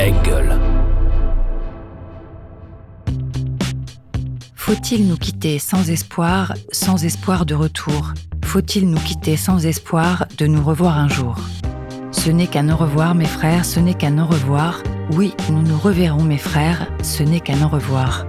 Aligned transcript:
Engel. 0.00 0.58
Faut-il 4.54 5.06
nous 5.06 5.18
quitter 5.18 5.58
sans 5.58 5.90
espoir, 5.90 6.54
sans 6.72 7.04
espoir 7.04 7.44
de 7.44 7.54
retour? 7.54 8.14
Faut-il 8.42 8.88
nous 8.88 9.00
quitter 9.00 9.36
sans 9.36 9.66
espoir 9.66 10.24
de 10.38 10.46
nous 10.46 10.62
revoir 10.64 10.96
un 10.96 11.08
jour? 11.08 11.36
Ce 12.12 12.30
n'est 12.30 12.46
qu'un 12.46 12.70
au 12.70 12.76
revoir, 12.76 13.14
mes 13.14 13.26
frères, 13.26 13.66
ce 13.66 13.78
n'est 13.78 13.92
qu'un 13.92 14.18
au 14.18 14.26
revoir. 14.26 14.82
Oui, 15.12 15.34
nous 15.50 15.60
nous 15.60 15.78
reverrons, 15.78 16.22
mes 16.22 16.38
frères, 16.38 16.86
ce 17.02 17.22
n'est 17.22 17.40
qu'un 17.40 17.62
au 17.62 17.68
revoir. 17.68 18.24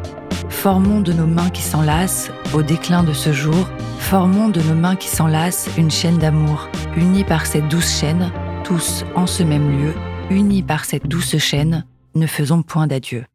Formons 0.49 0.99
de 0.99 1.13
nos 1.13 1.27
mains 1.27 1.51
qui 1.51 1.61
s'enlacent, 1.61 2.31
au 2.53 2.63
déclin 2.63 3.03
de 3.03 3.13
ce 3.13 3.31
jour, 3.31 3.69
formons 3.97 4.49
de 4.49 4.59
nos 4.59 4.75
mains 4.75 4.97
qui 4.97 5.07
s'enlacent 5.07 5.69
une 5.77 5.91
chaîne 5.91 6.17
d'amour, 6.17 6.67
unie 6.97 7.23
par 7.23 7.45
cette 7.45 7.69
douce 7.69 7.97
chaîne, 7.97 8.29
tous 8.65 9.05
en 9.15 9.25
ce 9.25 9.43
même 9.43 9.71
lieu, 9.71 9.93
unis 10.31 10.63
par 10.63 10.85
cette 10.85 11.07
douce 11.07 11.37
chaîne, 11.37 11.85
ne 12.15 12.27
faisons 12.27 12.63
point 12.63 12.87
d'adieu. 12.87 13.25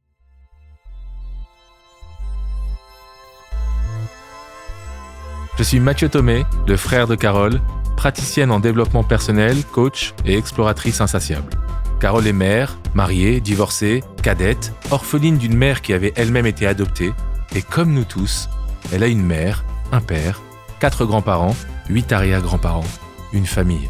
Je 5.59 5.63
suis 5.63 5.81
Mathieu 5.81 6.09
Thomé, 6.09 6.45
le 6.67 6.77
frère 6.77 7.07
de 7.07 7.15
Carole, 7.15 7.63
praticienne 7.97 8.51
en 8.51 8.61
développement 8.61 9.05
personnel, 9.05 9.65
coach 9.73 10.13
et 10.27 10.37
exploratrice 10.37 11.01
insatiable. 11.01 11.51
Carole 11.99 12.27
est 12.27 12.35
mère, 12.35 12.79
mariée, 12.95 13.41
divorcée, 13.41 14.05
cadette, 14.23 14.75
orpheline 14.91 15.39
d'une 15.39 15.57
mère 15.57 15.81
qui 15.81 15.95
avait 15.95 16.13
elle-même 16.15 16.45
été 16.45 16.67
adoptée, 16.67 17.15
et 17.55 17.63
comme 17.63 17.95
nous 17.95 18.05
tous, 18.05 18.51
elle 18.93 19.03
a 19.03 19.07
une 19.07 19.25
mère, 19.25 19.65
un 19.93 20.03
père, 20.03 20.43
quatre 20.79 21.07
grands-parents, 21.07 21.57
huit 21.89 22.13
arrière-grands-parents, 22.13 22.85
une 23.33 23.47
famille. 23.47 23.89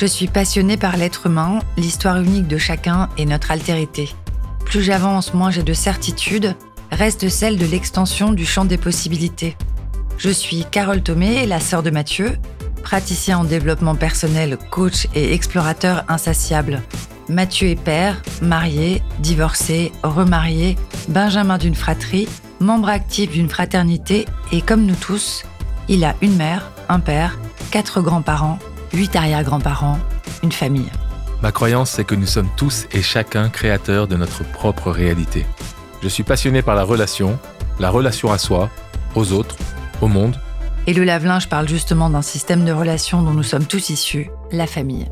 Je 0.00 0.06
suis 0.06 0.28
passionnée 0.28 0.76
par 0.76 0.96
l'être 0.96 1.26
humain, 1.26 1.58
l'histoire 1.76 2.18
unique 2.18 2.46
de 2.46 2.56
chacun 2.56 3.08
et 3.18 3.26
notre 3.26 3.50
altérité. 3.50 4.08
Plus 4.64 4.80
j'avance, 4.80 5.34
moins 5.34 5.50
j'ai 5.50 5.64
de 5.64 5.72
certitude, 5.72 6.54
reste 6.92 7.28
celle 7.28 7.56
de 7.56 7.66
l'extension 7.66 8.32
du 8.32 8.46
champ 8.46 8.64
des 8.64 8.76
possibilités. 8.76 9.56
Je 10.16 10.30
suis 10.30 10.64
Carole 10.70 11.02
Thomé, 11.02 11.46
la 11.46 11.58
sœur 11.58 11.82
de 11.82 11.90
Mathieu, 11.90 12.38
praticien 12.84 13.38
en 13.38 13.44
développement 13.44 13.96
personnel, 13.96 14.56
coach 14.70 15.08
et 15.16 15.34
explorateur 15.34 16.04
insatiable. 16.06 16.80
Mathieu 17.28 17.66
est 17.66 17.82
père, 17.82 18.22
marié, 18.40 19.02
divorcé, 19.18 19.90
remarié, 20.04 20.76
benjamin 21.08 21.58
d'une 21.58 21.74
fratrie, 21.74 22.28
membre 22.60 22.90
actif 22.90 23.32
d'une 23.32 23.50
fraternité 23.50 24.26
et 24.52 24.62
comme 24.62 24.86
nous 24.86 24.94
tous, 24.94 25.44
il 25.88 26.04
a 26.04 26.14
une 26.22 26.36
mère, 26.36 26.70
un 26.88 27.00
père, 27.00 27.36
quatre 27.72 28.00
grands-parents, 28.00 28.60
huit 28.92 29.14
arrière-grands-parents, 29.16 29.98
une 30.42 30.52
famille. 30.52 30.90
Ma 31.42 31.52
croyance, 31.52 31.90
c'est 31.90 32.04
que 32.04 32.14
nous 32.14 32.26
sommes 32.26 32.50
tous 32.56 32.86
et 32.92 33.02
chacun 33.02 33.48
créateurs 33.48 34.08
de 34.08 34.16
notre 34.16 34.44
propre 34.44 34.90
réalité. 34.90 35.46
Je 36.02 36.08
suis 36.08 36.22
passionné 36.22 36.62
par 36.62 36.74
la 36.74 36.84
relation, 36.84 37.38
la 37.78 37.90
relation 37.90 38.32
à 38.32 38.38
soi, 38.38 38.70
aux 39.14 39.32
autres, 39.32 39.56
au 40.00 40.08
monde. 40.08 40.36
Et 40.86 40.94
le 40.94 41.04
lave-linge 41.04 41.48
parle 41.48 41.68
justement 41.68 42.10
d'un 42.10 42.22
système 42.22 42.64
de 42.64 42.72
relations 42.72 43.22
dont 43.22 43.34
nous 43.34 43.42
sommes 43.42 43.66
tous 43.66 43.90
issus, 43.90 44.30
la 44.52 44.66
famille. 44.66 45.06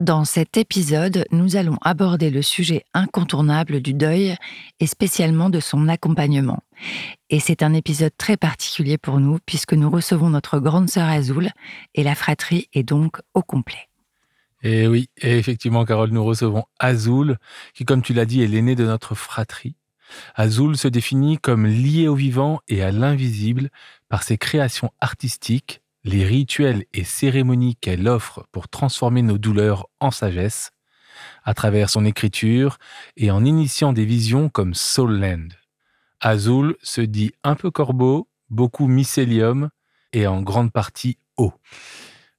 Dans 0.00 0.26
cet 0.26 0.58
épisode, 0.58 1.24
nous 1.30 1.56
allons 1.56 1.78
aborder 1.80 2.28
le 2.28 2.42
sujet 2.42 2.84
incontournable 2.92 3.80
du 3.80 3.94
deuil 3.94 4.36
et 4.78 4.86
spécialement 4.86 5.48
de 5.48 5.58
son 5.58 5.88
accompagnement. 5.88 6.62
Et 7.30 7.40
c'est 7.40 7.62
un 7.62 7.72
épisode 7.72 8.12
très 8.18 8.36
particulier 8.36 8.98
pour 8.98 9.20
nous 9.20 9.38
puisque 9.46 9.72
nous 9.72 9.88
recevons 9.88 10.28
notre 10.28 10.58
grande 10.58 10.90
sœur 10.90 11.08
Azul 11.08 11.50
et 11.94 12.02
la 12.02 12.14
fratrie 12.14 12.68
est 12.74 12.82
donc 12.82 13.22
au 13.32 13.40
complet. 13.40 13.88
Et 14.62 14.86
oui, 14.86 15.08
et 15.22 15.38
effectivement, 15.38 15.86
Carole, 15.86 16.10
nous 16.10 16.24
recevons 16.24 16.64
Azul, 16.78 17.38
qui, 17.72 17.86
comme 17.86 18.02
tu 18.02 18.12
l'as 18.12 18.26
dit, 18.26 18.42
est 18.42 18.48
l'aîné 18.48 18.74
de 18.74 18.84
notre 18.84 19.14
fratrie. 19.14 19.76
Azul 20.34 20.76
se 20.76 20.88
définit 20.88 21.38
comme 21.38 21.66
lié 21.66 22.06
au 22.06 22.14
vivant 22.14 22.60
et 22.68 22.82
à 22.82 22.92
l'invisible 22.92 23.70
par 24.10 24.22
ses 24.22 24.36
créations 24.36 24.92
artistiques, 25.00 25.80
les 26.06 26.24
rituels 26.24 26.84
et 26.94 27.02
cérémonies 27.02 27.74
qu'elle 27.74 28.06
offre 28.06 28.46
pour 28.52 28.68
transformer 28.68 29.22
nos 29.22 29.38
douleurs 29.38 29.88
en 29.98 30.12
sagesse, 30.12 30.70
à 31.44 31.52
travers 31.52 31.90
son 31.90 32.04
écriture 32.04 32.78
et 33.16 33.32
en 33.32 33.44
initiant 33.44 33.92
des 33.92 34.04
visions 34.04 34.48
comme 34.48 34.72
Soul 34.72 35.18
Land. 35.18 35.48
Azul 36.20 36.76
se 36.82 37.00
dit 37.00 37.32
un 37.42 37.56
peu 37.56 37.72
corbeau, 37.72 38.28
beaucoup 38.50 38.86
mycélium 38.86 39.70
et 40.12 40.28
en 40.28 40.42
grande 40.42 40.72
partie 40.72 41.18
eau. 41.36 41.52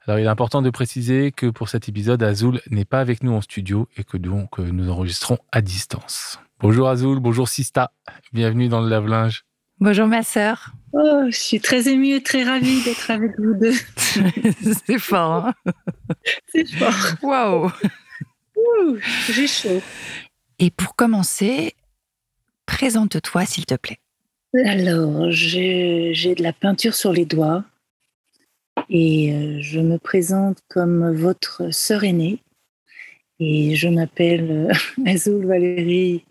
Alors 0.05 0.19
il 0.19 0.25
est 0.25 0.29
important 0.29 0.61
de 0.61 0.69
préciser 0.69 1.33
que 1.33 1.47
pour 1.47 1.67
cet 1.67 1.89
épisode, 1.89 2.23
Azul 2.23 2.61
n'est 2.71 2.85
pas 2.85 3.01
avec 3.01 3.21
nous 3.21 3.33
en 3.33 3.41
studio 3.41 3.89
et 3.97 4.05
que 4.05 4.15
donc 4.15 4.59
euh, 4.59 4.71
nous 4.71 4.89
enregistrons 4.89 5.39
à 5.51 5.61
distance. 5.61 6.39
Bonjour 6.61 6.87
Azul, 6.87 7.19
bonjour 7.19 7.49
Sista, 7.49 7.91
bienvenue 8.31 8.69
dans 8.69 8.79
le 8.79 8.87
lave-linge. 8.87 9.43
Bonjour 9.81 10.07
ma 10.07 10.23
sœur. 10.23 10.71
Oh, 10.93 11.25
je 11.29 11.37
suis 11.37 11.59
très 11.59 11.87
émue 11.89 12.15
et 12.15 12.23
très 12.23 12.43
ravie 12.43 12.83
d'être 12.83 13.11
avec 13.11 13.37
vous 13.39 13.53
deux. 13.53 13.73
C'est 14.85 14.99
fort. 14.99 15.47
Hein 15.47 15.53
C'est 16.47 16.67
fort. 16.67 17.15
Waouh. 17.21 17.71
J'ai 19.29 19.47
chaud. 19.47 19.81
Et 20.59 20.71
pour 20.71 20.95
commencer, 20.95 21.75
présente-toi 22.65 23.45
s'il 23.45 23.65
te 23.65 23.75
plaît. 23.75 23.99
Alors, 24.65 25.29
j'ai 25.29 26.13
de 26.13 26.41
la 26.41 26.53
peinture 26.53 26.95
sur 26.95 27.11
les 27.11 27.25
doigts 27.25 27.63
et 28.89 29.33
euh, 29.33 29.57
je 29.61 29.79
me 29.79 29.97
présente 29.97 30.59
comme 30.69 31.13
votre 31.13 31.73
sœur 31.73 32.03
aînée 32.03 32.39
et 33.39 33.75
je 33.75 33.87
m'appelle 33.87 34.69
euh, 34.71 34.73
Azul 35.05 35.45
Valérie 35.45 36.23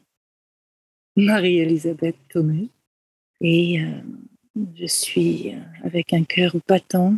Marie-Elisabeth 1.16 2.16
Thomé. 2.28 2.68
Et 3.40 3.80
euh, 3.80 3.90
je 4.74 4.86
suis 4.86 5.54
euh, 5.54 5.58
avec 5.84 6.12
un 6.12 6.24
cœur 6.24 6.54
battant 6.66 7.14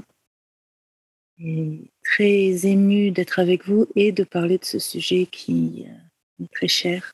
et 1.38 1.91
très 2.04 2.66
émue 2.66 3.10
d'être 3.10 3.38
avec 3.38 3.66
vous 3.66 3.87
et 3.94 4.12
de 4.12 4.25
parler 4.25 4.59
de 4.59 4.65
ce 4.65 4.78
sujet 4.78 5.26
qui 5.26 5.87
euh, 5.87 6.44
est 6.44 6.53
très 6.53 6.69
cher, 6.69 7.12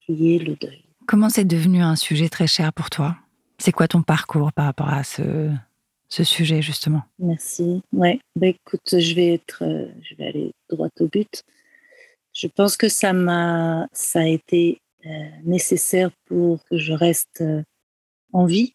qui 0.00 0.34
est 0.34 0.38
le 0.38 0.54
deuil. 0.54 0.84
Comment 1.06 1.28
c'est 1.28 1.44
devenu 1.44 1.82
un 1.82 1.96
sujet 1.96 2.28
très 2.28 2.46
cher 2.46 2.72
pour 2.72 2.88
toi? 2.88 3.16
C'est 3.58 3.72
quoi 3.72 3.88
ton 3.88 4.02
parcours 4.02 4.52
par 4.52 4.66
rapport 4.66 4.88
à 4.88 5.02
ce, 5.04 5.50
ce 6.08 6.24
sujet 6.24 6.62
justement? 6.62 7.02
Merci. 7.18 7.82
Ouais, 7.92 8.20
bah, 8.36 8.48
écoute, 8.48 8.98
je 8.98 9.14
vais 9.14 9.34
être, 9.34 9.64
je 10.02 10.14
vais 10.14 10.26
aller 10.26 10.52
droit 10.68 10.88
au 11.00 11.06
but. 11.06 11.42
Je 12.32 12.46
pense 12.46 12.76
que 12.76 12.88
ça 12.88 13.12
m'a, 13.12 13.88
ça 13.92 14.20
a 14.20 14.26
été 14.26 14.80
nécessaire 15.44 16.10
pour 16.26 16.64
que 16.64 16.78
je 16.78 16.92
reste 16.92 17.44
en 18.32 18.46
vie. 18.46 18.74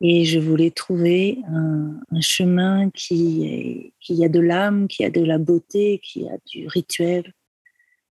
Et 0.00 0.24
je 0.24 0.38
voulais 0.38 0.70
trouver 0.70 1.38
un, 1.48 2.20
chemin 2.20 2.90
qui, 2.90 3.92
a 4.22 4.28
de 4.28 4.40
l'âme, 4.40 4.88
qui 4.88 5.04
a 5.04 5.10
de 5.10 5.22
la 5.22 5.38
beauté, 5.38 6.00
qui 6.02 6.28
a 6.28 6.36
du 6.46 6.66
rituel, 6.66 7.32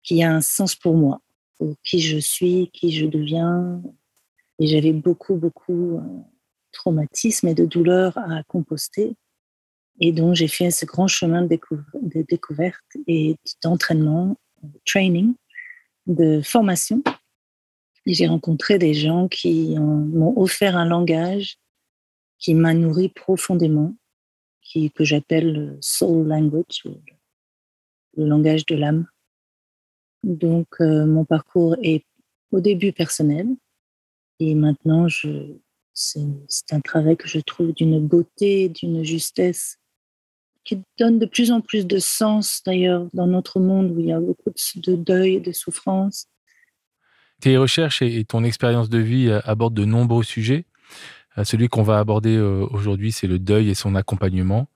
qui 0.03 0.23
a 0.23 0.31
un 0.31 0.41
sens 0.41 0.75
pour 0.75 0.95
moi, 0.95 1.21
pour 1.57 1.75
qui 1.83 1.99
je 1.99 2.17
suis, 2.17 2.69
qui 2.73 2.91
je 2.91 3.05
deviens. 3.05 3.81
Et 4.59 4.67
j'avais 4.67 4.93
beaucoup, 4.93 5.35
beaucoup 5.35 5.73
de 5.73 5.97
euh, 5.97 6.21
traumatisme 6.71 7.47
et 7.47 7.53
de 7.53 7.65
douleur 7.65 8.17
à 8.17 8.43
composter. 8.43 9.15
Et 9.99 10.11
donc, 10.11 10.35
j'ai 10.35 10.47
fait 10.47 10.71
ce 10.71 10.85
grand 10.85 11.07
chemin 11.07 11.43
de 11.43 12.21
découverte 12.27 12.97
et 13.07 13.35
d'entraînement, 13.63 14.35
de 14.61 14.79
training, 14.85 15.35
de 16.07 16.41
formation 16.41 17.01
j'ai 18.13 18.27
rencontré 18.27 18.77
des 18.77 18.93
gens 18.93 19.27
qui 19.27 19.75
m'ont 19.77 20.33
offert 20.37 20.77
un 20.77 20.85
langage 20.85 21.57
qui 22.39 22.53
m'a 22.53 22.73
nourri 22.73 23.09
profondément, 23.09 23.95
qui, 24.61 24.91
que 24.91 25.03
j'appelle 25.03 25.53
le 25.53 25.77
soul 25.81 26.27
language, 26.27 26.85
le, 28.15 28.25
langage 28.25 28.65
de 28.65 28.75
l'âme. 28.75 29.07
Donc, 30.23 30.67
euh, 30.81 31.05
mon 31.05 31.25
parcours 31.25 31.75
est 31.81 32.05
au 32.51 32.59
début 32.59 32.91
personnel 32.91 33.47
et 34.39 34.55
maintenant, 34.55 35.07
c'est 35.93 36.71
un 36.71 36.81
travail 36.81 37.17
que 37.17 37.27
je 37.27 37.39
trouve 37.39 37.73
d'une 37.73 38.05
beauté, 38.05 38.69
d'une 38.69 39.03
justesse 39.03 39.77
qui 40.63 40.81
donne 40.99 41.17
de 41.17 41.25
plus 41.25 41.51
en 41.51 41.61
plus 41.61 41.87
de 41.87 41.97
sens 41.97 42.61
d'ailleurs 42.65 43.07
dans 43.13 43.25
notre 43.25 43.59
monde 43.59 43.91
où 43.91 43.99
il 43.99 44.07
y 44.07 44.11
a 44.11 44.19
beaucoup 44.19 44.51
de 44.75 44.95
deuil 44.95 45.35
et 45.35 45.39
de 45.39 45.53
souffrance. 45.53 46.27
Tes 47.39 47.55
recherches 47.57 48.01
et 48.01 48.25
ton 48.25 48.43
expérience 48.43 48.89
de 48.89 48.97
vie 48.97 49.29
euh, 49.29 49.39
abordent 49.45 49.75
de 49.75 49.85
nombreux 49.85 50.23
sujets. 50.23 50.65
Euh, 51.37 51.43
celui 51.43 51.67
qu'on 51.67 51.83
va 51.83 51.99
aborder 51.99 52.35
euh, 52.35 52.65
aujourd'hui, 52.71 53.11
c'est 53.11 53.27
le 53.27 53.39
deuil 53.39 53.69
et 53.69 53.75
son 53.75 53.95
accompagnement. 53.95 54.67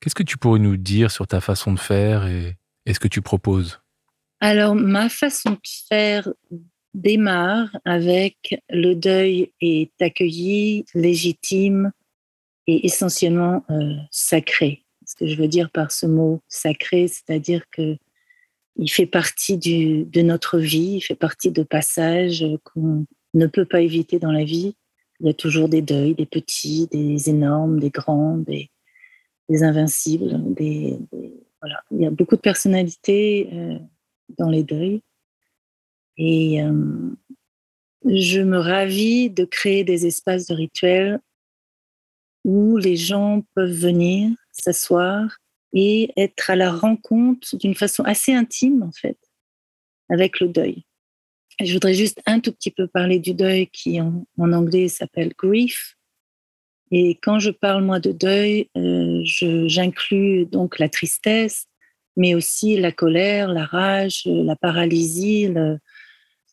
Qu'est-ce 0.00 0.14
que 0.14 0.22
tu 0.22 0.38
pourrais 0.38 0.60
nous 0.60 0.76
dire 0.76 1.10
sur 1.10 1.26
ta 1.26 1.40
façon 1.40 1.72
de 1.72 1.78
faire 1.78 2.26
et, 2.26 2.56
ce 2.92 3.00
que 3.00 3.08
tu 3.08 3.22
proposes? 3.22 3.80
Alors, 4.40 4.74
ma 4.74 5.08
façon 5.08 5.52
de 5.52 5.58
faire 5.88 6.28
démarre 6.92 7.74
avec 7.84 8.60
le 8.68 8.94
deuil 8.94 9.52
est 9.60 9.90
accueilli, 10.00 10.84
légitime 10.94 11.92
et 12.66 12.84
essentiellement 12.86 13.64
sacré. 14.10 14.84
Ce 15.06 15.14
que 15.14 15.26
je 15.26 15.36
veux 15.36 15.48
dire 15.48 15.70
par 15.70 15.90
ce 15.90 16.06
mot 16.06 16.42
sacré, 16.48 17.08
c'est-à-dire 17.08 17.64
que 17.70 17.96
il 18.76 18.90
fait 18.90 19.06
partie 19.06 19.56
de 19.56 20.22
notre 20.22 20.58
vie, 20.58 20.96
il 20.96 21.00
fait 21.00 21.14
partie 21.14 21.50
de 21.50 21.62
passages 21.62 22.44
qu'on 22.64 23.06
ne 23.32 23.46
peut 23.46 23.64
pas 23.64 23.80
éviter 23.80 24.18
dans 24.18 24.32
la 24.32 24.44
vie. 24.44 24.74
Il 25.20 25.26
y 25.26 25.30
a 25.30 25.34
toujours 25.34 25.68
des 25.68 25.82
deuils, 25.82 26.14
des 26.14 26.26
petits, 26.26 26.88
des 26.90 27.30
énormes, 27.30 27.78
des 27.78 27.90
grands, 27.90 28.38
des, 28.38 28.70
invincibles. 29.48 30.40
Il 30.58 31.00
y 31.92 32.06
a 32.06 32.10
beaucoup 32.10 32.36
de 32.36 32.40
personnalités 32.40 33.48
euh, 33.52 33.78
dans 34.38 34.48
les 34.48 34.64
deuils. 34.64 35.02
Et 36.16 36.62
euh, 36.62 37.10
je 38.04 38.40
me 38.40 38.58
ravis 38.58 39.30
de 39.30 39.44
créer 39.44 39.84
des 39.84 40.06
espaces 40.06 40.46
de 40.46 40.54
rituels 40.54 41.20
où 42.44 42.76
les 42.76 42.96
gens 42.96 43.42
peuvent 43.54 43.70
venir 43.70 44.30
s'asseoir 44.52 45.38
et 45.72 46.12
être 46.16 46.50
à 46.50 46.56
la 46.56 46.70
rencontre 46.70 47.56
d'une 47.56 47.74
façon 47.74 48.04
assez 48.04 48.32
intime, 48.32 48.82
en 48.82 48.92
fait, 48.92 49.18
avec 50.08 50.40
le 50.40 50.48
deuil. 50.48 50.84
Je 51.60 51.72
voudrais 51.72 51.94
juste 51.94 52.20
un 52.26 52.40
tout 52.40 52.52
petit 52.52 52.70
peu 52.70 52.86
parler 52.86 53.18
du 53.18 53.34
deuil 53.34 53.68
qui, 53.68 54.00
en, 54.00 54.24
anglais, 54.38 54.88
s'appelle 54.88 55.32
grief. 55.36 55.96
Et 56.90 57.18
quand 57.22 57.38
je 57.38 57.50
parle, 57.50 57.84
moi, 57.84 58.00
de 58.00 58.12
deuil, 58.12 58.68
euh, 58.76 59.20
j'inclus 59.24 60.46
donc 60.46 60.78
la 60.78 60.88
tristesse, 60.88 61.66
mais 62.16 62.34
aussi 62.34 62.76
la 62.76 62.92
colère, 62.92 63.48
la 63.48 63.64
rage, 63.64 64.22
la 64.26 64.54
paralysie, 64.56 65.48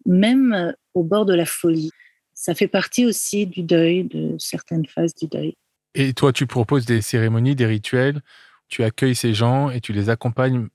même 0.05 0.73
au 0.93 1.03
bord 1.03 1.25
de 1.25 1.33
la 1.33 1.45
folie. 1.45 1.91
Ça 2.33 2.55
fait 2.55 2.67
partie 2.67 3.05
aussi 3.05 3.45
du 3.45 3.61
deuil, 3.61 4.05
de 4.05 4.35
certaines 4.39 4.87
phases 4.87 5.13
du 5.13 5.27
deuil. 5.27 5.55
Et 5.93 6.13
toi, 6.13 6.33
tu 6.33 6.47
proposes 6.47 6.85
des 6.85 7.01
cérémonies, 7.01 7.55
des 7.55 7.65
rituels, 7.65 8.21
tu 8.67 8.83
accueilles 8.83 9.15
ces 9.15 9.33
gens 9.33 9.69
et 9.69 9.81
tu 9.81 9.93
les 9.93 10.09
accompagnes 10.09 10.67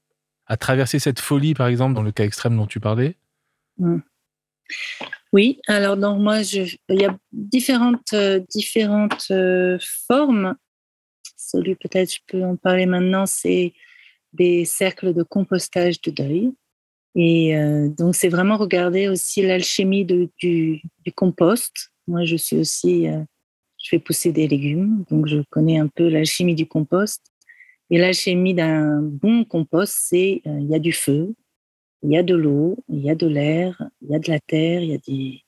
à 0.47 0.57
traverser 0.57 0.99
cette 0.99 1.19
folie, 1.19 1.55
par 1.55 1.67
exemple, 1.67 1.95
dans 1.95 2.03
le 2.03 2.13
cas 2.13 2.25
extrême 2.25 2.57
dont 2.57 2.67
tu 2.67 2.79
parlais? 2.79 3.17
Mmh. 3.79 3.99
Oui, 5.33 5.61
alors 5.67 5.97
moi, 6.19 6.41
il 6.41 6.79
y 7.01 7.05
a 7.05 7.19
différentes, 7.33 8.13
euh, 8.13 8.41
différentes 8.51 9.27
euh, 9.31 9.79
formes. 10.07 10.57
Celui 11.37 11.75
peut-être 11.75 12.13
je 12.13 12.21
peux 12.27 12.43
en 12.43 12.57
parler 12.57 12.87
maintenant, 12.87 13.27
c'est 13.27 13.73
des 14.33 14.65
cercles 14.65 15.13
de 15.13 15.23
compostage 15.23 16.01
de 16.01 16.11
deuil. 16.11 16.53
Et 17.15 17.57
euh, 17.57 17.89
donc 17.89 18.15
c'est 18.15 18.29
vraiment 18.29 18.57
regarder 18.57 19.09
aussi 19.09 19.43
l'alchimie 19.43 20.05
du, 20.05 20.31
du, 20.39 20.83
compost. 21.15 21.91
Moi, 22.07 22.25
je 22.25 22.37
suis 22.37 22.57
aussi 22.57 23.07
je 23.79 23.89
fais 23.89 23.99
pousser 23.99 24.33
des 24.33 24.49
légumes, 24.49 25.05
donc 25.11 25.27
je 25.27 25.39
connais 25.51 25.79
un 25.79 25.89
peu 25.89 26.09
l'alchimie 26.09 26.55
du 26.55 26.67
compost. 26.67 27.23
Et 27.91 27.99
l'alchimie 27.99 28.55
d'un 28.55 29.01
bon 29.01 29.45
compost, 29.45 29.95
c'est 29.97 30.43
il 30.45 30.67
y 30.69 30.75
a 30.75 30.79
du 30.79 30.93
feu, 30.93 31.35
il 32.03 32.11
y 32.11 32.17
a 32.17 32.23
de 32.23 32.35
l'eau, 32.35 32.77
il 32.89 33.01
y 33.01 33.11
a 33.11 33.15
de 33.15 33.27
l'air, 33.27 33.83
il 34.03 34.11
y 34.11 34.15
a 34.15 34.19
de 34.19 34.31
la 34.31 34.41
terre, 34.41 34.83
il 34.83 34.91
y 34.91 34.95
a 34.95 34.99
des, 34.99 35.43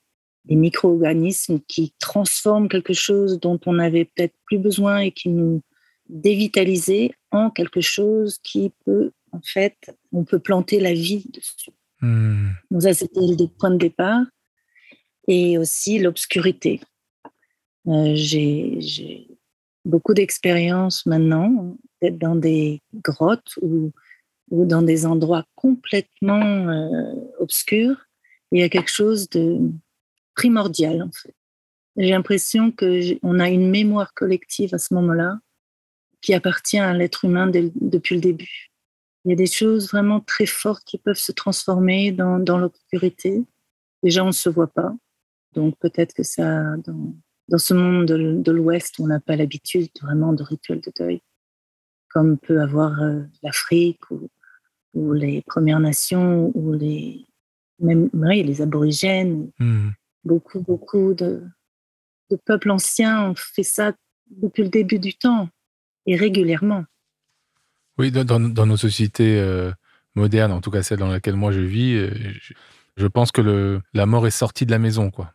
des 0.45 0.57
micro-organismes 0.57 1.61
qui 1.69 1.95
transforment 1.99 2.69
quelque 2.69 2.95
chose 2.95 3.39
dont 3.39 3.61
on 3.67 3.75
n'avait 3.75 4.07
peut-être 4.07 4.35
plus 4.47 4.59
besoin 4.59 5.01
et 5.01 5.13
qui 5.13 5.29
nous 5.29 5.63
dévitalisent 6.09 7.11
en 7.31 7.51
quelque 7.51 7.81
chose 7.81 8.39
qui 8.43 8.73
peut, 8.85 9.13
en 9.33 9.41
fait, 9.43 9.77
on 10.13 10.25
peut 10.25 10.39
planter 10.39 10.81
la 10.81 10.95
vie 10.95 11.27
dessus. 11.33 11.71
Hmm. 12.01 12.49
Donc 12.71 12.83
ça, 12.83 12.95
c'était 12.95 13.21
le 13.21 13.47
point 13.47 13.71
de 13.71 13.79
départ. 13.79 14.25
Et 15.31 15.59
aussi 15.59 15.99
l'obscurité. 15.99 16.81
Euh, 17.87 18.13
j'ai 18.15 19.29
beaucoup 19.85 20.15
d'expérience 20.15 21.05
maintenant 21.05 21.77
d'être 22.01 22.19
dans 22.19 22.35
des 22.35 22.81
grottes 22.95 23.59
ou, 23.61 23.93
ou, 24.51 24.65
dans 24.65 24.83
des 24.83 25.07
endroits 25.07 25.45
complètement 25.55 26.69
euh, 26.69 27.15
obscurs. 27.39 27.97
Il 28.53 28.61
y 28.61 28.63
a 28.63 28.69
quelque 28.69 28.91
chose 28.91 29.29
de 29.29 29.59
primordial 30.35 31.03
en 31.03 31.11
fait. 31.13 31.35
J'ai 31.97 32.11
l'impression 32.11 32.71
qu'on 32.71 33.41
a 33.41 33.51
une 33.51 33.71
mémoire 33.71 34.15
collective 34.15 34.73
à 34.75 34.79
ce 34.79 34.95
moment-là 34.95 35.39
qui 36.21 36.33
appartient 36.33 36.79
à 36.79 36.95
l'être 36.95 37.25
humain 37.25 37.49
depuis 37.49 38.15
le 38.15 38.21
début. 38.21 38.71
Il 39.25 39.31
y 39.31 39.33
a 39.33 39.37
des 39.37 39.47
choses 39.47 39.89
vraiment 39.89 40.21
très 40.21 40.47
fortes 40.47 40.85
qui 40.85 40.97
peuvent 40.97 41.19
se 41.19 41.33
transformer 41.33 42.13
dans, 42.13 42.59
l'obscurité. 42.59 43.43
Déjà, 44.03 44.23
on 44.23 44.29
ne 44.29 44.33
se 44.33 44.49
voit 44.49 44.73
pas. 44.73 44.95
Donc 45.55 45.77
peut-être 45.79 46.15
que 46.15 46.23
ça, 46.23 46.77
dans, 46.79 47.15
dans 47.49 47.59
ce 47.59 47.75
monde 47.75 48.07
de, 48.07 48.53
l'Ouest, 48.53 49.01
on 49.01 49.07
n'a 49.07 49.21
pas 49.21 49.37
l'habitude 49.37 49.91
vraiment 50.03 50.33
de 50.33 50.43
rituels 50.43 50.81
de 50.81 50.93
deuil, 50.97 51.23
comme 52.11 52.39
peut 52.39 52.61
avoir 52.61 53.03
euh, 53.03 53.23
l'Afrique 53.43 54.11
ou, 54.11 54.29
les 54.95 55.43
Premières 55.43 55.81
Nations 55.81 56.51
ou 56.55 56.73
les, 56.73 57.27
même 57.81 58.11
les 58.13 58.63
aborigènes. 58.63 59.51
Hmm. 59.59 59.91
Beaucoup, 60.25 60.61
beaucoup 60.61 61.15
de, 61.15 61.43
peuples 62.45 62.71
anciens 62.71 63.31
ont 63.31 63.35
fait 63.35 63.63
ça 63.63 63.93
depuis 64.31 64.63
le 64.63 64.69
début 64.69 64.99
du 64.99 65.15
temps 65.15 65.49
et 66.07 66.17
régulièrement. 66.17 66.85
Oui, 67.99 68.11
dans, 68.13 68.39
nos 68.39 68.77
sociétés 68.77 69.41
euh, 69.41 69.73
modernes, 70.15 70.53
en 70.53 70.61
tout 70.61 70.71
cas 70.71 70.83
celle 70.83 70.99
dans 70.99 71.09
laquelle 71.09 71.35
moi 71.35 71.51
je 71.51 71.61
vis, 71.61 71.95
euh, 71.95 72.11
je, 72.97 73.07
pense 73.07 73.33
que 73.33 73.41
le, 73.41 73.81
la 73.93 74.07
mort 74.07 74.27
est 74.27 74.31
sortie 74.31 74.67
de 74.67 74.71
la 74.71 74.79
maison, 74.79 75.11
quoi 75.11 75.33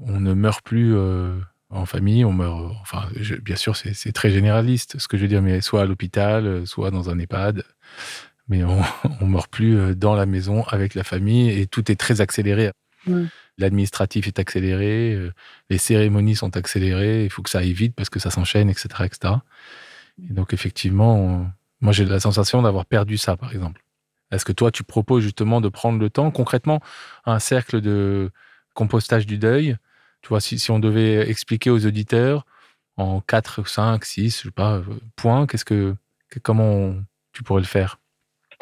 on 0.00 0.20
ne 0.20 0.34
meurt 0.34 0.64
plus 0.64 0.94
euh, 0.96 1.34
en 1.70 1.86
famille, 1.86 2.24
on 2.24 2.32
meurt. 2.32 2.72
Enfin, 2.80 3.08
bien 3.42 3.56
sûr, 3.56 3.76
c'est 3.76 4.12
très 4.12 4.30
généraliste 4.30 4.98
ce 4.98 5.08
que 5.08 5.16
je 5.16 5.22
veux 5.22 5.28
dire, 5.28 5.42
mais 5.42 5.60
soit 5.60 5.82
à 5.82 5.86
l'hôpital, 5.86 6.66
soit 6.66 6.90
dans 6.90 7.10
un 7.10 7.18
EHPAD. 7.18 7.64
Mais 8.48 8.64
on, 8.64 8.80
ne 9.20 9.26
meurt 9.26 9.50
plus 9.50 9.76
euh, 9.76 9.94
dans 9.94 10.14
la 10.14 10.26
maison 10.26 10.64
avec 10.64 10.94
la 10.94 11.04
famille 11.04 11.50
et 11.50 11.66
tout 11.66 11.90
est 11.90 11.96
très 11.96 12.20
accéléré. 12.20 12.70
L'administratif 13.56 14.26
est 14.26 14.38
accéléré, 14.38 15.14
euh, 15.14 15.32
les 15.70 15.78
cérémonies 15.78 16.36
sont 16.36 16.56
accélérées, 16.56 17.24
il 17.24 17.30
faut 17.30 17.42
que 17.42 17.48
ça 17.50 17.60
aille 17.60 17.72
vite 17.72 17.94
parce 17.96 18.10
que 18.10 18.18
ça 18.18 18.30
s'enchaîne, 18.30 18.68
etc., 18.68 18.88
etc. 19.04 19.34
Et 20.28 20.32
donc, 20.32 20.52
effectivement, 20.52 21.46
moi, 21.80 21.92
j'ai 21.92 22.04
la 22.04 22.20
sensation 22.20 22.60
d'avoir 22.62 22.84
perdu 22.86 23.18
ça, 23.18 23.36
par 23.36 23.52
exemple. 23.52 23.82
Est-ce 24.30 24.44
que 24.44 24.52
toi, 24.52 24.70
tu 24.70 24.84
proposes 24.84 25.22
justement 25.22 25.60
de 25.60 25.68
prendre 25.68 25.98
le 25.98 26.10
temps, 26.10 26.30
concrètement, 26.30 26.80
un 27.24 27.38
cercle 27.38 27.80
de 27.80 28.30
compostage 28.74 29.26
du 29.26 29.38
deuil, 29.38 29.76
tu 30.22 30.28
vois, 30.28 30.40
si, 30.40 30.70
on 30.70 30.78
devait 30.78 31.28
expliquer 31.30 31.70
aux 31.70 31.86
auditeurs 31.86 32.44
en 32.96 33.20
4, 33.20 33.66
5, 33.66 34.04
6, 34.04 34.38
je 34.38 34.42
sais 34.44 34.50
pas, 34.50 34.76
euh, 34.76 34.82
points, 35.16 35.46
qu'est-ce 35.46 35.64
que, 35.64 35.94
comment 36.42 36.94
tu 37.32 37.42
pourrais 37.42 37.60
le 37.60 37.66
faire? 37.66 37.97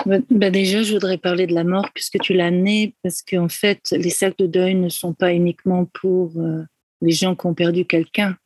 Bah, 0.04 0.18
bah, 0.30 0.50
déjà, 0.50 0.82
je 0.82 0.92
voudrais 0.92 1.18
parler 1.18 1.46
de 1.46 1.54
la 1.54 1.64
mort 1.64 1.88
puisque 1.94 2.18
tu 2.20 2.34
l'as 2.34 2.46
amené, 2.46 2.94
parce 3.02 3.22
qu'en 3.22 3.48
fait, 3.48 3.90
les 3.92 4.10
cercles 4.10 4.42
de 4.42 4.46
deuil 4.46 4.74
ne 4.74 4.88
sont 4.88 5.14
pas 5.14 5.32
uniquement 5.32 5.86
pour 5.86 6.32
euh, 6.36 6.62
les 7.00 7.12
gens 7.12 7.34
qui 7.34 7.46
ont 7.46 7.54
perdu 7.54 7.84
quelqu'un. 7.84 8.36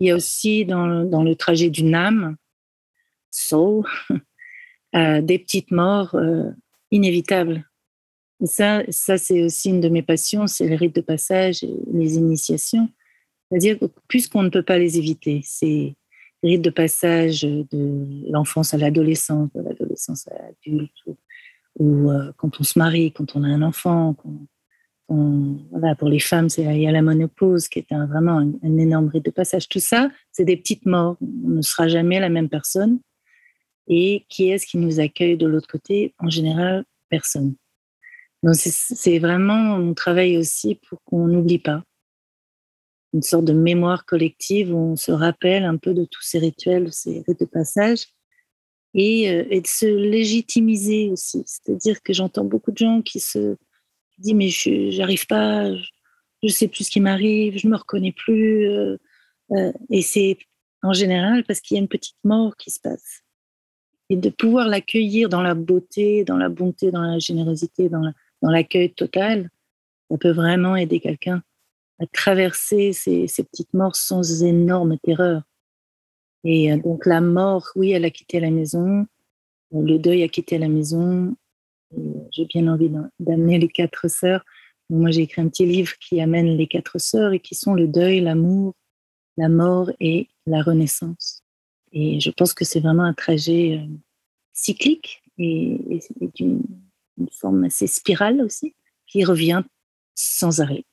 Il 0.00 0.06
y 0.06 0.10
a 0.10 0.14
aussi 0.14 0.64
dans, 0.64 0.86
le 0.86 1.34
trajet 1.34 1.70
d'une 1.70 1.94
âme, 1.94 2.36
soul, 3.30 3.84
euh, 4.94 5.20
des 5.20 5.38
petites 5.38 5.70
morts 5.70 6.16
inévitables 6.90 7.64
ça, 8.44 8.82
ça 8.88 9.18
c'est 9.18 9.42
aussi 9.42 9.70
une 9.70 9.80
de 9.80 9.88
mes 9.88 10.02
passions, 10.02 10.46
c'est 10.46 10.68
les 10.68 10.76
rites 10.76 10.94
de 10.94 11.00
passage 11.00 11.62
et 11.62 11.74
les 11.92 12.16
initiations. 12.16 12.88
C'est-à-dire 13.50 13.78
que 13.78 13.86
puisqu'on 14.06 14.42
ne 14.42 14.50
peut 14.50 14.62
pas 14.62 14.78
les 14.78 14.98
éviter, 14.98 15.40
c'est 15.44 15.94
rites 16.42 16.62
de 16.62 16.70
passage 16.70 17.42
de 17.42 18.30
l'enfance 18.30 18.74
à 18.74 18.78
l'adolescence, 18.78 19.50
de 19.54 19.62
l'adolescence 19.62 20.28
à 20.28 20.34
l'adulte, 20.34 20.92
ou, 21.78 22.10
euh, 22.10 22.32
quand 22.36 22.60
on 22.60 22.64
se 22.64 22.78
marie, 22.78 23.12
quand 23.12 23.36
on 23.36 23.44
a 23.44 23.48
un 23.48 23.62
enfant. 23.62 24.14
pour 25.98 26.08
les 26.08 26.20
femmes, 26.20 26.48
il 26.58 26.82
y 26.82 26.86
a 26.86 26.92
la 26.92 27.02
monopause 27.02 27.68
qui 27.68 27.80
est 27.80 27.86
vraiment 27.90 28.38
un, 28.38 28.52
un, 28.62 28.78
énorme 28.78 29.08
rite 29.08 29.24
de 29.24 29.30
passage. 29.30 29.68
Tout 29.68 29.80
ça, 29.80 30.10
c'est 30.32 30.44
des 30.44 30.56
petites 30.56 30.86
morts. 30.86 31.16
On 31.20 31.48
ne 31.48 31.62
sera 31.62 31.88
jamais 31.88 32.20
la 32.20 32.28
même 32.28 32.48
personne. 32.48 33.00
Et 33.88 34.26
qui 34.28 34.50
est-ce 34.50 34.66
qui 34.66 34.76
nous 34.76 35.00
accueille 35.00 35.38
de 35.38 35.46
l'autre 35.46 35.68
côté? 35.68 36.14
En 36.18 36.28
général, 36.28 36.84
personne. 37.08 37.54
Donc 38.42 38.54
c'est 38.54 39.18
vraiment 39.18 39.78
mon 39.78 39.94
travail 39.94 40.36
aussi 40.36 40.78
pour 40.88 41.02
qu'on 41.04 41.26
n'oublie 41.26 41.58
pas. 41.58 41.82
Une 43.14 43.22
sorte 43.22 43.46
de 43.46 43.52
mémoire 43.52 44.04
collective 44.04 44.74
où 44.74 44.78
on 44.78 44.96
se 44.96 45.12
rappelle 45.12 45.64
un 45.64 45.76
peu 45.76 45.94
de 45.94 46.04
tous 46.04 46.22
ces 46.22 46.38
rituels, 46.38 46.92
ces 46.92 47.24
rites 47.26 47.40
de 47.40 47.46
passage. 47.46 48.06
et, 48.94 49.30
euh, 49.30 49.44
et 49.50 49.60
de 49.60 49.66
se 49.66 49.86
légitimiser 49.86 51.10
aussi. 51.10 51.42
C'est-à-dire 51.46 52.02
que 52.02 52.12
j'entends 52.12 52.44
beaucoup 52.44 52.72
de 52.72 52.78
gens 52.78 53.02
qui 53.02 53.20
se 53.20 53.56
disent 54.18 54.34
mais 54.34 54.48
je 54.48 54.90
j'arrive 54.90 55.26
pas, 55.26 55.70
je 56.42 56.48
sais 56.48 56.68
plus 56.68 56.84
ce 56.84 56.90
qui 56.90 57.00
m'arrive, 57.00 57.58
je 57.58 57.68
me 57.68 57.76
reconnais 57.76 58.12
plus. 58.12 58.68
Euh, 58.68 58.96
euh, 59.52 59.72
et 59.90 60.02
c'est 60.02 60.38
en 60.82 60.92
général 60.92 61.44
parce 61.44 61.60
qu'il 61.60 61.76
y 61.76 61.78
a 61.78 61.82
une 61.82 61.88
petite 61.88 62.18
mort 62.24 62.56
qui 62.56 62.70
se 62.70 62.80
passe. 62.80 63.22
Et 64.10 64.16
de 64.16 64.30
pouvoir 64.30 64.68
l'accueillir 64.68 65.28
dans 65.28 65.42
la 65.42 65.54
beauté, 65.54 66.24
dans 66.24 66.38
la 66.38 66.48
bonté, 66.48 66.90
dans 66.90 67.02
la 67.02 67.18
générosité, 67.18 67.88
dans 67.90 68.50
l'accueil 68.50 68.92
total, 68.94 69.50
ça 70.10 70.16
peut 70.16 70.30
vraiment 70.30 70.76
aider 70.76 71.00
quelqu'un 71.00 71.42
à 72.00 72.06
traverser 72.06 72.92
ces, 72.92 73.26
petites 73.26 73.74
morts 73.74 73.96
sans 73.96 74.42
énorme 74.42 74.98
terreur. 74.98 75.42
Et 76.44 76.72
euh, 76.72 76.76
donc 76.78 77.06
la 77.06 77.20
mort, 77.20 77.68
oui, 77.76 77.90
elle 77.90 78.04
a 78.04 78.10
quitté 78.10 78.40
la 78.40 78.50
maison, 78.50 79.06
le 79.72 79.98
deuil 79.98 80.22
a 80.22 80.28
quitté 80.28 80.58
la 80.58 80.68
maison. 80.68 81.34
J'ai 82.30 82.46
bien 82.46 82.68
envie 82.68 82.90
d'amener 83.18 83.58
les 83.58 83.68
quatre 83.68 84.08
sœurs. 84.08 84.44
Moi, 84.90 85.10
j'ai 85.10 85.22
écrit 85.22 85.42
un 85.42 85.48
petit 85.48 85.66
livre 85.66 85.92
qui 86.00 86.20
amène 86.20 86.56
les 86.56 86.66
quatre 86.66 86.98
sœurs 86.98 87.32
et 87.32 87.40
qui 87.40 87.54
sont 87.54 87.74
le 87.74 87.86
deuil, 87.86 88.20
l'amour, 88.20 88.74
la 89.36 89.48
mort 89.48 89.90
et 90.00 90.28
la 90.46 90.62
renaissance. 90.62 91.42
Et 91.92 92.20
je 92.20 92.30
pense 92.30 92.54
que 92.54 92.64
c'est 92.64 92.80
vraiment 92.80 93.04
un 93.04 93.14
trajet 93.14 93.78
euh, 93.78 93.86
cyclique 94.52 95.22
et, 95.38 96.00
d'une 96.34 96.62
forme 97.32 97.64
assez 97.64 97.86
spirale 97.86 98.42
aussi, 98.42 98.74
qui 99.06 99.24
revient 99.24 99.62
sans 100.14 100.60
arrêt, 100.60 100.84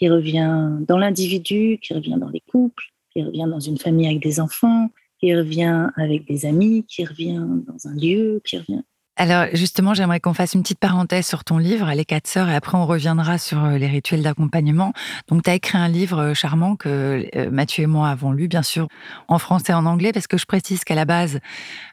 qui 0.00 0.08
revient 0.08 0.78
dans 0.88 0.96
l'individu, 0.96 1.78
qui 1.82 1.92
revient 1.92 2.16
dans 2.18 2.30
les 2.30 2.40
couples, 2.50 2.84
qui 3.12 3.22
revient 3.22 3.46
dans 3.46 3.60
une 3.60 3.76
famille 3.76 4.06
avec 4.06 4.22
des 4.22 4.40
enfants, 4.40 4.88
qui 5.20 5.36
revient 5.36 5.88
avec 5.96 6.26
des 6.26 6.46
amis, 6.46 6.86
qui 6.88 7.04
revient 7.04 7.44
dans 7.66 7.86
un 7.86 7.94
lieu, 7.94 8.40
qui 8.42 8.56
revient 8.56 8.82
alors 9.16 9.48
justement, 9.52 9.92
j'aimerais 9.92 10.18
qu'on 10.18 10.32
fasse 10.32 10.54
une 10.54 10.62
petite 10.62 10.78
parenthèse 10.78 11.26
sur 11.26 11.44
ton 11.44 11.58
livre, 11.58 11.92
Les 11.92 12.06
quatre 12.06 12.26
sœurs, 12.26 12.48
et 12.48 12.54
après 12.54 12.78
on 12.78 12.86
reviendra 12.86 13.36
sur 13.36 13.62
euh, 13.62 13.76
les 13.76 13.86
rituels 13.86 14.22
d'accompagnement. 14.22 14.94
Donc 15.28 15.42
tu 15.42 15.50
as 15.50 15.54
écrit 15.56 15.76
un 15.76 15.88
livre 15.88 16.18
euh, 16.18 16.32
charmant 16.32 16.74
que 16.74 17.28
euh, 17.36 17.50
Mathieu 17.50 17.82
et 17.82 17.86
moi 17.86 18.08
avons 18.08 18.32
lu, 18.32 18.48
bien 18.48 18.62
sûr, 18.62 18.88
en 19.28 19.38
français 19.38 19.72
et 19.72 19.74
en 19.74 19.84
anglais, 19.84 20.12
parce 20.12 20.26
que 20.26 20.38
je 20.38 20.46
précise 20.46 20.84
qu'à 20.84 20.94
la 20.94 21.04
base, 21.04 21.40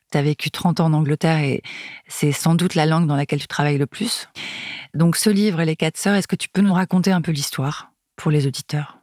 tu 0.09 0.17
as 0.17 0.21
vécu 0.21 0.51
30 0.51 0.79
ans 0.79 0.85
en 0.85 0.93
Angleterre 0.93 1.39
et 1.39 1.63
c'est 2.07 2.31
sans 2.31 2.55
doute 2.55 2.75
la 2.75 2.85
langue 2.85 3.07
dans 3.07 3.17
laquelle 3.17 3.41
tu 3.41 3.47
travailles 3.47 3.77
le 3.77 3.87
plus. 3.87 4.29
Donc 4.93 5.17
ce 5.17 5.29
livre, 5.29 5.61
Les 5.63 5.75
quatre 5.75 5.97
sœurs, 5.97 6.15
est-ce 6.15 6.29
que 6.29 6.37
tu 6.37 6.47
peux 6.47 6.61
nous 6.61 6.73
raconter 6.73 7.11
un 7.11 7.21
peu 7.21 7.33
l'histoire? 7.33 7.91
Pour 8.17 8.31
les 8.31 8.45
auditeurs 8.45 8.99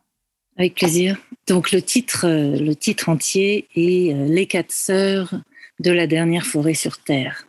Avec 0.59 0.75
plaisir. 0.75 1.17
Donc 1.47 1.73
le 1.73 1.81
titre, 1.81 2.27
le 2.29 2.75
titre 2.75 3.09
entier 3.09 3.69
est 3.75 4.13
Les 4.29 4.47
quatre 4.47 4.73
sœurs 4.73 5.35
de 5.81 5.91
la 5.91 6.07
dernière 6.07 6.47
forêt 6.47 6.75
sur 6.75 7.03
Terre. 7.03 7.49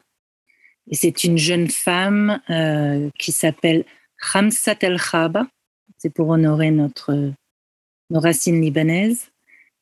Et 0.90 0.96
c'est 0.96 1.24
une 1.24 1.38
jeune 1.38 1.68
femme 1.68 2.40
euh, 2.50 3.10
qui 3.20 3.32
s'appelle 3.32 3.86
Khamsat 4.32 4.78
El 4.82 5.00
Khaba. 5.00 5.48
C'est 5.98 6.14
pour 6.14 6.30
honorer 6.30 6.72
notre, 6.72 7.34
nos 8.10 8.20
racines 8.20 8.62
libanaises, 8.62 9.32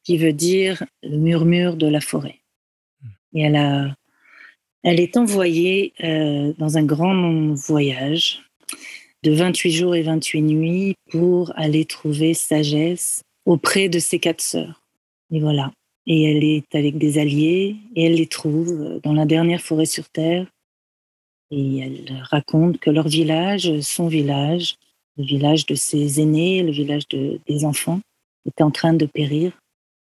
qui 0.03 0.17
veut 0.17 0.33
dire 0.33 0.83
le 1.01 1.17
murmure 1.17 1.75
de 1.75 1.87
la 1.87 2.01
forêt. 2.01 2.39
Et 3.33 3.41
elle, 3.41 3.55
a, 3.55 3.95
elle 4.83 4.99
est 4.99 5.17
envoyée 5.17 5.93
euh, 6.03 6.53
dans 6.57 6.77
un 6.77 6.83
grand 6.83 7.53
voyage 7.55 8.43
de 9.23 9.31
28 9.31 9.71
jours 9.71 9.95
et 9.95 10.03
28 10.03 10.41
nuits 10.41 10.95
pour 11.09 11.51
aller 11.55 11.85
trouver 11.85 12.33
sagesse 12.33 13.23
auprès 13.45 13.89
de 13.89 13.99
ses 13.99 14.19
quatre 14.19 14.41
sœurs. 14.41 14.81
Et 15.31 15.39
voilà. 15.39 15.71
Et 16.05 16.23
elle 16.23 16.43
est 16.43 16.75
avec 16.75 16.97
des 16.97 17.17
alliés 17.17 17.77
et 17.95 18.05
elle 18.05 18.15
les 18.15 18.27
trouve 18.27 18.99
dans 19.03 19.13
la 19.13 19.25
dernière 19.25 19.61
forêt 19.61 19.85
sur 19.85 20.09
Terre 20.09 20.47
et 21.51 21.79
elle 21.79 22.21
raconte 22.29 22.79
que 22.79 22.89
leur 22.89 23.07
village, 23.07 23.79
son 23.81 24.07
village, 24.07 24.75
le 25.17 25.23
village 25.23 25.65
de 25.67 25.75
ses 25.75 26.19
aînés, 26.19 26.63
le 26.63 26.71
village 26.71 27.07
de, 27.09 27.39
des 27.47 27.63
enfants, 27.63 28.01
est 28.45 28.61
en 28.61 28.71
train 28.71 28.93
de 28.93 29.05
périr. 29.05 29.51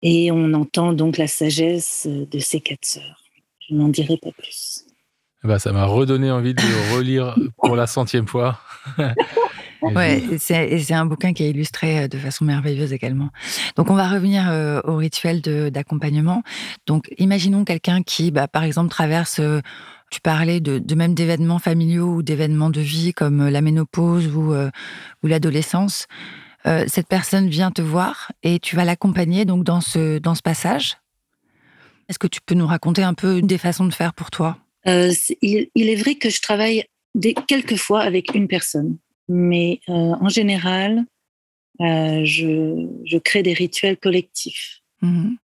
Et 0.02 0.32
on 0.32 0.54
entend 0.54 0.94
donc 0.94 1.18
la 1.18 1.28
sagesse 1.28 2.08
de 2.08 2.40
ces 2.40 2.62
quatre 2.62 2.86
sœurs. 2.86 3.24
Je 3.68 3.74
n'en 3.74 3.90
dirai 3.90 4.18
pas 4.18 4.32
plus. 4.32 4.83
Ben, 5.44 5.60
ça 5.60 5.74
m'a 5.74 5.86
redonné 5.86 6.32
envie 6.32 6.54
de 6.54 6.62
relire 6.96 7.36
pour 7.58 7.76
la 7.76 7.88
centième 7.88 8.28
fois. 8.28 8.60
ouais, 9.82 10.24
c'est 10.40 10.94
un 10.94 11.06
bouquin 11.06 11.34
qui 11.34 11.44
est 11.44 11.50
illustré 11.50 12.04
euh, 12.04 12.08
de 12.08 12.18
façon 12.18 12.46
merveilleuse 12.46 12.94
également. 12.94 13.30
Donc, 13.76 13.90
on 13.90 13.96
va 13.96 14.08
revenir 14.08 14.50
euh, 14.50 14.80
au 14.86 14.96
rituel 14.96 15.42
d'accompagnement. 15.42 16.44
Donc, 16.88 17.10
imaginons 17.18 17.66
quelqu'un 17.66 18.04
qui, 18.04 18.32
bah, 18.32 18.48
par 18.48 18.64
exemple, 18.64 18.90
traverse 18.90 19.40
euh, 19.40 19.62
tu 20.14 20.22
parlais 20.22 20.60
de, 20.60 20.96
même 20.96 21.16
d'événements 21.16 21.58
familiaux 21.58 22.18
ou 22.18 22.22
d'événements 22.22 22.70
de 22.70 22.82
vie 22.82 23.14
comme 23.14 23.50
la 23.50 23.62
ménopause 23.62 24.28
ou, 24.28 24.54
euh, 24.54 24.70
ou 25.24 25.28
l'adolescence. 25.28 26.08
Cette 26.88 27.10
personne 27.10 27.50
vient 27.50 27.72
te 27.72 27.82
voir 27.82 28.32
et 28.42 28.58
tu 28.58 28.78
vas 28.78 28.86
l'accompagner 28.86 29.44
donc 29.44 29.66
dans 29.66 29.82
ce, 29.82 30.20
dans 30.20 30.34
ce 30.34 30.42
passage. 30.42 30.98
Est-ce 32.08 32.18
que 32.18 32.28
tu 32.28 32.40
peux 32.40 32.56
nous 32.56 32.68
raconter 32.68 33.04
un 33.04 33.14
peu 33.14 33.42
des 33.42 33.58
façons 33.58 33.86
de 33.86 33.94
faire 33.94 34.14
pour 34.14 34.32
toi? 34.32 34.62
Il, 34.86 35.70
est 35.75 35.96
vrai 35.96 36.16
que 36.16 36.30
je 36.30 36.42
travaille 36.42 36.86
des, 37.16 37.34
quelquefois 37.48 38.02
avec 38.02 38.34
une 38.36 38.48
personne, 38.48 38.98
mais 39.28 39.80
en 39.88 40.30
général, 40.30 41.04
je, 41.80 42.88
je, 43.06 43.18
crée 43.18 43.44
des 43.44 43.54
rituels 43.54 43.98
collectifs. 43.98 44.82
Mmh 45.02 45.36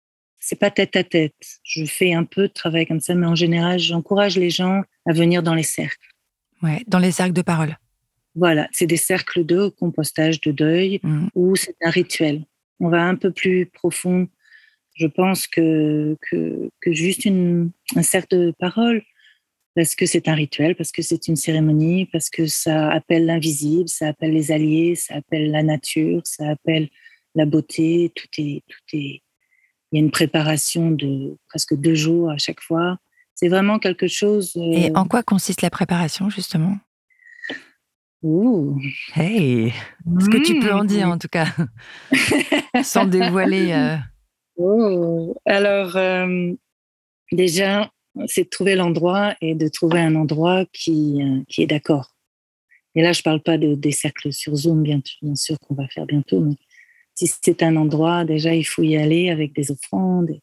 c'est 0.50 0.58
pas 0.58 0.72
tête 0.72 0.96
à 0.96 1.04
tête. 1.04 1.60
Je 1.64 1.86
fais 1.86 2.14
un 2.14 2.24
peu 2.24 2.48
de 2.48 2.54
travail 2.54 2.88
comme 2.88 3.00
ça, 3.00 3.14
mais 3.14 3.28
en 3.28 3.36
général, 3.36 3.78
j'encourage 3.78 4.38
les 4.38 4.50
gens 4.50 4.82
à 5.06 5.14
venir 5.14 5.44
dans 5.44 5.54
les 5.54 5.64
cercles. 5.64 6.10
Ouais, 6.64 6.84
dans 6.88 6.98
les 6.98 7.12
cercles 7.12 7.34
de 7.34 7.42
parole. 7.42 7.78
Voilà, 8.34 8.68
c'est 8.72 8.88
des 8.88 8.98
cercles 8.98 9.46
de 9.46 9.68
compostage, 9.68 10.42
de 10.42 10.52
deuil, 10.52 11.00
mmh. 11.04 11.28
ou 11.36 11.56
c'est 11.56 11.76
un 11.84 11.90
rituel. 11.90 12.46
On 12.80 12.90
va 12.90 13.04
un 13.04 13.16
peu 13.16 13.32
plus 13.32 13.68
profond. 13.68 14.28
Je 14.96 15.08
pense 15.08 15.46
que, 15.46 16.18
que, 16.32 16.70
juste 16.88 17.26
une, 17.26 17.72
un 17.96 18.04
cercle 18.04 18.36
de 18.36 18.54
parole, 18.58 19.04
parce 19.76 19.96
que 19.96 20.06
c'est 20.06 20.28
un 20.28 20.34
rituel, 20.34 20.76
parce 20.76 20.92
que 20.92 21.02
c'est 21.02 21.28
une 21.28 21.36
cérémonie, 21.36 22.06
parce 22.08 22.30
que 22.30 22.48
ça 22.48 22.90
appelle 22.90 23.26
l'invisible, 23.26 23.88
ça 23.88 24.10
appelle 24.10 24.32
les 24.32 24.52
alliés, 24.52 24.96
ça 24.96 25.16
appelle 25.16 25.52
la 25.52 25.64
nature, 25.64 26.22
ça 26.26 26.50
appelle 26.50 26.90
la 27.36 27.46
beauté. 27.46 28.12
Tout 28.16 28.28
est, 28.38 28.64
tout 28.68 28.98
est, 28.98 29.22
il 29.92 29.98
y 29.98 29.98
a 29.98 30.00
une 30.00 30.12
préparation 30.12 30.92
de 30.92 31.38
presque 31.48 31.76
deux 31.76 31.96
jours 31.96 32.32
à 32.32 32.38
chaque 32.38 32.62
fois. 32.62 32.98
C'est 33.36 33.48
vraiment 33.48 33.80
quelque 33.80 34.08
chose. 34.08 34.54
Euh, 34.58 34.72
Et 34.74 34.92
en 34.96 35.06
quoi 35.06 35.24
consiste 35.24 35.62
la 35.62 35.70
préparation, 35.70 36.30
justement? 36.30 36.78
Ouh. 38.22 38.78
Hey 39.16 39.68
Est-ce 39.68 40.30
que 40.30 40.44
tu 40.46 40.60
peux 40.60 40.74
en 40.74 40.84
dire, 40.84 41.08
mmh. 41.08 41.12
en 41.12 41.18
tout 41.18 41.30
cas, 41.30 41.48
sans 42.84 43.06
dévoiler 43.06 43.72
euh? 43.72 43.96
oh. 44.58 45.38
Alors, 45.46 45.96
euh, 45.96 46.52
déjà, 47.32 47.90
c'est 48.28 48.46
de 48.46 48.50
trouver 48.50 48.76
l'endroit 48.76 49.36
et 49.42 49.56
de 49.56 49.68
trouver 49.68 50.00
un 50.00 50.16
endroit 50.16 50.66
qui, 50.74 51.20
qui 51.48 51.64
est 51.64 51.68
d'accord. 51.68 52.16
Et 52.96 53.02
là, 53.02 53.14
je 53.14 53.20
ne 53.20 53.24
parle 53.24 53.42
pas 53.42 53.58
de, 53.58 53.76
des 53.76 53.92
cercles 53.92 54.34
sur 54.34 54.56
Zoom, 54.56 54.84
bien, 54.84 55.02
bien 55.22 55.36
sûr, 55.36 55.60
qu'on 55.60 55.76
va 55.76 55.88
faire 55.88 56.06
bientôt, 56.06 56.40
mais 56.40 56.56
si 57.16 57.28
c'est 57.42 57.64
un 57.64 57.76
endroit, 57.76 58.24
déjà, 58.24 58.56
il 58.56 58.64
faut 58.64 58.84
y 58.84 58.96
aller 58.96 59.30
avec 59.30 59.54
des 59.54 59.72
offrandes. 59.72 60.40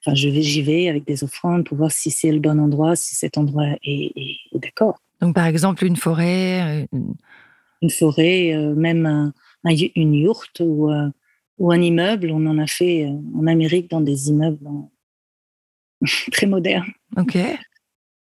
Enfin, 0.00 0.14
je 0.14 0.28
vais, 0.28 0.42
j'y 0.42 0.62
vais 0.62 0.88
avec 0.88 1.04
des 1.06 1.24
offrandes 1.24 1.64
pour 1.64 1.76
voir 1.76 1.90
si 1.90 2.10
c'est 2.10 2.30
le 2.30 2.38
bon 2.38 2.60
endroit, 2.60 2.94
si 2.94 3.14
cet 3.14 3.36
endroit 3.38 3.66
est, 3.82 4.12
d'accord. 4.52 5.00
Donc, 5.20 5.34
par 5.34 5.46
exemple, 5.46 5.84
une 5.84 5.96
forêt. 5.96 6.84
Euh, 6.92 6.98
une 7.82 7.90
forêt, 7.90 8.54
euh, 8.54 8.74
même 8.74 9.32
une 9.96 10.14
yourte 10.14 10.60
ou, 10.60 10.90
euh, 10.90 11.08
ou 11.58 11.72
un 11.72 11.80
immeuble. 11.80 12.30
On 12.30 12.46
en 12.46 12.58
a 12.58 12.66
fait 12.66 13.06
en 13.34 13.46
Amérique 13.46 13.90
dans 13.90 14.00
des 14.00 14.28
immeubles 14.28 14.68
très 16.32 16.46
modernes. 16.46 16.92
Ok. 17.16 17.38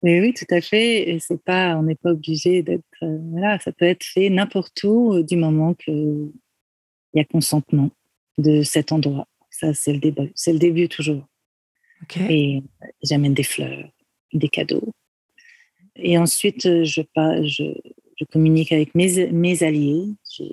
Oui, 0.03 0.21
oui, 0.21 0.35
tout 0.35 0.47
à 0.51 0.61
fait. 0.61 1.09
Et 1.11 1.19
c'est 1.19 1.43
pas, 1.43 1.77
on 1.77 1.83
n'est 1.83 1.97
pas 1.97 2.11
obligé 2.11 2.63
d'être. 2.63 2.85
voilà, 3.01 3.59
ça 3.59 3.73
peut 3.73 3.87
être 3.87 4.05
fait 4.05 4.31
n'importe 4.31 4.83
où 4.85 5.23
du 5.23 5.37
moment 5.37 5.75
que 5.75 6.31
il 7.15 7.19
y 7.19 7.21
a 7.21 7.25
consentement 7.25 7.91
de 8.39 8.63
cet 8.63 8.93
endroit. 8.93 9.27
Ça, 9.51 9.73
c'est 9.73 9.93
le 9.93 9.99
début. 9.99 10.33
C'est 10.35 10.53
le 10.53 10.59
début 10.59 10.89
toujours. 10.89 11.27
Et 12.29 12.63
j'amène 13.03 13.33
des 13.33 13.43
fleurs, 13.43 13.91
des 14.33 14.49
cadeaux. 14.49 14.93
Et 15.97 16.19
ensuite, 16.19 16.63
je, 16.63 16.83
je, 16.85 17.65
je 18.17 18.25
communique 18.27 18.73
avec 18.73 18.95
mes, 18.95 19.33
mes 19.33 19.63
alliés. 19.63 20.09
J'ai 20.31 20.53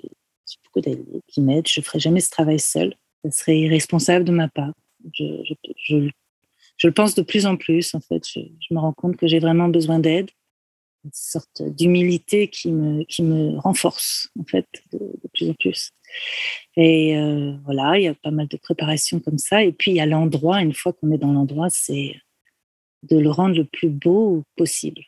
beaucoup 0.64 0.80
d'alliés 0.80 1.20
qui 1.28 1.42
m'aident. 1.42 1.68
Je 1.68 1.80
ne 1.80 1.84
ferai 1.84 2.00
jamais 2.00 2.20
ce 2.20 2.30
travail 2.30 2.58
seul. 2.58 2.94
Ce 3.24 3.30
serait 3.30 3.58
irresponsable 3.58 4.24
de 4.24 4.32
ma 4.32 4.48
part. 4.48 4.72
Je, 5.12 5.24
je, 5.44 5.54
je, 5.76 6.10
le 6.86 6.92
pense 6.92 7.14
de 7.14 7.22
plus 7.22 7.46
en 7.46 7.56
plus, 7.56 7.94
en 7.94 8.00
fait. 8.00 8.22
Je, 8.26 8.40
me 8.74 8.78
rends 8.78 8.92
compte 8.92 9.16
que 9.16 9.26
j'ai 9.26 9.38
vraiment 9.38 9.68
besoin 9.68 9.98
d'aide 9.98 10.30
une 11.04 11.10
sorte 11.12 11.62
d'humilité 11.62 12.48
qui 12.48 12.72
me, 12.72 13.04
qui 13.04 13.22
me 13.22 13.58
renforce, 13.58 14.30
en 14.40 14.44
fait, 14.44 14.66
de, 14.92 14.98
plus 15.34 15.50
en 15.50 15.54
plus. 15.54 15.90
Et 16.76 17.16
euh, 17.18 17.52
voilà, 17.64 17.98
il 17.98 18.04
y 18.04 18.08
a 18.08 18.14
pas 18.14 18.30
mal 18.30 18.48
de 18.48 18.56
préparations 18.56 19.20
comme 19.20 19.36
ça. 19.36 19.62
Et 19.62 19.72
puis, 19.72 19.90
il 19.90 19.96
y 19.96 20.00
a 20.00 20.06
l'endroit. 20.06 20.62
Une 20.62 20.72
fois 20.72 20.94
qu'on 20.94 21.12
est 21.12 21.18
dans 21.18 21.32
l'endroit, 21.32 21.68
c'est 21.70 22.16
de 23.02 23.18
le 23.18 23.30
rendre 23.30 23.56
le 23.56 23.64
plus 23.64 23.90
beau 23.90 24.44
possible. 24.56 25.02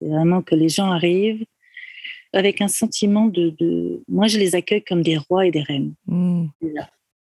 C'est 0.00 0.08
vraiment 0.08 0.40
que 0.40 0.54
les 0.54 0.70
gens 0.70 0.90
arrivent 0.90 1.44
avec 2.32 2.60
un 2.60 2.68
sentiment 2.68 3.26
de, 3.26 4.02
Moi, 4.08 4.26
je 4.26 4.38
les 4.38 4.54
accueille 4.54 4.82
comme 4.82 5.02
des 5.02 5.18
rois 5.18 5.46
et 5.46 5.50
des 5.50 5.62
reines. 5.62 5.94
Mm. 6.06 6.46
Je 6.62 6.68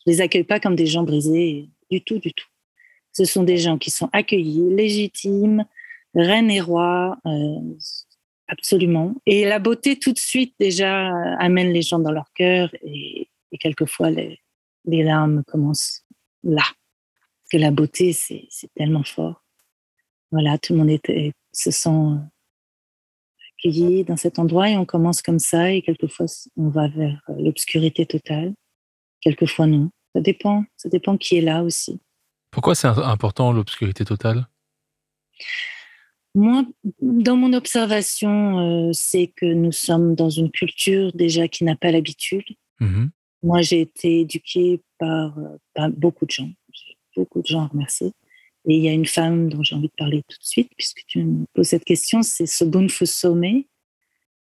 les 0.06 0.20
accueille 0.20 0.44
pas 0.44 0.60
comme 0.60 0.76
des 0.76 0.86
gens 0.86 1.02
brisés, 1.02 1.68
du 1.90 2.02
tout, 2.02 2.18
du 2.18 2.32
tout. 2.32 2.46
Ce 3.12 3.24
sont 3.24 3.42
des 3.42 3.58
gens 3.58 3.78
qui 3.78 3.90
sont 3.90 4.08
accueillis, 4.12 4.74
légitimes, 4.74 5.64
reines 6.14 6.50
et 6.50 6.60
rois, 6.60 7.18
euh, 7.26 7.76
absolument. 8.48 9.14
Et 9.26 9.44
la 9.44 9.58
beauté, 9.58 9.98
tout 9.98 10.12
de 10.12 10.18
suite, 10.18 10.54
déjà, 10.58 11.08
amène 11.38 11.72
les 11.72 11.82
gens 11.82 11.98
dans 11.98 12.12
leur 12.12 12.32
cœur 12.34 12.70
et, 12.82 13.28
quelquefois, 13.58 14.10
les, 14.10 14.38
larmes 14.84 15.42
commencent 15.44 16.04
là. 16.42 16.62
Parce 16.62 17.50
que 17.52 17.56
la 17.58 17.70
beauté, 17.70 18.12
c'est 18.12 18.48
tellement 18.74 19.04
fort. 19.04 19.44
Voilà, 20.30 20.58
tout 20.58 20.72
le 20.74 20.78
monde 20.78 20.98
se 21.52 21.70
sent 21.70 22.18
accueilli 23.58 24.04
dans 24.04 24.16
cet 24.16 24.38
endroit 24.38 24.70
et 24.70 24.76
on 24.76 24.84
commence 24.84 25.22
comme 25.22 25.40
ça 25.40 25.72
et 25.72 25.82
quelquefois 25.82 26.26
on 26.56 26.68
va 26.68 26.88
vers 26.88 27.20
l'obscurité 27.36 28.06
totale, 28.06 28.54
quelquefois 29.20 29.66
non. 29.66 29.90
Ça 30.14 30.20
dépend, 30.20 30.64
ça 30.76 30.88
dépend 30.88 31.16
qui 31.16 31.36
est 31.36 31.40
là 31.40 31.62
aussi. 31.62 32.00
Pourquoi 32.50 32.74
c'est 32.74 32.88
important 32.88 33.52
l'obscurité 33.52 34.04
totale? 34.04 34.46
Moi, 36.34 36.64
dans 37.00 37.36
mon 37.36 37.52
observation, 37.52 38.58
euh, 38.58 38.90
c'est 38.92 39.28
que 39.28 39.46
nous 39.46 39.72
sommes 39.72 40.14
dans 40.14 40.30
une 40.30 40.50
culture 40.50 41.12
déjà 41.12 41.48
qui 41.48 41.64
n'a 41.64 41.76
pas 41.76 41.90
l'habitude. 41.90 42.44
Mmh 42.78 43.06
Moi, 43.42 43.62
j'ai 43.62 43.80
été 43.80 44.20
éduquée 44.20 44.80
par, 44.98 45.38
euh, 45.38 45.56
par 45.74 45.90
beaucoup 45.90 46.26
de 46.26 46.30
gens. 46.30 46.50
J'ai 46.72 46.96
beaucoup 47.16 47.42
de 47.42 47.46
gens 47.46 47.62
à 47.62 47.66
remercier. 47.66 48.12
Et 48.68 48.76
il 48.76 48.84
y 48.84 48.88
a 48.88 48.92
une 48.92 49.06
femme 49.06 49.48
dont 49.48 49.62
j'ai 49.62 49.74
envie 49.74 49.88
de 49.88 49.94
parler 49.96 50.22
tout 50.28 50.38
de 50.38 50.44
suite, 50.44 50.70
puisque 50.76 51.04
tu 51.06 51.24
me 51.24 51.46
poses 51.54 51.68
cette 51.68 51.84
question, 51.84 52.22
c'est 52.22 52.46
Sobunfu 52.46 53.06
Somé, 53.06 53.66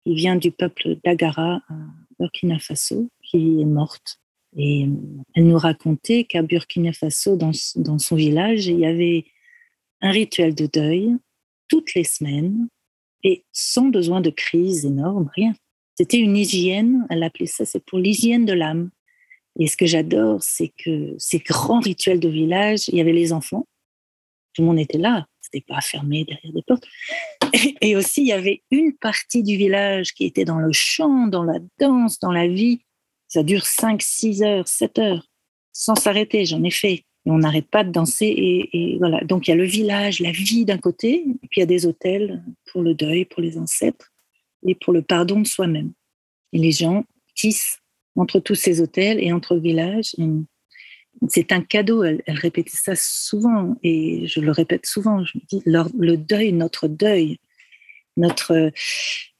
qui 0.03 0.15
vient 0.15 0.35
du 0.35 0.51
peuple 0.51 0.97
d'Agara 1.03 1.61
à 1.69 1.75
Burkina 2.19 2.59
Faso, 2.59 3.09
qui 3.21 3.61
est 3.61 3.65
morte. 3.65 4.19
Et 4.55 4.87
elle 5.35 5.47
nous 5.47 5.57
racontait 5.57 6.23
qu'à 6.23 6.41
Burkina 6.41 6.93
Faso, 6.93 7.35
dans, 7.35 7.51
dans 7.75 7.99
son 7.99 8.15
village, 8.15 8.67
il 8.67 8.79
y 8.79 8.85
avait 8.85 9.25
un 10.01 10.11
rituel 10.11 10.55
de 10.55 10.67
deuil 10.67 11.15
toutes 11.67 11.93
les 11.95 12.03
semaines 12.03 12.67
et 13.23 13.43
sans 13.51 13.89
besoin 13.89 14.21
de 14.21 14.29
crise 14.29 14.85
énorme, 14.85 15.29
rien. 15.35 15.53
C'était 15.95 16.19
une 16.19 16.37
hygiène, 16.37 17.05
elle 17.09 17.23
appelait 17.23 17.47
ça, 17.47 17.65
c'est 17.65 17.83
pour 17.83 17.99
l'hygiène 17.99 18.45
de 18.45 18.53
l'âme. 18.53 18.91
Et 19.59 19.67
ce 19.67 19.75
que 19.75 19.87
j'adore, 19.87 20.41
c'est 20.43 20.71
que 20.83 21.15
ces 21.17 21.39
grands 21.39 21.79
rituels 21.79 22.19
de 22.19 22.29
village, 22.29 22.87
il 22.89 22.95
y 22.95 23.01
avait 23.01 23.13
les 23.13 23.33
enfants, 23.33 23.65
tout 24.53 24.61
le 24.61 24.67
monde 24.67 24.79
était 24.79 24.97
là. 24.97 25.27
C'était 25.41 25.65
pas 25.65 25.81
fermé 25.81 26.25
derrière 26.25 26.51
des 26.51 26.63
portes. 26.63 26.85
Et, 27.81 27.95
aussi, 27.95 28.21
il 28.21 28.27
y 28.27 28.33
avait 28.33 28.63
une 28.71 28.93
partie 28.93 29.43
du 29.43 29.55
village 29.55 30.13
qui 30.13 30.25
était 30.25 30.45
dans 30.45 30.57
le 30.57 30.73
chant, 30.73 31.27
dans 31.27 31.43
la 31.43 31.59
danse, 31.79 32.19
dans 32.19 32.31
la 32.31 32.47
vie. 32.47 32.81
Ça 33.27 33.43
dure 33.43 33.65
5, 33.65 34.01
6 34.01 34.43
heures, 34.43 34.67
7 34.67 34.99
heures, 34.99 35.27
sans 35.73 35.95
s'arrêter. 35.95 36.45
J'en 36.45 36.63
ai 36.63 36.71
fait. 36.71 37.03
Et 37.25 37.31
on 37.31 37.39
n'arrête 37.39 37.67
pas 37.69 37.83
de 37.83 37.91
danser. 37.91 38.33
Et, 38.73 38.97
voilà. 38.99 39.21
Donc, 39.25 39.47
il 39.47 39.51
y 39.51 39.53
a 39.53 39.57
le 39.57 39.65
village, 39.65 40.19
la 40.19 40.31
vie 40.31 40.65
d'un 40.65 40.77
côté, 40.77 41.25
et 41.43 41.47
puis 41.47 41.57
il 41.57 41.59
y 41.59 41.63
a 41.63 41.67
des 41.67 41.85
hôtels 41.85 42.43
pour 42.71 42.81
le 42.81 42.93
deuil, 42.93 43.25
pour 43.25 43.41
les 43.41 43.57
ancêtres, 43.57 44.13
et 44.65 44.75
pour 44.75 44.93
le 44.93 45.01
pardon 45.01 45.41
de 45.41 45.47
soi-même. 45.47 45.91
Et 46.53 46.57
les 46.57 46.71
gens 46.71 47.03
tissent 47.35 47.79
entre 48.15 48.39
tous 48.39 48.55
ces 48.55 48.81
hôtels 48.81 49.21
et 49.23 49.31
entre 49.31 49.57
villages 49.57 50.15
c'est 51.29 51.51
un 51.51 51.61
cadeau. 51.61 52.03
Elle, 52.03 52.21
répétait 52.27 52.75
ça 52.75 52.93
souvent 52.95 53.75
et 53.83 54.27
je 54.27 54.39
le 54.39 54.51
répète 54.51 54.85
souvent. 54.85 55.23
Je 55.23 55.37
me 55.37 55.43
dis, 55.47 55.63
le 55.65 56.15
deuil, 56.15 56.53
notre 56.53 56.87
deuil, 56.87 57.39
notre 58.17 58.71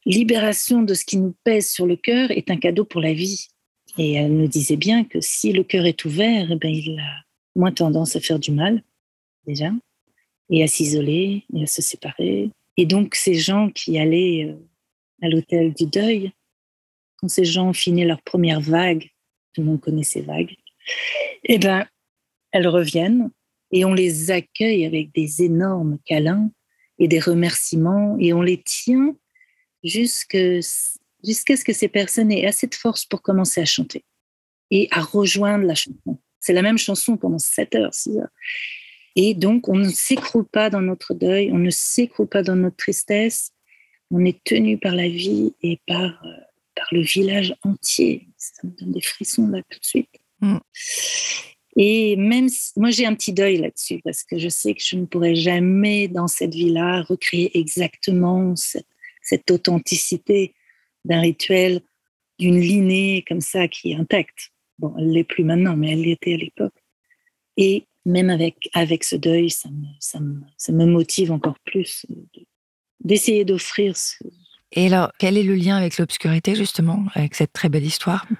libération 0.05 0.81
de 0.81 0.93
ce 0.93 1.05
qui 1.05 1.17
nous 1.17 1.35
pèse 1.43 1.69
sur 1.69 1.85
le 1.85 1.95
cœur 1.95 2.31
est 2.31 2.49
un 2.49 2.57
cadeau 2.57 2.85
pour 2.85 3.01
la 3.01 3.13
vie. 3.13 3.47
Et 3.97 4.13
elle 4.13 4.31
me 4.31 4.47
disait 4.47 4.77
bien 4.77 5.03
que 5.03 5.19
si 5.21 5.51
le 5.51 5.63
cœur 5.63 5.85
est 5.85 6.05
ouvert, 6.05 6.51
eh 6.51 6.55
ben, 6.55 6.69
il 6.69 6.99
a 6.99 7.23
moins 7.55 7.71
tendance 7.71 8.15
à 8.15 8.19
faire 8.19 8.39
du 8.39 8.51
mal, 8.51 8.83
déjà, 9.45 9.71
et 10.49 10.63
à 10.63 10.67
s'isoler, 10.67 11.45
et 11.53 11.63
à 11.63 11.67
se 11.67 11.81
séparer. 11.81 12.51
Et 12.77 12.85
donc, 12.85 13.15
ces 13.15 13.33
gens 13.33 13.69
qui 13.69 13.97
allaient 13.97 14.45
euh, 14.45 14.55
à 15.23 15.29
l'hôtel 15.29 15.73
du 15.73 15.87
deuil, 15.87 16.31
quand 17.17 17.27
ces 17.27 17.45
gens 17.45 17.73
finaient 17.73 18.05
leur 18.05 18.21
première 18.21 18.61
vague, 18.61 19.09
tout 19.53 19.61
le 19.61 19.67
monde 19.67 19.81
connaît 19.81 20.03
ces 20.03 20.21
vagues, 20.21 20.55
eh 21.43 21.57
bien, 21.57 21.87
elles 22.51 22.67
reviennent 22.67 23.31
et 23.71 23.83
on 23.83 23.93
les 23.93 24.29
accueille 24.29 24.85
avec 24.85 25.11
des 25.13 25.43
énormes 25.43 25.97
câlins 26.05 26.51
et 26.99 27.07
des 27.07 27.19
remerciements 27.19 28.15
et 28.19 28.33
on 28.33 28.41
les 28.41 28.61
tient 28.61 29.15
jusqu'à 31.27 31.57
ce 31.57 31.63
que 31.63 31.73
ces 31.73 31.87
personnes 31.87 32.31
aient 32.31 32.45
assez 32.45 32.67
de 32.67 32.75
force 32.75 33.05
pour 33.05 33.21
commencer 33.21 33.61
à 33.61 33.65
chanter 33.65 34.03
et 34.71 34.87
à 34.91 35.01
rejoindre 35.01 35.65
la 35.65 35.75
chanson. 35.75 36.19
C'est 36.39 36.53
la 36.53 36.61
même 36.61 36.77
chanson 36.77 37.17
pendant 37.17 37.39
7 37.39 37.75
heures, 37.75 37.93
6 37.93 38.17
heures. 38.17 38.29
Et 39.15 39.33
donc, 39.33 39.67
on 39.67 39.75
ne 39.75 39.89
s'écroule 39.89 40.45
pas 40.45 40.69
dans 40.69 40.81
notre 40.81 41.13
deuil, 41.13 41.51
on 41.51 41.57
ne 41.57 41.71
s'écroule 41.71 42.27
pas 42.27 42.43
dans 42.43 42.55
notre 42.55 42.77
tristesse, 42.77 43.51
on 44.11 44.23
est 44.23 44.43
tenu 44.43 44.77
par 44.77 44.95
la 44.95 45.07
vie 45.07 45.53
et 45.61 45.79
par, 45.87 46.23
euh, 46.23 46.29
par 46.75 46.87
le 46.91 47.01
village 47.01 47.55
entier. 47.63 48.27
Ça 48.37 48.61
me 48.63 48.71
donne 48.71 48.91
des 48.91 49.01
frissons 49.01 49.47
là 49.47 49.61
tout 49.69 49.79
de 49.79 49.85
suite. 49.85 50.09
Mm. 50.41 50.57
Et 51.77 52.15
même 52.15 52.47
moi, 52.75 52.89
j'ai 52.89 53.05
un 53.05 53.13
petit 53.13 53.33
deuil 53.33 53.57
là-dessus 53.57 54.01
parce 54.03 54.23
que 54.23 54.37
je 54.37 54.49
sais 54.49 54.73
que 54.73 54.81
je 54.83 54.95
ne 54.95 55.05
pourrai 55.05 55.35
jamais 55.35 56.07
dans 56.07 56.27
cette 56.27 56.53
vie-là 56.53 57.03
recréer 57.03 57.57
exactement 57.57 58.55
cette, 58.55 59.51
authenticité 59.51 60.55
d'un 61.07 61.21
rituel, 61.21 61.81
d'une 62.37 62.59
lignée 62.59 63.25
comme 63.27 63.41
ça 63.41 63.67
qui 63.67 63.91
est 63.91 63.95
intacte. 63.95 64.51
Bon, 64.77 64.93
elle 64.99 65.11
l'est 65.11 65.23
plus 65.23 65.43
maintenant, 65.43 65.75
mais 65.75 65.93
elle 65.93 66.01
l'était 66.01 66.35
à 66.35 66.37
l'époque. 66.37 66.75
Et 67.57 67.85
même 68.05 68.29
avec, 68.29 68.69
avec 68.73 69.03
ce 69.03 69.15
deuil, 69.15 69.49
ça 69.49 69.69
me, 69.69 69.85
ça 69.99 70.19
me, 70.19 70.41
ça 70.57 70.71
me 70.71 70.85
motive 70.85 71.31
encore 71.31 71.57
plus 71.65 72.05
d'essayer 73.03 73.45
d'offrir 73.45 73.95
Et 74.71 74.87
alors, 74.87 75.11
quel 75.19 75.37
est 75.37 75.43
le 75.43 75.55
lien 75.55 75.77
avec 75.77 75.97
l'obscurité, 75.97 76.55
justement, 76.55 77.05
avec 77.15 77.35
cette 77.35 77.53
très 77.53 77.69
belle 77.69 77.85
histoire? 77.85 78.25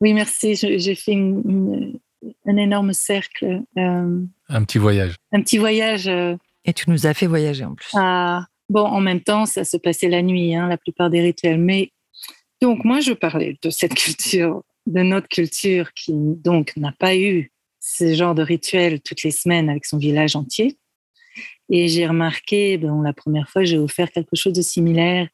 Oui, 0.00 0.12
merci. 0.14 0.54
J'ai 0.54 0.94
fait 0.94 1.14
un 1.14 2.56
énorme 2.56 2.92
cercle. 2.92 3.62
Euh, 3.76 4.20
un 4.48 4.64
petit 4.64 4.78
voyage. 4.78 5.16
Un 5.32 5.42
petit 5.42 5.58
voyage. 5.58 6.06
Euh, 6.06 6.36
Et 6.64 6.72
tu 6.72 6.88
nous 6.88 7.08
as 7.08 7.14
fait 7.14 7.26
voyager 7.26 7.64
en 7.64 7.74
plus. 7.74 7.90
Ah, 7.94 8.46
bon, 8.68 8.84
en 8.84 9.00
même 9.00 9.20
temps, 9.20 9.46
ça 9.46 9.64
se 9.64 9.76
passait 9.76 10.08
la 10.08 10.22
nuit, 10.22 10.54
hein, 10.54 10.68
la 10.68 10.76
plupart 10.76 11.10
des 11.10 11.20
rituels. 11.20 11.58
Mais 11.58 11.92
donc, 12.60 12.84
moi, 12.84 13.00
je 13.00 13.12
parlais 13.12 13.56
de 13.62 13.70
cette 13.70 13.94
culture, 13.94 14.62
de 14.86 15.00
notre 15.02 15.28
culture 15.28 15.92
qui, 15.94 16.12
donc, 16.14 16.76
n'a 16.76 16.92
pas 16.92 17.16
eu 17.16 17.52
ce 17.80 18.14
genre 18.14 18.34
de 18.34 18.42
rituel 18.42 19.00
toutes 19.00 19.22
les 19.22 19.30
semaines 19.30 19.70
avec 19.70 19.84
son 19.84 19.98
village 19.98 20.36
entier. 20.36 20.76
Et 21.70 21.88
j'ai 21.88 22.06
remarqué, 22.06 22.78
bon, 22.78 23.02
la 23.02 23.12
première 23.12 23.48
fois, 23.48 23.64
j'ai 23.64 23.78
offert 23.78 24.10
quelque 24.10 24.36
chose 24.36 24.54
de 24.54 24.62
similaire 24.62 25.28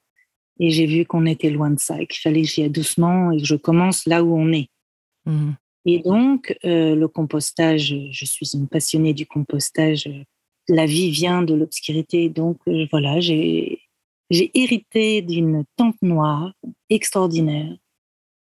et 0.61 0.70
j'ai 0.70 0.87
vu 0.87 1.05
qu'on 1.05 1.27
était 1.27 1.51
loin 1.51 1.70
de 1.70 1.79
ça 1.79 2.01
et 2.01 2.07
qu'il 2.07 2.20
fallait 2.20 2.42
que 2.42 2.49
j'y 2.49 2.62
aille 2.62 2.70
doucement 2.70 3.31
et 3.33 3.38
que 3.38 3.47
je 3.47 3.55
commence 3.55 4.07
là 4.07 4.23
où 4.23 4.37
on 4.37 4.53
est. 4.53 4.68
Mmh. 5.27 5.53
Et 5.87 5.99
donc, 6.01 6.57
euh, 6.64 6.94
le 6.94 7.09
compostage, 7.09 7.94
je 8.11 8.25
suis 8.25 8.49
une 8.55 8.68
passionnée 8.68 9.14
du 9.14 9.27
compostage. 9.27 10.09
La 10.68 10.87
vie 10.87 11.11
vient 11.11 11.42
de 11.42 11.55
l'obscurité. 11.55 12.29
Donc, 12.29 12.59
euh, 12.68 12.87
voilà, 12.90 13.20
j'ai 13.20 13.81
hérité 14.31 15.22
d'une 15.22 15.64
tente 15.77 16.00
noire 16.03 16.53
extraordinaire, 16.88 17.77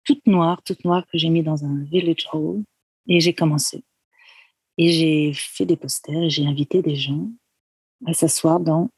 toute 0.05 0.27
noire, 0.27 0.63
toute 0.63 0.85
noire, 0.85 1.07
que 1.07 1.19
j'ai 1.19 1.31
mis 1.31 1.43
dans 1.43 1.65
un 1.65 1.85
village 1.85 2.29
hall. 2.33 2.63
Et 3.09 3.21
j'ai 3.21 3.35
commencé. 3.35 3.83
Et 4.79 4.91
j'ai 4.91 5.33
fait 5.35 5.67
des 5.67 5.77
posters, 5.77 6.31
j'ai 6.31 6.47
invité 6.47 6.83
des 6.83 6.97
gens 6.97 7.29
à 8.07 8.15
s'asseoir 8.15 8.61
dans 8.61 8.91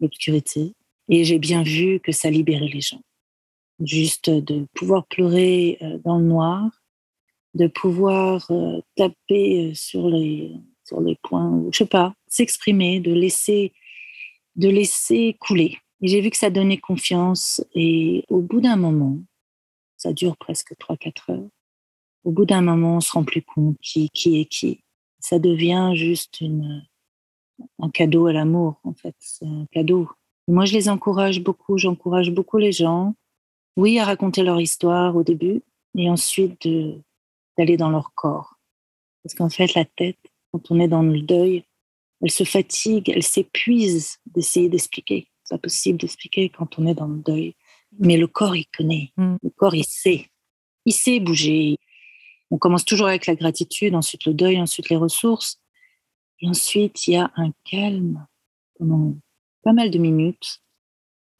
l'obscurité 0.00 0.74
et 1.08 1.24
j'ai 1.24 1.38
bien 1.38 1.62
vu 1.62 2.00
que 2.00 2.12
ça 2.12 2.30
libérait 2.30 2.68
les 2.68 2.80
gens. 2.80 3.00
Juste 3.80 4.30
de 4.30 4.66
pouvoir 4.74 5.06
pleurer 5.06 5.78
euh, 5.82 5.98
dans 6.04 6.18
le 6.18 6.24
noir, 6.24 6.70
de 7.54 7.66
pouvoir 7.66 8.50
euh, 8.50 8.80
taper 8.96 9.74
sur 9.74 10.08
les, 10.08 10.52
sur 10.88 11.00
les 11.00 11.16
points, 11.22 11.62
je 11.72 11.78
sais 11.78 11.86
pas, 11.86 12.14
s'exprimer, 12.26 13.00
de 13.00 13.12
laisser, 13.12 13.72
de 14.56 14.68
laisser 14.68 15.36
couler. 15.40 15.78
Et 16.00 16.08
j'ai 16.08 16.20
vu 16.20 16.30
que 16.30 16.36
ça 16.36 16.50
donnait 16.50 16.78
confiance. 16.78 17.64
Et 17.74 18.24
au 18.28 18.40
bout 18.40 18.60
d'un 18.60 18.76
moment, 18.76 19.18
ça 19.96 20.12
dure 20.12 20.36
presque 20.36 20.74
3-4 20.74 21.32
heures, 21.32 21.48
au 22.24 22.32
bout 22.32 22.44
d'un 22.44 22.62
moment, 22.62 22.96
on 22.96 23.00
se 23.00 23.12
rend 23.12 23.24
plus 23.24 23.42
compte 23.42 23.76
qui, 23.80 24.10
qui 24.10 24.40
est 24.40 24.46
qui. 24.46 24.80
Ça 25.20 25.38
devient 25.38 25.92
juste 25.94 26.40
une, 26.40 26.84
un 27.78 27.90
cadeau 27.90 28.26
à 28.26 28.32
l'amour, 28.32 28.80
en 28.84 28.94
fait. 28.94 29.14
C'est 29.18 29.46
un 29.46 29.66
cadeau 29.72 30.08
moi, 30.48 30.64
je 30.64 30.72
les 30.72 30.88
encourage 30.88 31.42
beaucoup. 31.42 31.76
J'encourage 31.76 32.30
beaucoup 32.30 32.56
les 32.56 32.72
gens, 32.72 33.14
oui, 33.76 33.98
à 33.98 34.04
raconter 34.04 34.42
leur 34.42 34.60
histoire 34.60 35.14
au 35.14 35.22
début, 35.22 35.62
et 35.94 36.08
ensuite 36.08 36.66
d'aller 37.56 37.76
dans 37.76 37.90
leur 37.90 38.14
corps. 38.14 38.58
Parce 39.22 39.34
qu'en 39.34 39.50
fait, 39.50 39.74
la 39.74 39.84
tête, 39.84 40.18
quand 40.52 40.70
on 40.70 40.80
est 40.80 40.88
dans 40.88 41.02
le 41.02 41.20
deuil, 41.20 41.64
elle 42.22 42.30
se 42.30 42.44
fatigue, 42.44 43.10
elle 43.10 43.22
s'épuise 43.22 44.18
d'essayer 44.26 44.68
d'expliquer. 44.68 45.28
C'est 45.44 45.54
impossible 45.54 45.98
d'expliquer 45.98 46.48
quand 46.48 46.78
on 46.78 46.86
est 46.86 46.94
dans 46.94 47.06
le 47.06 47.18
deuil. 47.18 47.54
Mais 47.98 48.16
le 48.16 48.26
corps, 48.26 48.56
il 48.56 48.66
connaît. 48.76 49.12
Mm. 49.16 49.36
Le 49.42 49.50
corps, 49.50 49.74
il 49.74 49.84
sait. 49.84 50.26
Il 50.84 50.92
sait 50.92 51.20
bouger. 51.20 51.78
On 52.50 52.58
commence 52.58 52.84
toujours 52.84 53.08
avec 53.08 53.26
la 53.26 53.34
gratitude, 53.34 53.94
ensuite 53.94 54.24
le 54.24 54.34
deuil, 54.34 54.60
ensuite 54.60 54.88
les 54.88 54.96
ressources. 54.96 55.60
Et 56.40 56.48
ensuite, 56.48 57.06
il 57.06 57.14
y 57.14 57.16
a 57.16 57.30
un 57.36 57.52
calme 57.64 58.26
pendant 58.78 59.16
pas 59.62 59.72
mal 59.72 59.90
de 59.90 59.98
minutes 59.98 60.60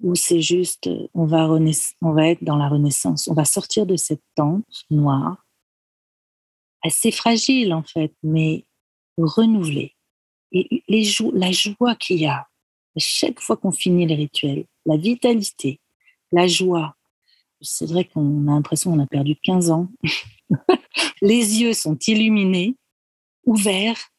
où 0.01 0.15
c'est 0.15 0.41
juste, 0.41 0.89
on 1.15 1.27
va, 1.27 1.49
on 1.49 2.13
va 2.13 2.29
être 2.29 2.45
dans 2.45 2.57
la 2.57 2.69
renaissance. 2.69 3.29
On 3.29 3.35
va 3.35 3.45
sortir 3.45 3.85
de 3.85 3.97
cette 3.97 4.23
tente 4.37 4.85
noire, 4.91 5.45
assez 6.83 7.11
fragile 7.11 7.75
en 7.75 7.83
fait, 7.83 8.15
mais 8.23 8.65
renouvelée. 9.25 9.95
Et 10.53 10.83
les 10.89 11.05
la 11.35 11.53
joie 11.53 11.95
qu'il 11.97 12.21
y 12.21 12.27
a 12.27 12.47
à 12.97 13.01
chaque 13.01 13.41
fois 13.41 13.57
qu'on 13.57 13.71
finit 13.71 14.07
les 14.07 14.15
rituels, 14.15 14.65
la 14.87 14.97
vitalité, 14.97 15.81
la 16.33 16.47
joie. 16.47 16.97
C'est 17.61 17.87
vrai 17.87 18.05
qu'on 18.05 18.49
a 18.49 18.53
l'impression 18.53 18.93
qu'on 18.93 19.03
a 19.03 19.07
perdu 19.07 19.37
15 19.43 19.71
ans. 19.71 19.89
les 21.23 21.61
yeux 21.61 21.75
sont 21.75 21.99
illuminés, 22.07 22.77
ouverts, 23.47 24.11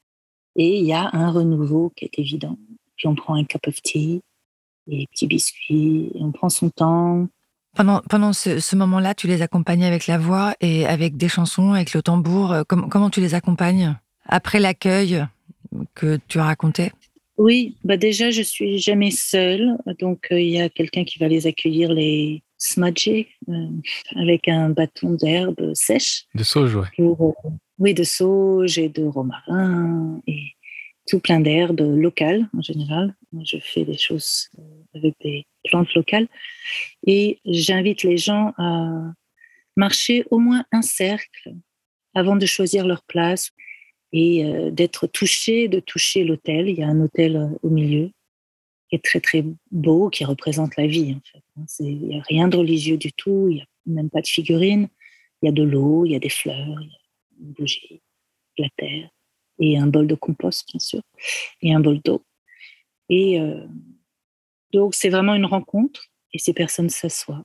et 0.56 0.80
il 0.80 0.86
y 0.86 0.94
a 0.94 1.10
un 1.14 1.32
renouveau 1.32 1.92
qui 1.96 2.06
est 2.06 2.20
évident. 2.20 2.58
Puis 2.96 3.08
on 3.08 3.16
prend 3.16 3.36
un 3.36 3.44
cup 3.44 3.68
of 3.68 3.82
tea, 3.82 4.22
et 4.88 5.08
petits 5.08 5.28
biscuits, 5.28 6.12
on 6.16 6.32
prend 6.32 6.50
son 6.50 6.70
temps. 6.70 7.28
Pendant, 7.76 8.02
pendant 8.10 8.34
ce, 8.34 8.76
moment-là, 8.76 9.14
tu 9.14 9.28
les 9.28 9.42
accompagnes 9.42 9.86
avec 9.86 10.08
la 10.08 10.18
voix 10.18 10.56
et 10.60 10.86
avec 10.86 11.18
des 11.18 11.30
chansons, 11.30 11.74
avec 11.74 11.94
le 11.94 12.02
tambour. 12.02 12.56
comment 12.68 13.10
tu 13.10 13.22
les 13.22 13.36
accompagnes? 13.36 13.96
Après 14.30 14.60
l'accueil 14.60 15.26
que 15.96 16.20
tu 16.28 16.40
as 16.40 16.46
raconté? 16.46 16.92
Oui, 17.38 17.78
bah 17.86 17.96
déjà, 17.96 18.32
je 18.32 18.42
suis 18.42 18.80
jamais 18.80 19.12
seule. 19.12 19.78
Donc, 20.00 20.28
euh, 20.32 20.40
il 20.40 20.50
y 20.50 20.60
a 20.60 20.68
quelqu'un 20.70 21.06
qui 21.06 21.20
va 21.20 21.30
les 21.30 21.48
accueillir, 21.48 21.94
les 21.94 22.44
smudger, 22.58 23.30
euh, 23.48 23.68
avec 24.18 24.50
un 24.50 24.70
bâton 24.70 25.12
d'herbe 25.12 25.74
sèche. 25.74 26.26
De 26.36 26.44
sauge, 26.44 26.76
oui. 26.76 26.88
Euh, 27.00 27.32
oui, 27.78 27.94
de 27.94 28.04
sauge 28.04 28.78
et 28.78 28.90
de 28.90 29.06
romarin 29.06 30.22
et 30.28 30.42
tout 31.08 31.20
plein 31.22 31.40
d'herbes 31.40 31.80
locales 31.80 32.50
en 32.58 32.62
général. 32.62 33.16
Moi, 33.32 33.44
je 33.46 33.58
fais 33.62 33.86
des 33.86 33.98
choses 33.98 34.50
avec 34.94 35.16
des 35.22 35.48
plantes 35.64 35.94
locales. 35.94 36.28
Et 37.08 37.40
j'invite 37.46 38.04
les 38.04 38.18
gens 38.18 38.54
à 38.58 39.14
marcher 39.78 40.26
au 40.30 40.40
moins 40.40 40.66
un 40.74 40.82
cercle 40.82 41.54
avant 42.14 42.36
de 42.36 42.46
choisir 42.46 42.86
leur 42.86 43.02
place 43.04 43.52
et 44.12 44.46
euh, 44.46 44.72
d'être 44.72 45.08
touché, 45.08 45.68
de 45.68 45.80
toucher 45.80 46.24
l'hôtel. 46.24 46.70
Il 46.70 46.78
y 46.78 46.84
a 46.84 46.88
un 46.88 47.00
hôtel 47.02 47.36
euh, 47.36 47.48
au 47.64 47.70
milieu 47.70 48.12
qui 48.90 48.96
est 48.96 49.04
très 49.04 49.20
très 49.20 49.46
beau, 49.72 50.10
qui 50.10 50.26
représente 50.26 50.76
la 50.78 50.88
vie 50.88 51.16
en 51.16 51.22
fait. 51.32 51.44
Hein. 51.58 51.66
Il 51.80 52.08
n'y 52.08 52.18
a 52.18 52.24
rien 52.24 52.48
de 52.48 52.58
religieux 52.58 52.98
du 52.98 53.14
tout, 53.14 53.48
il 53.50 53.56
n'y 53.56 53.62
a 53.62 53.66
même 53.86 54.10
pas 54.10 54.22
de 54.22 54.28
figurines. 54.28 54.90
Il 55.42 55.46
y 55.46 55.50
a 55.50 55.54
de 55.54 55.64
l'eau, 55.64 56.06
il 56.06 56.12
y 56.12 56.16
a 56.16 56.20
des 56.20 56.30
fleurs, 56.30 56.82
il 56.82 56.90
y 56.90 56.94
a 56.94 57.00
une 57.42 57.54
bougie, 57.54 58.02
de 58.58 58.64
la 58.64 58.70
terre 58.76 59.10
et 59.60 59.78
un 59.78 59.88
bol 59.88 60.08
de 60.08 60.16
compost 60.16 60.68
bien 60.70 60.80
sûr 60.80 61.02
et 61.62 61.74
un 61.74 61.80
bol 61.80 62.02
d'eau. 62.02 62.24
Et 63.10 63.40
euh, 63.40 63.66
donc 64.74 64.96
c'est 64.96 65.10
vraiment 65.10 65.36
une 65.36 65.46
rencontre 65.46 66.08
et 66.34 66.40
ces 66.40 66.54
personnes 66.54 66.90
s'assoient. 66.90 67.44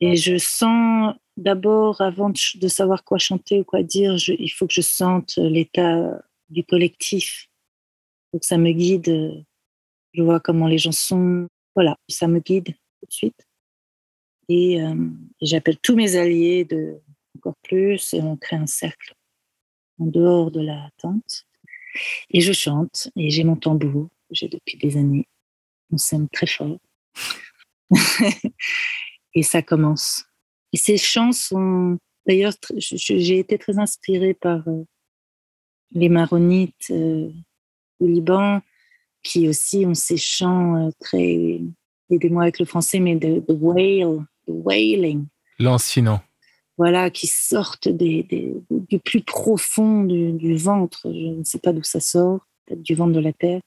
Et 0.00 0.16
je 0.16 0.36
sens 0.36 1.14
d'abord, 1.36 2.00
avant 2.00 2.30
de, 2.30 2.68
savoir 2.68 3.04
quoi 3.04 3.18
chanter 3.18 3.60
ou 3.60 3.64
quoi 3.64 3.82
dire, 3.82 4.16
il 4.28 4.50
faut 4.50 4.66
que 4.66 4.74
je 4.74 4.80
sente 4.80 5.36
l'état 5.36 6.22
du 6.48 6.64
collectif. 6.64 7.48
Donc 8.32 8.44
ça 8.44 8.58
me 8.58 8.72
guide. 8.72 9.44
Je 10.12 10.22
vois 10.22 10.40
comment 10.40 10.66
les 10.66 10.78
gens 10.78 10.92
sont. 10.92 11.48
Voilà, 11.74 11.96
ça 12.08 12.28
me 12.28 12.40
guide 12.40 12.74
tout 13.00 13.06
de 13.06 13.12
suite. 13.12 13.46
Et, 14.48 14.82
euh, 14.82 14.94
j'appelle 15.40 15.78
tous 15.78 15.96
mes 15.96 16.16
alliés 16.16 16.64
de 16.64 17.00
encore 17.36 17.56
plus 17.62 18.12
et 18.14 18.20
on 18.20 18.36
crée 18.36 18.56
un 18.56 18.66
cercle 18.66 19.14
en 19.98 20.06
dehors 20.06 20.50
de 20.50 20.60
la 20.60 20.90
tente. 20.98 21.46
Et 22.30 22.40
je 22.40 22.52
chante 22.52 23.10
et 23.16 23.30
j'ai 23.30 23.44
mon 23.44 23.56
tambour, 23.56 24.08
j'ai 24.30 24.48
depuis 24.48 24.76
des 24.78 24.96
années. 24.96 25.28
On 25.90 25.98
s'aime 25.98 26.28
très 26.28 26.46
fort. 26.46 26.78
et 29.34 29.42
ça 29.42 29.62
commence. 29.62 30.24
Et 30.72 30.76
ces 30.76 30.96
chants 30.96 31.32
sont, 31.32 31.98
d'ailleurs, 32.26 32.54
j'ai 32.78 33.38
été 33.38 33.58
très 33.58 33.78
inspirée 33.78 34.34
par 34.34 34.66
euh, 34.68 34.84
les 35.92 36.08
maronites 36.08 36.90
euh, 36.90 37.30
du 38.00 38.12
Liban, 38.12 38.60
qui 39.22 39.48
aussi 39.48 39.84
ont 39.86 39.94
ces 39.94 40.16
chants 40.16 40.76
euh, 40.76 40.90
très, 40.98 41.60
aidez-moi 42.10 42.44
avec 42.44 42.58
le 42.58 42.64
français, 42.64 43.00
mais 43.00 43.16
de, 43.16 43.42
wail, 43.48 44.00
de 44.48 44.52
wailing. 44.52 45.26
Lancinant. 45.58 46.20
Voilà, 46.78 47.10
qui 47.10 47.26
sortent 47.26 47.88
des, 47.88 48.26
du 48.70 48.98
plus 48.98 49.22
profond 49.22 50.04
du, 50.04 50.56
ventre. 50.56 51.02
Je 51.04 51.38
ne 51.38 51.44
sais 51.44 51.58
pas 51.58 51.72
d'où 51.72 51.82
ça 51.82 52.00
sort, 52.00 52.46
peut-être 52.66 52.82
du 52.82 52.94
ventre 52.94 53.12
de 53.12 53.20
la 53.20 53.32
terre. 53.32 53.60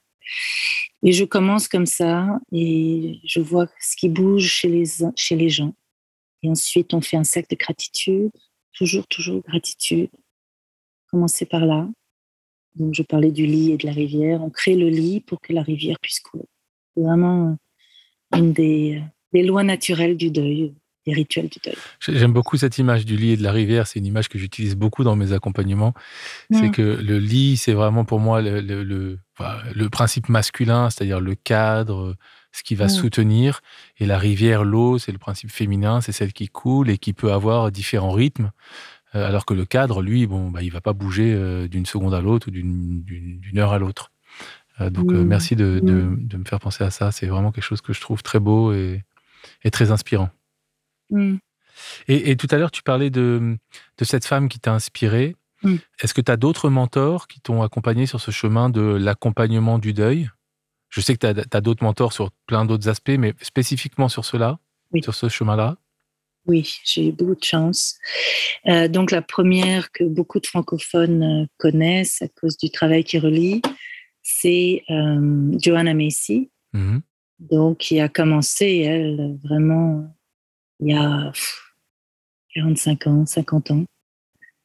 Et 1.04 1.12
je 1.12 1.24
commence 1.24 1.68
comme 1.68 1.86
ça 1.86 2.40
et 2.50 3.20
je 3.24 3.40
vois 3.40 3.68
ce 3.80 3.96
qui 3.96 4.08
bouge 4.08 4.48
chez 4.48 4.68
les, 4.68 4.84
chez 5.14 5.36
les 5.36 5.48
gens. 5.48 5.72
Et 6.42 6.50
ensuite, 6.50 6.94
on 6.94 7.00
fait 7.00 7.16
un 7.16 7.24
cercle 7.24 7.48
de 7.50 7.56
gratitude, 7.56 8.30
toujours, 8.72 9.06
toujours 9.06 9.42
gratitude. 9.42 10.10
Commencer 11.10 11.46
par 11.46 11.64
là. 11.64 11.88
Donc, 12.74 12.94
je 12.94 13.02
parlais 13.02 13.30
du 13.30 13.46
lit 13.46 13.72
et 13.72 13.76
de 13.76 13.86
la 13.86 13.92
rivière. 13.92 14.42
On 14.42 14.50
crée 14.50 14.76
le 14.76 14.88
lit 14.88 15.20
pour 15.20 15.40
que 15.40 15.52
la 15.52 15.62
rivière 15.62 15.98
puisse 16.00 16.20
couler. 16.20 16.44
C'est 16.94 17.02
vraiment 17.02 17.56
une 18.34 18.52
des, 18.52 19.02
des 19.32 19.42
lois 19.44 19.62
naturelles 19.62 20.16
du 20.16 20.30
deuil, 20.30 20.74
des 21.06 21.14
rituels 21.14 21.48
du 21.48 21.58
deuil. 21.64 21.76
J'aime 22.00 22.32
beaucoup 22.32 22.56
cette 22.56 22.76
image 22.78 23.06
du 23.06 23.16
lit 23.16 23.30
et 23.30 23.36
de 23.36 23.42
la 23.42 23.52
rivière. 23.52 23.86
C'est 23.86 23.98
une 23.98 24.06
image 24.06 24.28
que 24.28 24.38
j'utilise 24.38 24.74
beaucoup 24.74 25.04
dans 25.04 25.16
mes 25.16 25.32
accompagnements. 25.32 25.94
C'est 26.52 26.70
que 26.70 26.82
le 26.82 27.18
lit, 27.18 27.56
c'est 27.56 27.72
vraiment 27.72 28.04
pour 28.04 28.18
moi 28.18 28.42
le, 28.42 28.60
le, 28.60 28.82
le, 28.82 29.18
le 29.74 29.88
principe 29.88 30.28
masculin, 30.28 30.90
c'est-à-dire 30.90 31.20
le 31.20 31.34
cadre, 31.34 32.16
ce 32.56 32.62
qui 32.62 32.74
va 32.74 32.86
mmh. 32.86 32.90
soutenir. 32.90 33.60
Et 33.98 34.06
la 34.06 34.18
rivière, 34.18 34.64
l'eau, 34.64 34.98
c'est 34.98 35.12
le 35.12 35.18
principe 35.18 35.50
féminin, 35.50 36.00
c'est 36.00 36.12
celle 36.12 36.32
qui 36.32 36.48
coule 36.48 36.88
et 36.88 36.96
qui 36.96 37.12
peut 37.12 37.32
avoir 37.32 37.70
différents 37.70 38.12
rythmes. 38.12 38.50
Euh, 39.14 39.26
alors 39.26 39.44
que 39.44 39.54
le 39.54 39.66
cadre, 39.66 40.02
lui, 40.02 40.26
bon, 40.26 40.50
bah, 40.50 40.62
il 40.62 40.72
va 40.72 40.80
pas 40.80 40.94
bouger 40.94 41.34
euh, 41.34 41.68
d'une 41.68 41.86
seconde 41.86 42.14
à 42.14 42.20
l'autre 42.20 42.48
ou 42.48 42.50
d'une 42.50 43.58
heure 43.58 43.72
à 43.72 43.78
l'autre. 43.78 44.10
Euh, 44.80 44.90
donc, 44.90 45.10
mmh. 45.10 45.22
merci 45.24 45.54
de, 45.54 45.80
mmh. 45.82 46.26
de, 46.26 46.36
me 46.38 46.44
faire 46.44 46.58
penser 46.58 46.82
à 46.82 46.90
ça. 46.90 47.12
C'est 47.12 47.26
vraiment 47.26 47.52
quelque 47.52 47.64
chose 47.64 47.82
que 47.82 47.92
je 47.92 48.00
trouve 48.00 48.22
très 48.22 48.40
beau 48.40 48.72
et, 48.72 49.04
et 49.62 49.70
très 49.70 49.90
inspirant. 49.90 50.30
Et, 52.08 52.30
et, 52.30 52.36
tout 52.36 52.48
à 52.50 52.56
l'heure, 52.56 52.70
tu 52.70 52.82
parlais 52.82 53.10
de, 53.10 53.58
de 53.98 54.04
cette 54.04 54.24
femme 54.24 54.48
qui 54.48 54.58
t'a 54.58 54.72
inspiré. 54.72 55.36
Est-ce 56.00 56.14
que 56.14 56.20
tu 56.20 56.30
as 56.30 56.36
d'autres 56.36 56.70
mentors 56.70 57.26
qui 57.26 57.40
t'ont 57.40 57.62
accompagné 57.62 58.06
sur 58.06 58.20
ce 58.20 58.30
chemin 58.30 58.70
de 58.70 58.82
l'accompagnement 58.82 59.78
du 59.78 59.92
deuil? 59.92 60.30
Je 60.88 61.00
sais 61.00 61.16
que 61.16 61.32
tu 61.32 61.56
as, 61.56 61.60
d'autres 61.60 61.84
mentors 61.84 62.12
sur 62.12 62.30
plein 62.46 62.64
d'autres 62.64 62.88
aspects, 62.88 63.16
mais 63.18 63.34
spécifiquement 63.40 64.08
sur 64.08 64.24
cela, 64.24 64.58
sur 65.02 65.14
ce 65.14 65.28
chemin-là? 65.28 65.76
Oui, 66.46 66.78
j'ai 66.84 67.08
eu 67.08 67.12
beaucoup 67.12 67.34
de 67.34 67.44
chance. 67.44 67.98
Euh, 68.66 68.86
donc 68.88 69.10
la 69.10 69.22
première 69.22 69.90
que 69.90 70.04
beaucoup 70.04 70.38
de 70.38 70.46
francophones 70.46 71.22
euh, 71.22 71.46
connaissent 71.58 72.22
à 72.22 72.28
cause 72.28 72.56
du 72.56 72.70
travail 72.70 73.02
qui 73.02 73.18
relie, 73.18 73.62
c'est 74.22 74.84
euh, 74.90 75.58
Joanna 75.60 75.94
Macy, 75.94 76.50
mmh 76.72 76.98
donc 77.38 77.76
qui 77.76 78.00
a 78.00 78.08
commencé, 78.08 78.78
elle, 78.78 79.38
vraiment, 79.44 80.10
il 80.80 80.88
y 80.88 80.96
a 80.96 81.30
45 82.54 83.06
ans, 83.08 83.26
50 83.26 83.70
ans, 83.72 83.84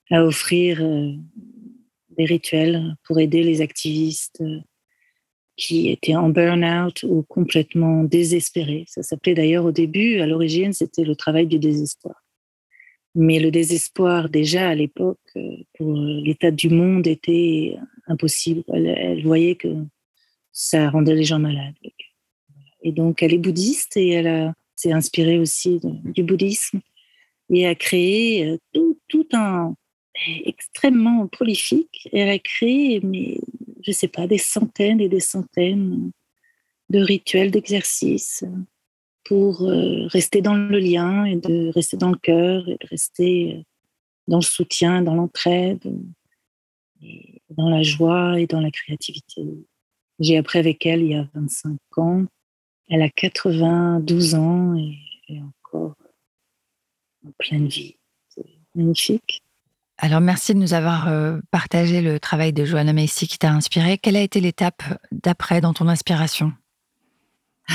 à 0.10 0.24
offrir 0.24 0.78
des 0.78 2.24
rituels 2.24 2.96
pour 3.04 3.20
aider 3.20 3.44
les 3.44 3.60
activistes 3.60 4.42
qui 5.62 5.90
étaient 5.90 6.16
en 6.16 6.30
burn-out 6.30 7.04
ou 7.04 7.22
complètement 7.22 8.04
désespérés. 8.04 8.84
Ça 8.88 9.04
s'appelait 9.04 9.36
d'ailleurs 9.36 9.64
au 9.64 9.72
début, 9.72 10.20
à 10.20 10.26
l'origine, 10.26 10.74
c'était 10.74 11.04
le 11.04 11.16
travail 11.16 11.46
du 11.46 11.60
désespoir. 11.60 12.16
Mais 13.14 13.40
le 13.40 13.52
désespoir, 13.52 14.30
déjà 14.30 14.70
à 14.70 14.76
l'époque, 14.76 15.20
euh, 15.36 15.58
pour 15.78 15.94
l'état 15.94 16.50
du 16.50 16.70
monde, 16.70 17.06
était 17.06 17.76
impossible. 18.08 18.64
Elle, 18.74 19.22
voyait 19.24 19.54
que 19.56 19.68
ça 20.52 20.90
rendait 20.90 21.14
les 21.14 21.26
gens 21.26 21.38
malades. 21.38 21.76
Et 22.82 22.92
donc, 22.92 23.22
elle 23.22 23.36
est 23.36 23.38
bouddhiste 23.38 23.98
et 23.98 24.10
elle 24.10 24.54
s'est 24.76 24.94
inspirée 24.94 25.38
aussi 25.38 25.80
du 25.84 26.24
bouddhisme 26.24 26.80
et 27.52 27.68
a 27.68 27.76
créé 27.76 28.48
euh, 28.48 28.58
tout, 28.74 28.98
tout 29.08 29.28
un 29.34 29.76
extrêmement 30.44 31.28
prolifique. 31.28 32.10
Elle 32.12 32.30
a 32.30 32.40
créé 32.40 33.00
mais 33.04 33.38
je 33.84 33.92
sais 33.92 34.08
pas, 34.08 34.28
des 34.28 34.38
centaines 34.38 35.02
et 35.02 35.10
des 35.10 35.20
centaines 35.20 36.12
de 36.90 37.00
rituels, 37.00 37.52
d'exercices 37.52 38.44
pour 39.24 39.62
euh, 39.64 40.08
rester 40.08 40.42
dans 40.42 40.56
le 40.56 40.80
lien 40.80 41.26
et 41.26 41.36
de 41.36 41.72
rester 41.74 41.98
dans 41.98 42.10
le 42.10 42.18
cœur 42.18 42.68
et 42.68 42.78
de 42.78 42.88
rester 42.90 43.56
euh, 43.56 43.64
dans 44.28 44.38
le 44.38 44.44
soutien, 44.44 45.02
dans 45.02 45.16
l'entraide, 45.16 45.82
dans 47.50 47.70
la 47.70 47.84
joie 47.84 48.40
et 48.40 48.48
dans 48.48 48.62
la 48.62 48.72
créativité. 48.72 49.44
J'ai 50.20 50.38
appris 50.38 50.60
avec 50.60 50.86
elle 50.86 51.02
il 51.02 51.12
y 51.12 51.16
a 51.16 51.28
25 51.34 51.78
ans. 51.98 52.26
Elle 52.90 53.02
a 53.02 53.10
92 53.10 54.36
ans 54.36 54.76
et 54.76 54.98
est 55.30 55.42
encore 55.42 55.96
en 57.26 57.32
pleine 57.38 57.68
vie. 57.68 57.96
C'est 58.30 58.46
magnifique. 58.76 59.44
Alors, 60.04 60.20
merci 60.20 60.56
de 60.56 60.58
nous 60.58 60.74
avoir 60.74 61.10
euh, 61.10 61.38
partagé 61.52 62.02
le 62.02 62.20
travail 62.20 62.54
de 62.54 62.66
Joanna 62.66 62.92
Macy 62.92 63.28
qui 63.28 63.38
t'a 63.38 63.52
inspiré. 63.52 64.00
Quelle 64.00 64.16
a 64.16 64.22
été 64.22 64.40
l'étape 64.40 64.82
d'après 65.12 65.62
dans 65.62 65.74
ton 65.74 65.88
inspiration? 65.88 66.52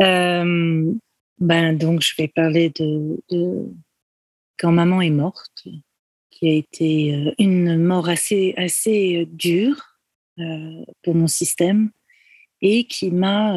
Euh, 0.00 0.90
ben, 1.38 1.76
Donc, 1.76 2.00
je 2.00 2.14
vais 2.16 2.26
parler 2.26 2.70
de, 2.70 3.70
quand 4.58 4.72
maman 4.72 5.02
est 5.02 5.10
morte, 5.10 5.68
qui 6.30 6.48
a 6.48 6.52
été 6.52 7.14
euh, 7.14 7.34
une 7.38 7.76
mort 7.76 8.08
assez, 8.08 8.54
assez 8.56 9.28
dure 9.30 9.98
pour 11.02 11.14
mon 11.14 11.26
système 11.26 11.90
et 12.62 12.84
qui 12.84 13.10
m'a 13.10 13.54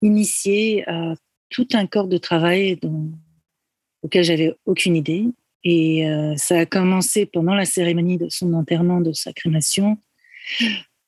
initié 0.00 0.88
à 0.88 1.14
tout 1.50 1.68
un 1.74 1.86
corps 1.86 2.08
de 2.08 2.16
travail 2.16 2.76
dont, 2.76 3.12
auquel 4.02 4.24
j'avais 4.24 4.54
aucune 4.64 4.96
idée 4.96 5.26
et 5.64 6.08
euh, 6.08 6.34
ça 6.36 6.60
a 6.60 6.66
commencé 6.66 7.26
pendant 7.26 7.54
la 7.54 7.64
cérémonie 7.64 8.18
de 8.18 8.28
son 8.28 8.54
enterrement, 8.54 9.00
de 9.00 9.12
sa 9.12 9.32
crémation. 9.32 9.98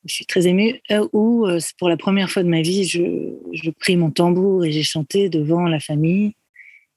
Je 0.05 0.13
suis 0.13 0.25
très 0.25 0.47
émue. 0.47 0.79
Euh, 0.91 1.07
où, 1.13 1.47
euh, 1.47 1.59
pour 1.79 1.89
la 1.89 1.97
première 1.97 2.29
fois 2.29 2.43
de 2.43 2.49
ma 2.49 2.61
vie, 2.61 2.85
je, 2.85 3.69
pris 3.71 3.95
mon 3.95 4.11
tambour 4.11 4.65
et 4.65 4.71
j'ai 4.71 4.83
chanté 4.83 5.29
devant 5.29 5.63
la 5.63 5.79
famille. 5.79 6.33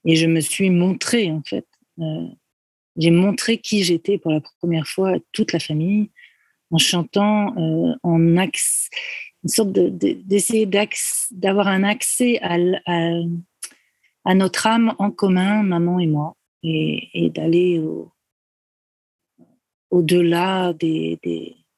Et 0.05 0.17
je 0.17 0.27
me 0.27 0.41
suis 0.41 0.71
montrée, 0.71 1.31
en 1.33 1.43
fait. 1.45 1.67
j'ai 2.97 3.11
montré 3.11 3.59
qui 3.59 3.83
j'étais 3.83 4.19
pour 4.19 4.31
la 4.31 4.41
première 4.61 4.87
fois 4.87 5.15
à 5.15 5.19
toute 5.33 5.53
la 5.53 5.59
famille 5.59 6.11
en 6.71 6.79
chantant 6.79 7.55
en 8.03 8.37
axe, 8.37 8.89
une 9.43 9.49
sorte 9.49 9.73
d'essayer 9.73 10.67
de, 10.67 10.79
d'avoir 11.33 11.67
un 11.67 11.83
accès 11.83 12.39
à, 12.41 12.57
à 14.25 14.35
notre 14.35 14.67
âme 14.69 14.95
en 14.99 15.11
commun, 15.11 15.65
maman 15.65 15.99
et 15.99 16.07
moi 16.07 16.37
et, 16.67 17.31
d'aller 17.31 17.79
au, 17.79 18.13
delà 20.03 20.73
des, 20.73 21.19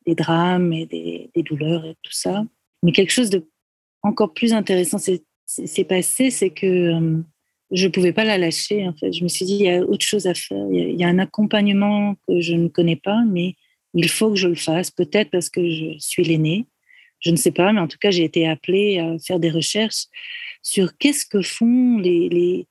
drames 0.06 0.72
et 0.72 0.86
des, 0.86 1.42
douleurs 1.42 1.84
et 1.84 1.94
tout 2.02 2.12
ça. 2.12 2.44
Mais 2.82 2.92
quelque 2.92 3.12
chose 3.12 3.30
de 3.30 3.48
encore 4.02 4.32
plus 4.32 4.52
intéressant 4.52 4.98
s'est 4.98 5.84
passé, 5.84 6.30
c'est 6.30 6.50
que 6.50 6.66
euh, 6.66 7.22
je 7.72 7.86
ne 7.86 7.92
pouvais 7.92 8.12
pas 8.12 8.24
la 8.24 8.38
lâcher. 8.38 8.86
En 8.86 8.94
fait, 8.94 9.12
je 9.12 9.22
me 9.22 9.28
suis 9.28 9.44
dit 9.44 9.56
il 9.56 9.62
y 9.62 9.70
a 9.70 9.82
autre 9.82 10.04
chose 10.04 10.26
à 10.26 10.34
faire. 10.34 10.66
Il 10.70 10.98
y, 10.98 11.04
a, 11.04 11.08
un 11.08 11.18
accompagnement 11.18 12.14
que 12.26 12.40
je 12.40 12.54
ne 12.54 12.68
connais 12.68 12.96
pas, 12.96 13.24
mais 13.26 13.54
il 13.94 14.08
faut 14.08 14.30
que 14.30 14.36
je 14.36 14.48
le 14.48 14.54
fasse. 14.54 14.90
Peut-être 14.90 15.30
parce 15.30 15.50
que 15.50 15.68
je 15.68 15.98
suis 15.98 16.24
l'aînée. 16.24 16.66
Je 17.20 17.30
ne 17.30 17.36
sais 17.36 17.50
pas, 17.50 17.72
mais 17.72 17.80
en 17.80 17.88
tout 17.88 17.98
cas, 17.98 18.12
j'ai 18.12 18.22
été 18.22 18.46
appelée 18.46 18.98
à 18.98 19.18
faire 19.18 19.40
des 19.40 19.50
recherches 19.50 20.06
sur 20.62 20.96
qu'est-ce 20.98 21.26
que 21.26 21.42
font 21.42 21.98
les 21.98 22.68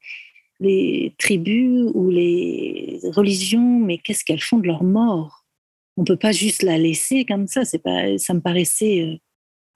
tribus 1.17 1.91
ou 1.93 2.09
les 2.09 2.99
religions, 3.03 3.79
mais 3.79 3.97
qu'est-ce 3.97 4.23
qu'elles 4.23 4.41
font 4.41 4.57
de 4.57 4.67
leur 4.67 4.83
mort? 4.83 5.45
On 5.97 6.03
peut 6.03 6.17
pas 6.17 6.31
juste 6.31 6.63
la 6.63 6.77
laisser 6.77 7.25
comme 7.25 7.47
ça. 7.47 7.65
C'est 7.65 7.81
pas, 7.81 8.17
ça 8.17 8.33
me 8.33 8.39
paraissait 8.39 9.19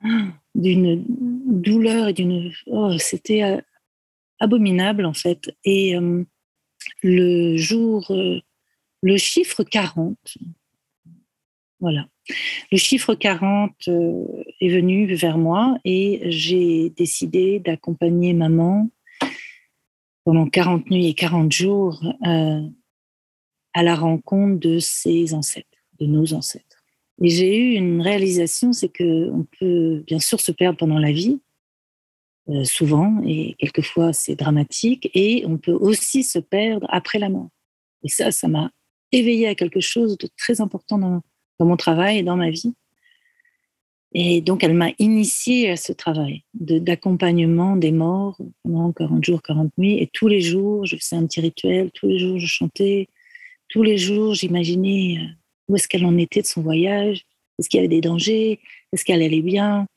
euh, 0.06 0.10
d'une 0.56 1.04
douleur 1.08 2.10
et 2.10 2.14
d'une, 2.14 2.52
oh, 2.68 2.98
c'était 2.98 3.44
euh, 3.44 3.62
abominable 4.40 5.06
en 5.06 5.14
fait. 5.14 5.52
Et 5.66 5.96
euh, 5.96 6.24
le 7.04 7.58
jour, 7.58 8.12
le 9.02 9.18
chiffre 9.18 9.64
40, 9.64 10.18
voilà. 11.80 12.08
Le 12.72 12.78
chiffre 12.78 13.16
40 13.16 13.88
est 13.88 14.70
venu 14.70 15.14
vers 15.16 15.40
moi 15.40 15.78
et 15.84 16.22
j'ai 16.26 16.92
décidé 16.92 17.60
d'accompagner 17.60 18.34
maman 18.34 18.90
pendant 20.32 20.48
40 20.48 20.90
nuits 20.90 21.08
et 21.08 21.14
40 21.14 21.52
jours 21.52 22.02
euh, 22.26 22.62
à 23.74 23.84
la 23.84 23.96
rencontre 23.96 24.62
de 24.62 24.80
ses 24.80 25.34
ancêtres, 25.34 25.68
de 26.00 26.06
nos 26.06 26.34
ancêtres. 26.34 26.86
Et 27.22 27.28
j'ai 27.28 27.58
eu 27.58 27.74
une 27.74 28.00
réalisation, 28.00 28.72
c'est 28.72 28.88
que 28.88 29.30
on 29.30 29.46
peut 29.60 30.06
bien 30.08 30.20
sûr 30.20 30.40
se 30.40 30.54
perdre 30.54 30.78
pendant 30.78 31.00
la 31.00 31.12
vie, 31.12 31.42
euh, 32.48 32.64
souvent, 32.64 33.22
et 33.26 33.56
quelquefois 33.60 34.14
c'est 34.14 34.36
dramatique, 34.38 35.12
et 35.14 35.44
on 35.46 35.58
peut 35.58 35.74
aussi 35.74 36.24
se 36.24 36.40
perdre 36.40 36.88
après 36.92 37.20
la 37.20 37.28
mort. 37.28 37.50
Et 38.06 38.08
ça, 38.08 38.32
ça 38.32 38.48
m'a 38.48 38.72
éveillé 39.12 39.50
à 39.50 39.56
quelque 39.56 39.82
chose 39.82 40.18
de 40.18 40.30
très 40.38 40.62
important 40.62 40.98
dans 40.98 41.22
mon 41.60 41.76
travail 41.76 42.20
et 42.20 42.24
dans 42.24 42.38
ma 42.38 42.52
vie. 42.52 42.74
Et 44.14 44.42
donc, 44.42 44.64
elle 44.64 44.74
m'a 44.74 44.92
initiée 45.00 45.70
à 45.70 45.78
ce 45.78 45.94
travail 45.94 46.44
d'accompagnement 46.54 47.78
des 47.78 47.92
morts 47.92 48.38
pendant 48.64 48.92
40 48.92 49.24
jours, 49.24 49.42
40 49.42 49.72
nuits. 49.78 50.00
Et 50.00 50.08
tous 50.12 50.28
les 50.28 50.42
jours, 50.42 50.86
je 50.86 50.98
faisais 50.98 51.16
un 51.16 51.26
petit 51.26 51.40
rituel, 51.40 51.92
tous 51.92 52.08
les 52.08 52.20
jours, 52.20 52.38
je 52.38 52.46
chantais, 52.46 53.08
tous 53.70 53.84
les 53.84 53.98
jours, 53.98 54.34
j'imaginais 54.34 55.18
euh, 55.18 55.26
où 55.70 55.76
est-ce 55.78 55.88
qu'elle 55.88 56.06
en 56.06 56.18
était 56.18 56.42
de 56.42 56.46
son 56.46 56.62
voyage, 56.62 57.24
est-ce 57.58 57.70
qu'il 57.70 57.78
y 57.78 57.80
avait 57.80 57.88
des 57.88 58.02
dangers, 58.02 58.60
est-ce 58.92 59.06
qu'elle 59.06 59.24
allait 59.24 59.42
bien, 59.42 59.88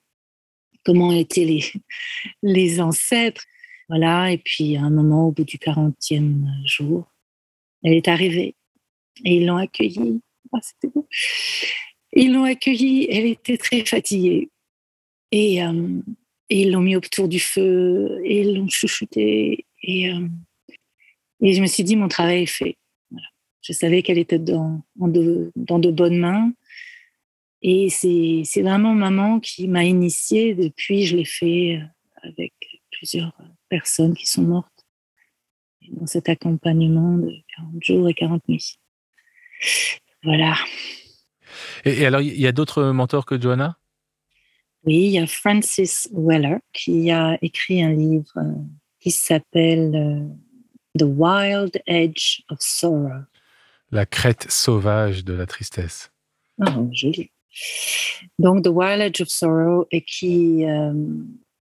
comment 0.84 1.10
étaient 1.10 1.44
les, 1.44 1.64
les 2.42 2.80
ancêtres? 2.80 3.44
Voilà, 3.88 4.30
et 4.30 4.38
puis 4.38 4.76
à 4.76 4.82
un 4.82 4.90
moment, 4.90 5.28
au 5.28 5.32
bout 5.32 5.44
du 5.44 5.58
40e 5.58 6.46
jour, 6.64 7.12
elle 7.82 7.94
est 7.94 8.08
arrivée 8.08 8.54
et 9.24 9.36
ils 9.36 9.46
l'ont 9.46 9.56
accueillie. 9.56 10.20
Ah, 10.52 10.58
c'était 10.62 10.88
beau. 10.94 11.06
Ils 12.14 12.32
l'ont 12.32 12.44
accueillie, 12.44 13.06
elle 13.10 13.26
était 13.26 13.58
très 13.58 13.84
fatiguée. 13.84 14.50
Et, 15.32 15.62
euh, 15.62 16.00
ils 16.50 16.70
l'ont 16.70 16.80
mis 16.80 16.94
autour 16.94 17.28
du 17.28 17.40
feu, 17.40 18.20
et 18.24 18.42
ils 18.42 18.54
l'ont 18.54 18.68
chouchouté. 18.68 19.64
Et, 19.82 20.12
euh, 20.12 20.28
et 21.40 21.54
je 21.54 21.60
me 21.60 21.66
suis 21.66 21.82
dit, 21.82 21.96
mon 21.96 22.08
travail 22.08 22.42
est 22.42 22.46
fait. 22.46 22.76
Je 23.62 23.72
savais 23.72 24.02
qu'elle 24.02 24.18
était 24.18 24.38
dans, 24.38 24.82
de, 24.96 25.50
dans 25.56 25.78
de 25.78 25.90
bonnes 25.90 26.18
mains. 26.18 26.52
Et 27.62 27.88
c'est 27.88 28.62
vraiment 28.62 28.92
maman 28.92 29.40
qui 29.40 29.68
m'a 29.68 29.84
initiée. 29.84 30.54
Depuis, 30.54 31.06
je 31.06 31.16
l'ai 31.16 31.24
fait 31.24 31.76
euh, 31.76 32.28
avec 32.28 32.52
plusieurs 32.92 33.32
personnes 33.70 34.14
qui 34.14 34.26
sont 34.26 34.42
mortes 34.42 34.86
dans 35.88 36.06
cet 36.06 36.28
accompagnement 36.28 37.16
de 37.16 37.32
40 37.56 37.84
jours 37.84 38.08
et 38.08 38.14
40 38.14 38.48
nuits. 38.48 38.78
Voilà. 40.22 40.54
Et, 41.84 42.06
alors, 42.06 42.20
il 42.20 42.40
y 42.40 42.46
a 42.46 42.52
d'autres 42.52 42.84
mentors 42.84 43.26
que 43.26 43.40
Joanna 43.40 43.78
Oui, 44.84 44.94
il 44.94 45.10
y 45.10 45.18
a 45.18 45.26
Francis 45.26 46.08
Weller 46.12 46.58
qui 46.72 47.10
a 47.10 47.38
écrit 47.42 47.82
un 47.82 47.92
livre 47.92 48.32
euh, 48.36 48.52
qui 49.00 49.10
s'appelle 49.10 49.94
euh, 49.94 50.98
The 50.98 51.04
Wild 51.06 51.82
Edge 51.86 52.40
of 52.50 52.58
Sorrow. 52.60 53.24
La 53.90 54.06
crête 54.06 54.50
sauvage 54.50 55.24
de 55.24 55.34
la 55.34 55.46
tristesse. 55.46 56.10
Oh, 56.58 56.88
joli. 56.92 57.30
Donc, 58.38 58.64
The 58.64 58.68
Wild 58.68 59.02
Edge 59.02 59.20
of 59.20 59.28
Sorrow 59.28 59.86
et 59.90 60.02
qui 60.02 60.64
euh, 60.64 60.92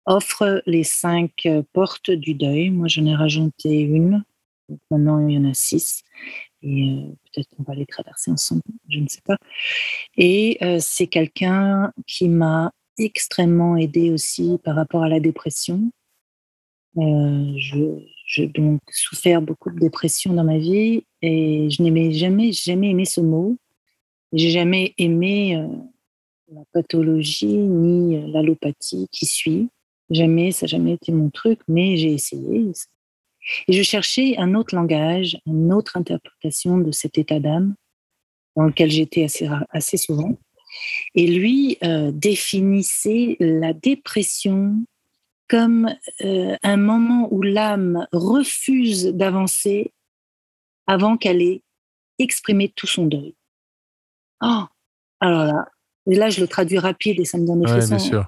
offre 0.05 0.61
les 0.65 0.83
cinq 0.83 1.47
portes 1.73 2.11
du 2.11 2.35
deuil. 2.35 2.69
Moi, 2.69 2.87
j'en 2.87 3.05
ai 3.05 3.15
rajouté 3.15 3.81
une. 3.81 4.23
maintenant, 4.91 5.27
il 5.27 5.33
y 5.33 5.37
en 5.37 5.49
a 5.49 5.53
six 5.53 6.03
et 6.61 6.89
euh, 6.89 7.11
peut-être 7.31 7.49
qu'on 7.55 7.63
va 7.63 7.75
les 7.75 7.85
traverser 7.85 8.31
ensemble, 8.31 8.61
je 8.89 8.99
ne 8.99 9.07
sais 9.07 9.21
pas. 9.23 9.37
Et 10.17 10.57
euh, 10.61 10.77
c'est 10.79 11.07
quelqu'un 11.07 11.91
qui 12.07 12.29
m'a 12.29 12.71
extrêmement 12.97 13.77
aidé 13.77 14.11
aussi 14.11 14.57
par 14.63 14.75
rapport 14.75 15.03
à 15.03 15.09
la 15.09 15.19
dépression. 15.19 15.91
Euh, 16.97 17.53
j'ai 18.25 18.47
donc 18.47 18.81
souffert 18.89 19.41
beaucoup 19.41 19.69
de 19.69 19.79
dépression 19.79 20.33
dans 20.33 20.45
ma 20.45 20.57
vie 20.57 21.03
et 21.21 21.69
je 21.69 21.83
n'aimais 21.83 22.13
jamais, 22.13 22.51
jamais 22.51 22.91
aimé 22.91 23.05
ce 23.05 23.21
mot. 23.21 23.57
J'ai 24.31 24.49
jamais 24.49 24.93
aimé 24.97 25.61
la 26.51 26.61
pathologie 26.73 27.47
ni 27.47 28.31
l'allopathie 28.31 29.07
qui 29.11 29.25
suit. 29.25 29.69
Jamais, 30.09 30.51
ça 30.51 30.65
n'a 30.65 30.69
jamais 30.69 30.93
été 30.93 31.11
mon 31.11 31.29
truc, 31.29 31.59
mais 31.67 31.97
j'ai 31.97 32.13
essayé. 32.13 32.71
Et 33.67 33.73
je 33.73 33.83
cherchais 33.83 34.35
un 34.37 34.55
autre 34.55 34.75
langage, 34.75 35.37
une 35.45 35.71
autre 35.71 35.97
interprétation 35.97 36.77
de 36.77 36.91
cet 36.91 37.17
état 37.17 37.39
d'âme 37.39 37.75
dans 38.55 38.63
lequel 38.63 38.89
j'étais 38.89 39.23
assez, 39.23 39.49
assez 39.69 39.97
souvent. 39.97 40.37
Et 41.13 41.27
lui 41.27 41.77
euh, 41.83 42.11
définissait 42.11 43.37
la 43.39 43.73
dépression 43.73 44.75
comme 45.47 45.93
euh, 46.21 46.55
un 46.63 46.77
moment 46.77 47.27
où 47.31 47.41
l'âme 47.41 48.07
refuse 48.11 49.05
d'avancer 49.05 49.91
avant 50.87 51.17
qu'elle 51.17 51.41
ait 51.41 51.61
exprimé 52.19 52.71
tout 52.75 52.87
son 52.87 53.05
deuil. 53.05 53.35
Oh, 54.41 54.63
alors 55.19 55.45
là, 55.45 55.65
et 56.07 56.15
là 56.15 56.29
je 56.29 56.41
le 56.41 56.47
traduis 56.47 56.79
rapide 56.79 57.19
et 57.19 57.25
ça 57.25 57.37
me 57.37 57.45
donne 57.45 57.61
des 57.61 57.67
frissons. 57.67 58.25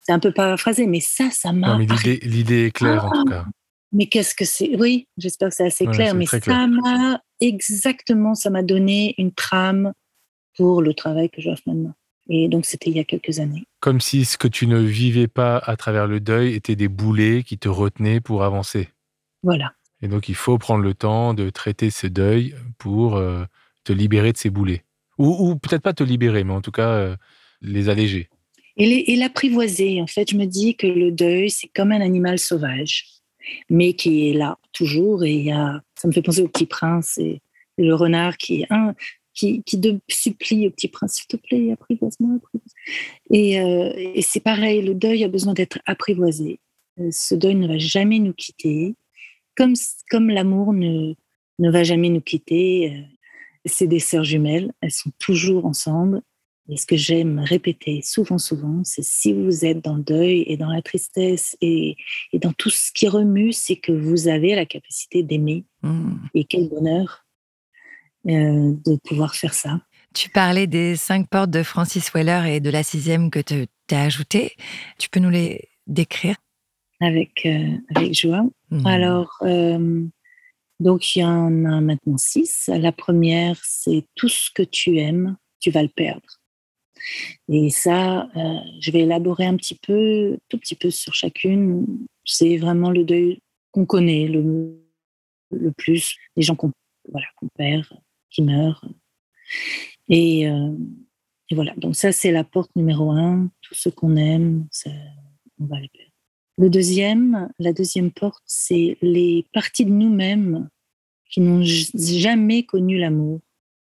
C'est 0.00 0.12
un 0.12 0.18
peu 0.18 0.32
paraphrasé, 0.32 0.86
mais 0.86 1.00
ça, 1.00 1.30
ça 1.30 1.52
m'a. 1.52 1.78
L'idée 1.78 2.66
est 2.66 2.70
claire 2.70 3.04
en 3.06 3.10
tout 3.10 3.24
cas. 3.24 3.44
Mais 3.92 4.06
qu'est-ce 4.06 4.34
que 4.34 4.44
c'est? 4.44 4.76
Oui, 4.76 5.08
j'espère 5.16 5.48
que 5.48 5.54
c'est 5.54 5.66
assez 5.66 5.86
clair. 5.86 6.14
Mais 6.14 6.26
ça 6.26 6.66
m'a 6.66 7.22
exactement, 7.40 8.34
ça 8.34 8.50
m'a 8.50 8.62
donné 8.62 9.14
une 9.18 9.32
trame 9.32 9.92
pour 10.56 10.82
le 10.82 10.92
travail 10.92 11.30
que 11.30 11.40
je 11.40 11.50
fais 11.50 11.62
maintenant. 11.66 11.94
Et 12.28 12.48
donc, 12.48 12.66
c'était 12.66 12.90
il 12.90 12.96
y 12.96 13.00
a 13.00 13.04
quelques 13.04 13.40
années. 13.40 13.64
Comme 13.80 14.00
si 14.00 14.24
ce 14.26 14.36
que 14.36 14.48
tu 14.48 14.66
ne 14.66 14.78
vivais 14.78 15.28
pas 15.28 15.56
à 15.56 15.76
travers 15.76 16.06
le 16.06 16.20
deuil 16.20 16.52
était 16.54 16.76
des 16.76 16.88
boulets 16.88 17.42
qui 17.42 17.56
te 17.56 17.68
retenaient 17.68 18.20
pour 18.20 18.44
avancer. 18.44 18.88
Voilà. 19.42 19.72
Et 20.02 20.08
donc, 20.08 20.28
il 20.28 20.34
faut 20.34 20.58
prendre 20.58 20.84
le 20.84 20.94
temps 20.94 21.32
de 21.32 21.48
traiter 21.48 21.90
ce 21.90 22.06
deuil 22.06 22.54
pour 22.76 23.16
euh, 23.16 23.44
te 23.84 23.92
libérer 23.92 24.32
de 24.32 24.36
ces 24.36 24.50
boulets. 24.50 24.84
Ou, 25.16 25.56
peut-être 25.56 25.82
pas 25.82 25.94
te 25.94 26.04
libérer, 26.04 26.44
mais 26.44 26.52
en 26.52 26.60
tout 26.60 26.70
cas, 26.70 26.90
euh, 26.90 27.16
les 27.60 27.88
alléger. 27.88 28.28
Et 28.76 29.16
l'apprivoiser. 29.16 30.00
En 30.00 30.06
fait, 30.06 30.30
je 30.30 30.36
me 30.36 30.44
dis 30.44 30.76
que 30.76 30.86
le 30.86 31.10
deuil, 31.10 31.50
c'est 31.50 31.66
comme 31.66 31.90
un 31.90 32.00
animal 32.00 32.38
sauvage, 32.38 33.06
mais 33.70 33.94
qui 33.94 34.30
est 34.30 34.32
là 34.32 34.58
toujours. 34.72 35.24
Et 35.24 35.50
a, 35.50 35.82
ça 35.94 36.08
me 36.08 36.12
fait 36.12 36.22
penser 36.22 36.42
au 36.42 36.48
petit 36.48 36.66
prince 36.66 37.18
et, 37.18 37.40
le 37.80 37.94
renard 37.94 38.38
qui, 38.38 38.66
un, 38.70 38.92
qui, 39.32 39.62
supplie 40.08 40.66
au 40.66 40.70
petit 40.70 40.88
prince, 40.88 41.14
s'il 41.14 41.28
te 41.28 41.36
plaît, 41.36 41.70
apprivoise-moi. 41.70 42.38
Et, 43.30 43.60
euh, 43.60 43.92
et 43.96 44.20
c'est 44.20 44.40
pareil, 44.40 44.82
le 44.82 44.94
deuil 44.94 45.22
a 45.22 45.28
besoin 45.28 45.54
d'être 45.54 45.78
apprivoisé. 45.86 46.58
Euh, 46.98 47.08
ce 47.12 47.36
deuil 47.36 47.54
ne 47.54 47.68
va 47.68 47.78
jamais 47.78 48.18
nous 48.18 48.32
quitter, 48.32 48.96
comme, 49.54 49.74
comme 50.10 50.28
l'amour 50.28 50.72
ne, 50.72 51.14
ne 51.60 51.70
va 51.70 51.84
jamais 51.84 52.08
nous 52.08 52.20
quitter. 52.20 52.92
Euh, 52.92 53.02
c'est 53.64 53.86
des 53.86 54.00
sœurs 54.00 54.24
jumelles, 54.24 54.72
elles 54.80 54.90
sont 54.90 55.12
toujours 55.20 55.66
ensemble 55.66 56.22
et 56.68 56.76
ce 56.76 56.86
que 56.86 56.96
j'aime 56.96 57.38
répéter 57.38 58.02
souvent, 58.02 58.38
souvent, 58.38 58.82
c'est 58.84 59.04
si 59.04 59.32
vous 59.32 59.64
êtes 59.64 59.82
dans 59.82 59.96
le 59.96 60.02
deuil 60.02 60.44
et 60.46 60.56
dans 60.56 60.70
la 60.70 60.82
tristesse 60.82 61.56
et, 61.60 61.96
et 62.32 62.38
dans 62.38 62.52
tout 62.52 62.70
ce 62.70 62.92
qui 62.92 63.08
remue, 63.08 63.52
c'est 63.52 63.76
que 63.76 63.92
vous 63.92 64.28
avez 64.28 64.54
la 64.54 64.66
capacité 64.66 65.22
d'aimer. 65.22 65.64
Mmh. 65.82 66.16
Et 66.34 66.44
quel 66.44 66.68
bonheur 66.68 67.24
euh, 68.26 68.74
de 68.84 68.96
pouvoir 68.96 69.34
faire 69.34 69.54
ça. 69.54 69.80
Tu 70.14 70.28
parlais 70.28 70.66
des 70.66 70.96
cinq 70.96 71.28
portes 71.30 71.50
de 71.50 71.62
Francis 71.62 72.12
Weller 72.12 72.44
et 72.46 72.60
de 72.60 72.68
la 72.68 72.82
sixième 72.82 73.30
que 73.30 73.38
tu 73.38 73.66
as 73.90 74.02
ajoutée. 74.02 74.54
Tu 74.98 75.08
peux 75.08 75.20
nous 75.20 75.30
les 75.30 75.68
décrire? 75.86 76.36
Avec, 77.00 77.46
euh, 77.46 77.76
avec 77.94 78.14
joie. 78.14 78.44
Mmh. 78.70 78.86
Alors, 78.86 79.36
euh, 79.42 80.04
donc 80.80 81.14
il 81.14 81.20
y 81.20 81.24
en 81.24 81.64
a 81.64 81.80
maintenant 81.80 82.18
six. 82.18 82.68
La 82.68 82.92
première, 82.92 83.58
c'est 83.64 84.04
tout 84.14 84.28
ce 84.28 84.50
que 84.50 84.64
tu 84.64 84.98
aimes, 84.98 85.36
tu 85.60 85.70
vas 85.70 85.82
le 85.82 85.88
perdre. 85.88 86.37
Et 87.48 87.70
ça, 87.70 88.28
euh, 88.36 88.58
je 88.80 88.90
vais 88.90 89.00
élaborer 89.00 89.46
un 89.46 89.56
petit 89.56 89.74
peu, 89.74 90.38
tout 90.48 90.58
petit 90.58 90.74
peu 90.74 90.90
sur 90.90 91.14
chacune. 91.14 91.86
C'est 92.24 92.56
vraiment 92.56 92.90
le 92.90 93.04
deuil 93.04 93.40
qu'on 93.70 93.86
connaît 93.86 94.28
le, 94.28 94.80
le 95.50 95.72
plus, 95.72 96.16
les 96.36 96.42
gens 96.42 96.54
qu'on 96.54 96.72
voilà, 97.10 97.26
perd, 97.56 97.86
qui 98.30 98.42
meurent. 98.42 98.84
Et, 100.08 100.48
euh, 100.48 100.72
et, 101.50 101.54
voilà, 101.54 101.74
donc 101.76 101.96
ça, 101.96 102.12
c'est 102.12 102.32
la 102.32 102.44
porte 102.44 102.74
numéro 102.76 103.10
un. 103.10 103.50
Tout 103.62 103.74
ce 103.74 103.88
qu'on 103.88 104.16
aime, 104.16 104.66
on 105.58 105.66
va 105.66 105.80
les 105.80 105.88
perdre. 105.88 106.12
Le 106.58 106.70
deuxième, 106.70 107.48
la 107.58 107.72
deuxième 107.72 108.10
porte, 108.10 108.42
c'est 108.44 108.98
les 109.00 109.46
parties 109.52 109.84
de 109.84 109.92
nous-mêmes 109.92 110.68
qui 111.30 111.40
n'ont 111.40 111.62
jamais 111.62 112.64
connu 112.64 112.98
l'amour 112.98 113.40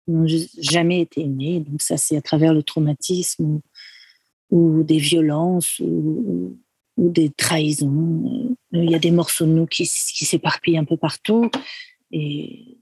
n'ont 0.08 0.26
jamais 0.58 1.00
été 1.00 1.22
aimés. 1.22 1.60
Donc 1.60 1.82
ça, 1.82 1.96
c'est 1.96 2.16
à 2.16 2.22
travers 2.22 2.54
le 2.54 2.62
traumatisme 2.62 3.60
ou, 4.50 4.82
des 4.82 4.98
violences 4.98 5.80
ou, 5.80 6.58
des 6.96 7.30
trahisons. 7.30 8.56
Il 8.72 8.90
y 8.90 8.94
a 8.94 8.98
des 8.98 9.10
morceaux 9.10 9.46
de 9.46 9.50
nous 9.50 9.66
qui, 9.66 9.86
s'éparpillent 9.86 10.78
un 10.78 10.84
peu 10.84 10.96
partout. 10.96 11.50
Et 12.10 12.78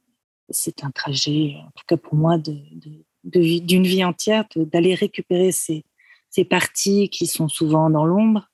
c'est 0.50 0.84
un 0.84 0.90
trajet, 0.90 1.56
en 1.58 1.70
tout 1.74 1.84
cas 1.88 1.96
pour 1.96 2.14
moi, 2.14 2.38
d'une 2.38 3.84
vie 3.84 4.04
entière, 4.04 4.44
d'aller 4.56 4.94
récupérer 4.94 5.52
ces, 5.52 5.84
ces 6.30 6.44
parties 6.44 7.08
qui 7.08 7.26
sont 7.26 7.48
souvent 7.48 7.90
dans 7.90 8.04
l'ombre 8.04 8.50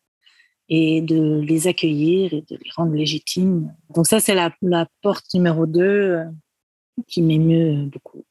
et 0.68 1.02
de 1.02 1.40
les 1.40 1.66
accueillir 1.66 2.33
et 2.33 2.42
de 2.42 2.56
les 2.56 2.70
rendre 2.76 2.94
légitimes. 2.94 3.74
Donc 3.94 4.06
ça, 4.06 4.20
c'est 4.20 4.37
la, 4.37 4.54
la 4.62 4.87
porte 5.02 5.35
numéro 5.35 5.66
2 5.66 6.26
qui 7.07 7.22
m'émeut 7.22 7.87
beaucoup. 7.87 8.24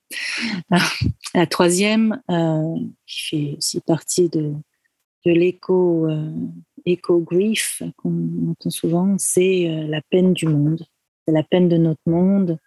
La 1.33 1.47
troisième, 1.47 2.21
euh, 2.29 2.75
qui 3.05 3.21
fait 3.29 3.55
aussi 3.57 3.81
partie 3.81 4.29
de, 4.29 4.53
de 5.25 5.31
l'éco 5.31 6.07
euh, 6.07 6.31
qu'on 7.97 8.49
entend 8.49 8.69
souvent, 8.69 9.15
c'est 9.17 9.69
euh, 9.69 9.87
la 9.87 10.01
peine 10.09 10.33
du 10.33 10.47
monde. 10.47 10.83
C'est 11.27 11.33
la 11.33 11.43
peine 11.43 11.69
de 11.69 11.77
notre 11.77 12.01
monde. 12.07 12.57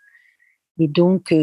Et 0.78 0.88
donc, 0.88 1.34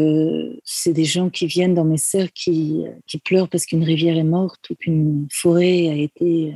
c'est 0.64 0.92
des 0.92 1.04
gens 1.04 1.30
qui 1.30 1.46
viennent 1.46 1.74
dans 1.74 1.84
mes 1.84 1.98
cercles 1.98 2.32
qui, 2.34 2.84
qui 3.06 3.18
pleurent 3.18 3.48
parce 3.48 3.64
qu'une 3.64 3.84
rivière 3.84 4.18
est 4.18 4.24
morte 4.24 4.68
ou 4.70 4.74
qu'une 4.74 5.28
forêt 5.30 5.88
a 5.88 5.94
été 5.94 6.52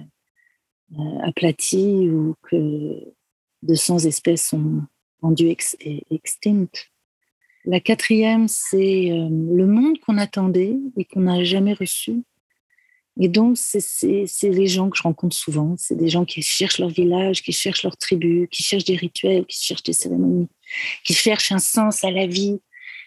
aplatie 1.23 2.11
ou 2.11 2.35
que 2.43 3.15
200 3.63 4.01
espèces 4.01 4.49
sont 4.49 4.83
rendues 5.23 5.49
ex 5.49 5.77
extinctes. 6.11 6.91
La 7.65 7.81
quatrième, 7.81 8.47
c'est 8.49 9.11
euh, 9.11 9.29
le 9.31 9.67
monde 9.67 9.99
qu'on 10.01 10.19
attendait 10.19 10.77
et 10.97 11.05
qu'on 11.05 11.21
n'a 11.21 11.45
jamais 11.45 11.73
reçu. 11.73 12.23
Et 13.21 13.29
donc, 13.29 13.57
c'est 13.57 14.27
les 14.43 14.67
gens 14.67 14.91
que 14.91 14.97
je 14.97 15.03
rencontre 15.03 15.37
souvent. 15.37 15.77
C'est 15.79 15.95
des 15.95 16.09
gens 16.09 16.25
qui 16.25 16.43
cherchent 16.43 16.79
leur 16.79 16.89
village, 16.89 17.43
qui 17.43 17.53
cherchent 17.53 17.85
leur 17.85 17.97
tribu, 17.97 18.49
qui 18.51 18.65
cherchent 18.65 18.85
des 18.85 18.97
rituels, 18.97 19.47
qui 19.47 19.63
cherchent 19.65 19.85
des 19.85 19.93
cérémonies, 19.93 20.49
qui 21.05 21.15
cherchent 21.15 21.53
un 21.53 21.61
sens 21.61 22.03
à 22.03 22.11
la 22.11 22.27
vie, 22.27 22.59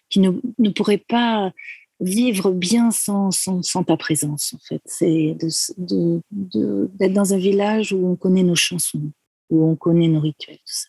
qui 0.10 0.20
ne, 0.20 0.32
ne 0.60 0.70
pourraient 0.70 0.98
pas 0.98 1.52
vivre 2.00 2.52
bien 2.52 2.92
sans, 2.92 3.32
sans, 3.32 3.84
ta 3.84 3.98
présence, 3.98 4.54
en 4.54 4.60
fait. 4.60 4.82
C'est 4.86 5.36
d'être 5.78 7.14
dans 7.14 7.34
un 7.34 7.38
village 7.38 7.92
où 7.92 8.08
on 8.08 8.16
connaît 8.16 8.44
nos 8.44 8.56
chansons, 8.56 9.12
où 9.50 9.70
on 9.70 9.76
connaît 9.76 10.08
nos 10.08 10.22
rituels, 10.22 10.58
tout 10.58 10.64
ça. 10.66 10.88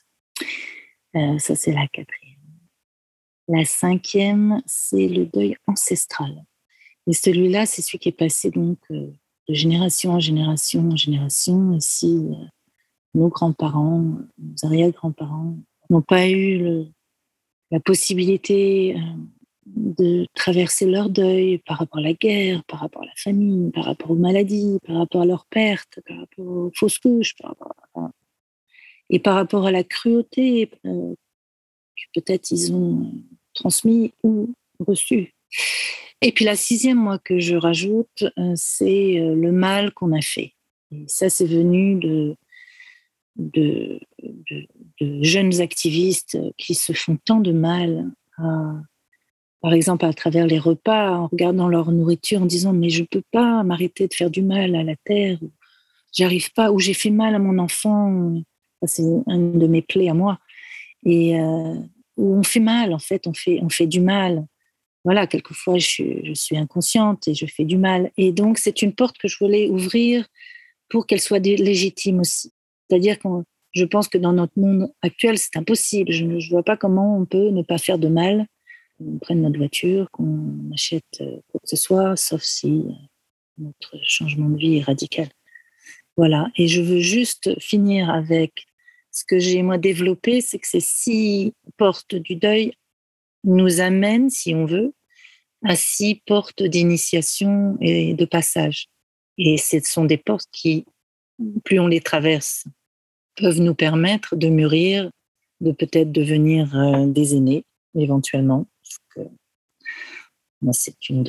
Euh, 1.16 1.38
ça, 1.38 1.56
c'est 1.56 1.72
la 1.72 1.88
quatrième. 1.88 2.27
La 3.48 3.64
cinquième, 3.64 4.62
c'est 4.66 5.08
le 5.08 5.24
deuil 5.24 5.56
ancestral. 5.66 6.44
Et 7.06 7.14
celui-là, 7.14 7.64
c'est 7.64 7.80
celui 7.80 7.98
qui 7.98 8.10
est 8.10 8.12
passé 8.12 8.50
donc 8.50 8.78
euh, 8.90 9.10
de 9.48 9.54
génération 9.54 10.12
en 10.12 10.20
génération 10.20 10.90
en 10.90 10.96
génération. 10.96 11.80
Si 11.80 12.26
euh, 12.30 12.34
nos 13.14 13.28
grands-parents, 13.28 14.18
nos 14.36 14.64
arrière-grands-parents 14.64 15.56
n'ont 15.88 16.02
pas 16.02 16.28
eu 16.28 16.84
la 17.70 17.80
possibilité 17.80 18.96
euh, 18.96 19.00
de 19.64 20.26
traverser 20.34 20.84
leur 20.84 21.08
deuil 21.08 21.56
par 21.58 21.78
rapport 21.78 22.00
à 22.00 22.02
la 22.02 22.12
guerre, 22.12 22.62
par 22.64 22.80
rapport 22.80 23.02
à 23.02 23.06
la 23.06 23.16
famine, 23.16 23.72
par 23.72 23.84
rapport 23.84 24.10
aux 24.10 24.16
maladies, 24.16 24.78
par 24.86 24.96
rapport 24.96 25.22
à 25.22 25.26
leurs 25.26 25.46
pertes, 25.46 26.00
par 26.06 26.18
rapport 26.18 26.46
aux 26.46 26.70
fausses 26.74 26.98
couches, 26.98 27.34
et 29.08 29.18
par 29.18 29.34
rapport 29.34 29.66
à 29.66 29.70
la 29.70 29.84
cruauté 29.84 30.70
que 31.98 32.20
peut-être 32.20 32.50
ils 32.50 32.72
ont 32.74 33.10
transmis 33.58 34.12
ou 34.22 34.54
reçu. 34.78 35.34
Et 36.20 36.32
puis 36.32 36.44
la 36.44 36.56
sixième, 36.56 36.98
moi, 36.98 37.18
que 37.18 37.38
je 37.38 37.54
rajoute, 37.54 38.24
euh, 38.38 38.52
c'est 38.56 39.20
euh, 39.20 39.34
le 39.34 39.52
mal 39.52 39.92
qu'on 39.92 40.12
a 40.12 40.20
fait. 40.20 40.54
Et 40.90 41.04
ça, 41.06 41.28
c'est 41.28 41.46
venu 41.46 41.96
de, 41.96 42.36
de, 43.36 44.00
jeunes 45.22 45.60
activistes 45.60 46.38
qui 46.56 46.74
se 46.74 46.92
font 46.92 47.18
tant 47.24 47.40
de 47.40 47.52
mal, 47.52 48.10
par 49.60 49.72
exemple 49.72 50.06
à 50.06 50.12
travers 50.12 50.46
les 50.46 50.58
repas, 50.58 51.16
en 51.16 51.26
regardant 51.26 51.68
leur 51.68 51.92
nourriture, 51.92 52.42
en 52.42 52.46
disant 52.46 52.72
mais 52.72 52.88
je 52.88 53.02
ne 53.02 53.06
peux 53.06 53.22
pas 53.30 53.62
m'arrêter 53.64 54.08
de 54.08 54.14
faire 54.14 54.30
du 54.30 54.42
mal 54.42 54.74
à 54.74 54.82
la 54.82 54.96
terre, 55.04 55.38
j'arrive 56.12 56.52
pas, 56.52 56.72
ou 56.72 56.78
j'ai 56.78 56.94
fait 56.94 57.10
mal 57.10 57.34
à 57.34 57.38
mon 57.38 57.58
enfant. 57.58 58.34
C'est 58.84 59.02
une 59.02 59.58
de 59.58 59.66
mes 59.66 59.82
plaies 59.82 60.08
à 60.08 60.14
moi. 60.14 60.38
Et, 61.04 61.38
euh, 61.38 61.74
où 62.18 62.34
on 62.34 62.42
fait 62.42 62.60
mal, 62.60 62.92
en 62.92 62.98
fait, 62.98 63.26
on 63.26 63.32
fait, 63.32 63.60
on 63.62 63.70
fait 63.70 63.86
du 63.86 64.00
mal. 64.00 64.44
Voilà, 65.04 65.26
quelquefois, 65.26 65.78
je, 65.78 66.32
suis 66.34 66.56
inconsciente 66.56 67.28
et 67.28 67.34
je 67.34 67.46
fais 67.46 67.64
du 67.64 67.78
mal. 67.78 68.10
Et 68.18 68.32
donc, 68.32 68.58
c'est 68.58 68.82
une 68.82 68.94
porte 68.94 69.16
que 69.16 69.28
je 69.28 69.38
voulais 69.38 69.68
ouvrir 69.70 70.26
pour 70.90 71.06
qu'elle 71.06 71.20
soit 71.20 71.38
légitime 71.38 72.20
aussi. 72.20 72.52
C'est-à-dire 72.88 73.18
que 73.18 73.28
je 73.72 73.84
pense 73.84 74.08
que 74.08 74.18
dans 74.18 74.32
notre 74.32 74.58
monde 74.58 74.92
actuel, 75.02 75.38
c'est 75.38 75.56
impossible. 75.56 76.12
Je 76.12 76.24
ne 76.24 76.40
vois 76.50 76.64
pas 76.64 76.76
comment 76.76 77.16
on 77.16 77.24
peut 77.24 77.50
ne 77.50 77.62
pas 77.62 77.78
faire 77.78 77.98
de 77.98 78.08
mal. 78.08 78.46
On 79.00 79.18
prenne 79.18 79.42
notre 79.42 79.58
voiture, 79.58 80.10
qu'on 80.10 80.72
achète 80.74 81.04
euh, 81.20 81.38
quoi 81.48 81.60
que 81.60 81.68
ce 81.68 81.76
soit, 81.76 82.16
sauf 82.16 82.42
si 82.42 82.84
euh, 82.88 82.92
notre 83.58 83.96
changement 84.02 84.48
de 84.48 84.58
vie 84.58 84.78
est 84.78 84.82
radical. 84.82 85.28
Voilà. 86.16 86.50
Et 86.56 86.66
je 86.66 86.82
veux 86.82 86.98
juste 86.98 87.58
finir 87.60 88.10
avec 88.10 88.66
ce 89.18 89.24
que 89.24 89.38
j'ai 89.38 89.62
moi 89.62 89.78
développé, 89.78 90.40
c'est 90.40 90.58
que 90.58 90.68
ces 90.68 90.80
six 90.80 91.52
portes 91.76 92.14
du 92.14 92.36
deuil 92.36 92.72
nous 93.42 93.80
amènent, 93.80 94.30
si 94.30 94.54
on 94.54 94.64
veut, 94.64 94.94
à 95.64 95.74
six 95.74 96.22
portes 96.26 96.62
d'initiation 96.62 97.76
et 97.80 98.14
de 98.14 98.24
passage. 98.24 98.86
Et 99.36 99.56
ce 99.56 99.80
sont 99.80 100.04
des 100.04 100.18
portes 100.18 100.48
qui, 100.52 100.84
plus 101.64 101.80
on 101.80 101.88
les 101.88 102.00
traverse, 102.00 102.64
peuvent 103.36 103.60
nous 103.60 103.74
permettre 103.74 104.36
de 104.36 104.48
mûrir, 104.48 105.10
de 105.60 105.72
peut-être 105.72 106.12
devenir 106.12 106.76
euh, 106.76 107.06
des 107.06 107.34
aînés, 107.34 107.64
éventuellement. 107.96 108.66
moi, 110.62 110.72
c'est 110.72 110.94
un 111.10 111.22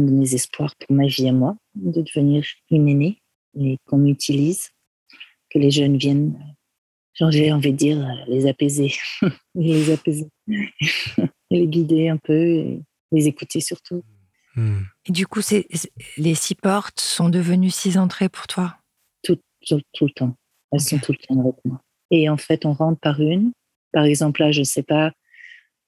de 0.00 0.10
mes 0.10 0.34
espoirs 0.34 0.74
pour 0.76 0.96
ma 0.96 1.06
vie 1.06 1.28
à 1.28 1.32
moi, 1.32 1.56
de 1.76 2.02
devenir 2.02 2.44
une 2.70 2.88
aînée 2.88 3.22
et 3.60 3.78
qu'on 3.86 3.98
m'utilise, 3.98 4.70
que 5.50 5.60
les 5.60 5.70
jeunes 5.70 5.96
viennent, 5.96 6.55
j'ai 7.30 7.52
envie 7.52 7.72
de 7.72 7.76
dire, 7.76 8.06
les 8.28 8.46
apaiser, 8.46 8.92
les 9.54 9.92
apaiser, 9.92 10.28
les 11.50 11.66
guider 11.66 12.08
un 12.08 12.18
peu 12.18 12.34
et 12.34 12.80
les 13.12 13.28
écouter 13.28 13.60
surtout. 13.60 14.02
Hmm. 14.54 14.82
Et 15.06 15.12
du 15.12 15.26
coup, 15.26 15.40
les 16.16 16.34
six 16.34 16.54
portes 16.54 17.00
sont 17.00 17.28
devenues 17.28 17.70
six 17.70 17.98
entrées 17.98 18.28
pour 18.28 18.46
toi? 18.46 18.76
Tout, 19.22 19.38
tout, 19.66 19.80
le 20.06 20.10
temps. 20.10 20.36
Elles 20.72 20.80
sont 20.80 20.98
tout 20.98 21.12
le 21.12 21.18
temps 21.18 21.40
avec 21.40 21.56
moi. 21.64 21.80
Et 22.10 22.28
en 22.28 22.36
fait, 22.36 22.64
on 22.64 22.72
rentre 22.72 23.00
par 23.00 23.20
une. 23.20 23.52
Par 23.92 24.04
exemple, 24.04 24.40
là, 24.42 24.52
je 24.52 24.60
ne 24.60 24.64
sais 24.64 24.82
pas, 24.82 25.12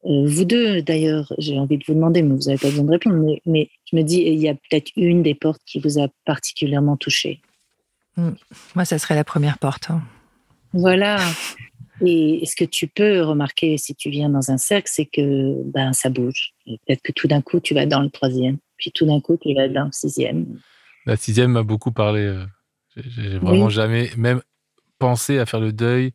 euh, 0.04 0.26
vous 0.26 0.44
deux 0.44 0.82
d'ailleurs, 0.82 1.32
j'ai 1.38 1.58
envie 1.58 1.78
de 1.78 1.84
vous 1.86 1.94
demander, 1.94 2.22
mais 2.22 2.34
vous 2.34 2.42
n'avez 2.42 2.58
pas 2.58 2.68
besoin 2.68 2.84
de 2.84 2.90
répondre, 2.90 3.36
mais, 3.46 3.70
je 3.90 3.96
me 3.96 4.02
dis, 4.02 4.20
il 4.20 4.38
y 4.38 4.48
a 4.48 4.54
peut-être 4.54 4.90
une 4.96 5.22
des 5.22 5.34
portes 5.34 5.62
qui 5.66 5.80
vous 5.80 5.98
a 5.98 6.08
particulièrement 6.24 6.96
touché. 6.96 7.40
Hmm. 8.16 8.32
Moi, 8.74 8.84
ça 8.84 8.98
serait 8.98 9.14
la 9.14 9.24
première 9.24 9.58
porte. 9.58 9.90
Hein. 9.90 10.02
Voilà. 10.78 11.18
Et 12.06 12.44
ce 12.46 12.54
que 12.54 12.64
tu 12.64 12.86
peux 12.86 13.22
remarquer 13.22 13.76
si 13.78 13.96
tu 13.96 14.10
viens 14.10 14.28
dans 14.28 14.52
un 14.52 14.58
cercle, 14.58 14.88
c'est 14.88 15.06
que 15.06 15.60
ben, 15.64 15.92
ça 15.92 16.08
bouge. 16.08 16.52
Peut-être 16.66 17.02
que 17.02 17.10
tout 17.10 17.26
d'un 17.26 17.42
coup, 17.42 17.58
tu 17.58 17.74
vas 17.74 17.86
dans 17.86 18.00
le 18.00 18.10
troisième, 18.10 18.58
puis 18.76 18.92
tout 18.92 19.04
d'un 19.04 19.20
coup, 19.20 19.36
tu 19.36 19.52
vas 19.54 19.68
dans 19.68 19.86
le 19.86 19.92
sixième. 19.92 20.46
La 21.04 21.16
sixième 21.16 21.52
m'a 21.52 21.64
beaucoup 21.64 21.90
parlé. 21.90 22.20
Euh, 22.20 22.44
j'ai 22.96 23.38
vraiment 23.38 23.68
jamais 23.68 24.10
même 24.16 24.40
pensé 25.00 25.38
à 25.38 25.46
faire 25.46 25.60
le 25.60 25.72
deuil, 25.72 26.12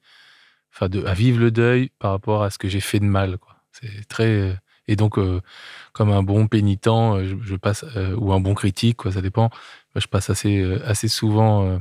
enfin 0.74 0.88
de, 0.88 1.04
à 1.04 1.14
vivre 1.14 1.40
le 1.40 1.52
deuil 1.52 1.92
par 2.00 2.12
rapport 2.12 2.44
à 2.44 2.50
ce 2.50 2.58
que 2.58 2.70
j'ai 2.70 2.80
fait 2.80 3.00
de 3.00 3.06
mal. 3.06 3.38
C'est 3.74 4.08
très 4.08 4.28
euh, 4.28 4.54
et 4.88 4.96
donc 4.96 5.18
euh, 5.18 5.42
comme 5.92 6.12
un 6.12 6.24
bon 6.24 6.48
pénitent, 6.48 6.86
je, 6.86 7.56
passe 7.56 7.84
ou 8.18 8.32
un 8.32 8.40
bon 8.40 8.54
critique, 8.54 8.98
quoi, 8.98 9.12
ça 9.12 9.22
dépend. 9.22 9.50
Je 9.96 10.08
passe 10.08 10.30
assez 10.30 10.64
assez 10.86 11.08
souvent 11.08 11.80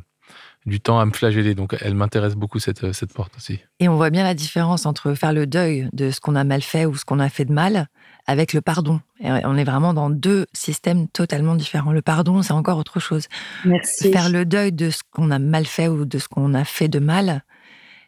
du 0.67 0.81
temps 0.81 0.99
à 0.99 1.07
me 1.07 1.13
flageller. 1.13 1.55
Donc, 1.55 1.77
elle 1.81 1.95
m'intéresse 1.95 2.35
beaucoup, 2.35 2.59
cette, 2.59 2.93
cette 2.93 3.13
porte 3.13 3.37
aussi. 3.37 3.61
Et 3.81 3.89
on 3.89 3.97
voit 3.97 4.11
bien 4.11 4.25
la 4.25 4.35
différence 4.35 4.87
entre 4.87 5.15
faire 5.15 5.33
le 5.33 5.47
deuil 5.47 5.89
de 5.93 6.11
ce 6.11 6.21
qu'on 6.21 6.37
a 6.37 6.45
mal 6.45 6.63
fait 6.63 6.87
ou 6.87 6.97
ce 6.97 7.05
qu'on 7.05 7.19
a 7.19 7.29
fait 7.29 7.45
de 7.45 7.53
mal 7.53 7.89
avec 8.27 8.53
le 8.53 8.61
pardon. 8.61 9.01
on 9.21 9.57
est 9.57 9.65
vraiment 9.65 9.95
dans 9.95 10.11
deux 10.11 10.47
systèmes 10.53 11.09
totalement 11.09 11.57
différents. 11.57 11.93
Le 11.93 12.03
pardon, 12.03 12.43
c'est 12.43 12.53
encore 12.53 12.79
autre 12.79 13.01
chose. 13.01 13.27
Merci. 13.65 14.13
Faire 14.13 14.29
le 14.29 14.45
deuil 14.45 14.73
de 14.73 14.91
ce 14.91 15.03
qu'on 15.11 15.31
a 15.31 15.39
mal 15.39 15.67
fait 15.67 15.89
ou 15.89 16.05
de 16.05 16.19
ce 16.19 16.29
qu'on 16.29 16.55
a 16.55 16.65
fait 16.65 16.89
de 16.89 17.01
mal, 17.01 17.45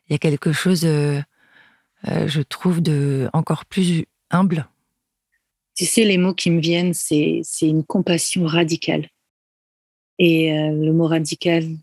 il 0.09 0.13
y 0.13 0.15
a 0.15 0.19
quelque 0.19 0.53
chose, 0.53 0.85
euh, 0.85 1.21
euh, 2.09 2.29
je 2.29 2.43
trouve, 2.43 2.81
de 2.81 3.29
encore 3.33 3.65
plus 3.65 4.05
humble. 4.31 4.69
Tu 5.77 5.87
sais, 5.87 6.05
les 6.05 6.19
mots 6.19 6.35
qui 6.35 6.51
me 6.51 6.61
viennent, 6.61 6.95
c'est 6.95 7.43
une 7.63 7.83
compassion 7.83 8.47
radicale. 8.47 9.09
Et 10.19 10.53
euh, 10.53 10.71
le 10.71 10.93
mot 10.93 11.09
radical, 11.09 11.65
euh, 11.65 11.77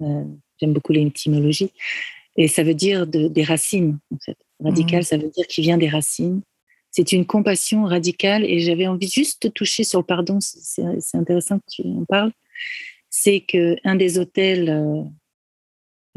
j'aime 0.00 0.72
beaucoup 0.72 0.92
l'étymologie. 0.92 1.72
Et 2.36 2.48
ça 2.48 2.62
veut 2.62 2.74
dire 2.74 3.06
des 3.06 3.44
racines, 3.44 3.98
en 4.14 4.18
fait. 4.18 4.36
Radical, 4.62 5.00
mmh. 5.00 5.04
ça 5.04 5.16
veut 5.16 5.30
dire 5.30 5.46
qu'il 5.46 5.64
vient 5.64 5.78
des 5.78 5.88
racines. 5.88 6.42
C'est 6.90 7.12
une 7.12 7.26
compassion 7.26 7.84
radicale 7.84 8.44
et 8.44 8.60
j'avais 8.60 8.86
envie 8.86 9.08
juste 9.08 9.42
de 9.42 9.48
toucher 9.48 9.84
sur 9.84 10.00
le 10.00 10.04
pardon. 10.04 10.38
C'est 10.40 11.14
intéressant 11.14 11.58
que 11.58 11.64
tu 11.70 11.82
en 11.82 12.04
parles. 12.06 12.32
C'est 13.10 13.40
qu'un 13.40 13.96
des 13.96 14.18
hôtels 14.18 14.70
euh, 14.70 15.02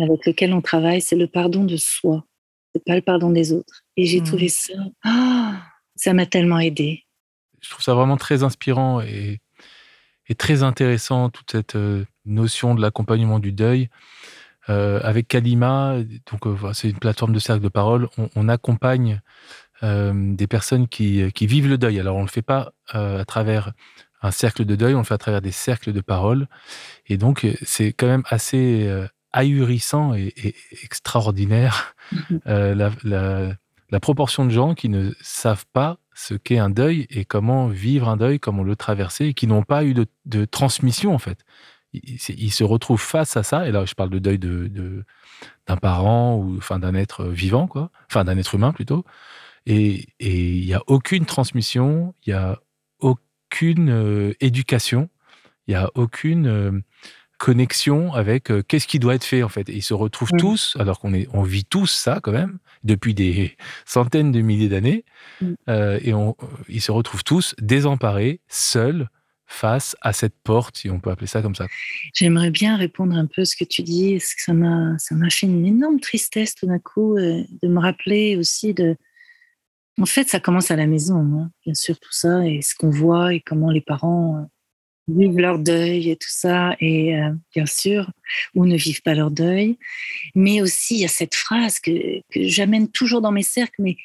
avec 0.02 0.26
lequel 0.26 0.54
on 0.54 0.62
travaille, 0.62 1.02
c'est 1.02 1.18
le 1.18 1.28
pardon 1.28 1.66
de 1.66 1.76
soi. 1.76 2.26
C'est 2.74 2.84
pas 2.84 2.96
le 2.96 3.02
pardon 3.02 3.30
des 3.30 3.52
autres. 3.52 3.84
Et 3.98 4.06
j'ai 4.06 4.22
mmh. 4.22 4.26
trouvé 4.26 4.48
ça, 4.48 4.74
ah, 5.04 5.62
ça 5.96 6.14
m'a 6.14 6.26
tellement 6.26 6.60
aidé. 6.60 7.04
Je 7.62 7.70
trouve 7.70 7.84
ça 7.84 7.94
vraiment 7.94 8.16
très 8.16 8.44
inspirant 8.44 9.02
et, 9.02 9.40
et 10.28 10.36
très 10.36 10.64
intéressant 10.64 11.30
toute 11.30 11.52
cette 11.52 11.76
euh, 11.76 12.06
notion 12.30 12.76
de 12.76 12.82
l'accompagnement 12.82 13.40
du 13.40 13.52
deuil. 13.52 13.90
Euh, 14.70 15.00
avec 15.04 15.28
Kalima, 15.28 15.96
donc 16.32 16.46
euh, 16.46 16.74
c'est 16.74 16.90
une 16.90 17.00
plateforme 17.00 17.34
de 17.34 17.40
cercle 17.40 17.64
de 17.64 17.70
parole, 17.70 18.08
on, 18.36 18.50
accompagne 18.50 19.20
euh, 19.82 20.14
des 20.36 20.46
personnes 20.46 20.88
qui, 20.88 21.32
vivent 21.42 21.68
le 21.68 21.80
deuil. 21.80 22.00
Alors 22.00 22.18
on 22.18 22.20
ne 22.20 22.26
le 22.26 22.30
fait 22.30 22.44
pas 22.44 22.72
à 22.90 23.26
travers 23.26 23.72
un 24.22 24.32
cercle 24.32 24.66
de 24.66 24.76
deuil, 24.76 24.94
on 24.94 25.00
le 25.00 25.04
fait 25.06 25.16
à 25.16 25.18
travers 25.18 25.42
des 25.42 25.52
cercles 25.52 25.92
de 25.92 26.02
parole. 26.02 26.48
Et 27.08 27.18
donc 27.18 27.48
c'est 27.64 27.94
quand 27.94 28.06
même 28.06 28.24
assez 28.30 28.88
ahurissant 29.32 30.14
et, 30.14 30.34
extraordinaire 30.84 31.96
mm-hmm. 32.14 33.56
la, 33.92 34.00
proportion 34.00 34.46
de 34.46 34.52
gens 34.52 34.76
qui 34.76 34.90
ne 34.90 35.14
savent 35.22 35.66
pas 35.74 35.98
ce 36.14 36.36
qu'est 36.36 36.60
un 36.60 36.70
deuil 36.70 37.08
et 37.10 37.26
comment 37.26 37.68
vivre 37.68 38.08
un 38.08 38.18
deuil, 38.18 38.40
comment 38.40 38.64
le 38.64 38.76
traverser, 38.76 39.28
et 39.28 39.34
qui 39.34 39.48
n'ont 39.48 39.64
pas 39.64 39.84
eu 39.84 39.96
de, 39.96 40.06
de 40.26 40.46
transmission 40.46 41.16
en 41.16 41.20
fait 41.20 41.44
il, 41.94 42.52
se 42.52 42.64
retrouve 42.64 43.02
face 43.02 43.36
à 43.38 43.44
ça, 43.44 43.68
et 43.68 43.72
là 43.72 43.86
je 43.86 43.94
parle 43.94 44.10
de 44.10 44.20
deuil 44.20 44.40
de, 44.40 45.04
d'un 45.68 45.78
parent 45.78 46.36
ou 46.36 46.58
enfin 46.58 46.80
d'un 46.80 46.94
être 46.94 47.26
vivant, 47.26 47.68
quoi, 47.68 47.92
enfin 48.10 48.24
d'un 48.24 48.38
être 48.38 48.56
humain 48.56 48.72
plutôt, 48.72 49.06
et 49.66 50.08
il 50.20 50.66
n'y 50.66 50.74
a 50.74 50.82
aucune 50.88 51.26
transmission, 51.26 52.14
il 52.26 52.34
n'y 52.34 52.40
a 52.40 52.60
aucune 53.00 53.90
euh, 53.90 54.34
éducation, 54.40 55.10
il 55.68 55.72
n'y 55.72 55.76
a 55.76 55.90
aucune 55.96 56.48
euh, 56.48 56.72
connexion 57.38 58.14
avec 58.14 58.52
euh, 58.52 58.64
qu'est-ce 58.68 58.88
qui 58.88 59.00
doit 59.00 59.16
être 59.16 59.24
fait 59.24 59.44
en 59.44 59.50
fait. 59.50 59.70
Et 59.70 59.76
ils 59.76 59.84
se 59.84 59.94
retrouvent 59.94 60.34
mmh. 60.34 60.40
tous, 60.40 60.78
alors 60.80 61.00
qu'on 61.00 61.14
on 61.34 61.44
vit 61.44 61.66
tous 61.66 61.88
ça 61.88 62.20
quand 62.22 62.32
même 62.32 62.60
depuis 62.84 63.14
des 63.14 63.58
centaines 63.86 64.32
de 64.32 64.42
milliers 64.42 64.70
d'années, 64.70 65.06
mmh. 65.42 65.54
et 66.02 66.14
on, 66.14 66.36
ils 66.68 66.82
se 66.82 66.92
retrouvent 66.92 67.24
tous 67.24 67.56
désemparés, 67.60 68.42
seuls, 68.48 69.10
face 69.50 69.98
à 70.02 70.14
cette 70.14 70.36
porte, 70.44 70.78
si 70.78 70.90
on 70.90 71.00
peut 71.00 71.10
appeler 71.10 71.28
ça 71.28 71.42
comme 71.42 71.56
ça 71.56 71.68
J'aimerais 72.14 72.52
bien 72.52 72.78
répondre 72.78 73.16
un 73.16 73.26
peu 73.26 73.42
à 73.42 73.46
ce 73.46 73.56
que 73.56 73.66
tu 73.66 73.82
dis. 73.82 74.14
Est-ce 74.14 74.36
que 74.36 74.44
ça 74.44 74.54
m'a, 74.54 74.98
fait 75.30 75.48
une 75.48 75.66
énorme 75.66 76.00
tristesse 76.00 76.54
tout 76.54 76.68
d'un 76.68 76.80
coup 76.80 77.18
euh, 77.18 77.44
de 77.62 77.68
me 77.68 77.80
rappeler 77.80 78.38
aussi 78.38 78.74
de. 78.74 78.96
En 80.00 80.06
fait, 80.06 80.30
ça 80.30 80.40
commence 80.40 80.72
à 80.72 80.76
la 80.76 80.88
maison, 80.88 81.18
hein, 81.18 81.52
bien 81.66 81.74
sûr, 81.74 82.00
tout 82.00 82.12
ça, 82.12 82.48
et 82.48 82.62
ce 82.62 82.74
qu'on 82.76 82.92
voit 82.92 83.34
et 83.34 83.42
comment 83.42 83.72
les 83.72 83.82
parents 83.82 84.38
euh, 84.38 85.14
vivent 85.14 85.40
leur 85.40 85.58
deuil 85.58 86.12
et 86.12 86.16
tout 86.16 86.30
ça, 86.30 86.76
et 86.80 87.18
euh, 87.18 87.34
bien 87.54 87.66
sûr, 87.66 88.10
ou 88.56 88.66
ne 88.66 88.78
vivent 88.78 89.02
pas 89.02 89.16
leur 89.16 89.32
deuil. 89.32 89.78
Mais 90.36 90.62
aussi, 90.62 90.96
il 90.96 91.02
y 91.02 91.06
a 91.06 91.10
cette 91.10 91.36
phrase 91.36 91.80
que 91.80 91.92
j'amène 92.36 92.88
toujours 92.88 93.22
dans 93.22 93.32
mes 93.32 93.44
cercles, 93.44 93.82
mais 93.82 93.98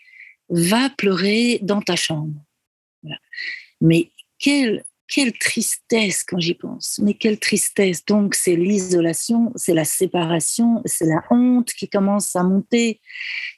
va 0.49 0.91
pleurer 0.91 1.59
dans 1.63 1.83
ta 1.83 1.97
chambre. 1.97 2.35
Mais 3.81 4.11
quelle 4.39 4.85
quelle 5.09 5.33
tristesse 5.33 6.25
quand 6.25 6.39
j'y 6.39 6.55
pense, 6.55 7.01
mais 7.03 7.15
quelle 7.15 7.39
tristesse. 7.39 8.05
Donc 8.05 8.35
c'est 8.35 8.57
l'isolation, 8.57 9.53
c'est 9.55 9.75
la 9.75 9.85
séparation, 9.85 10.83
c'est 10.85 11.07
la 11.07 11.23
honte 11.31 11.73
qui 11.73 11.89
commence 11.89 12.35
à 12.37 12.43
monter. 12.43 13.01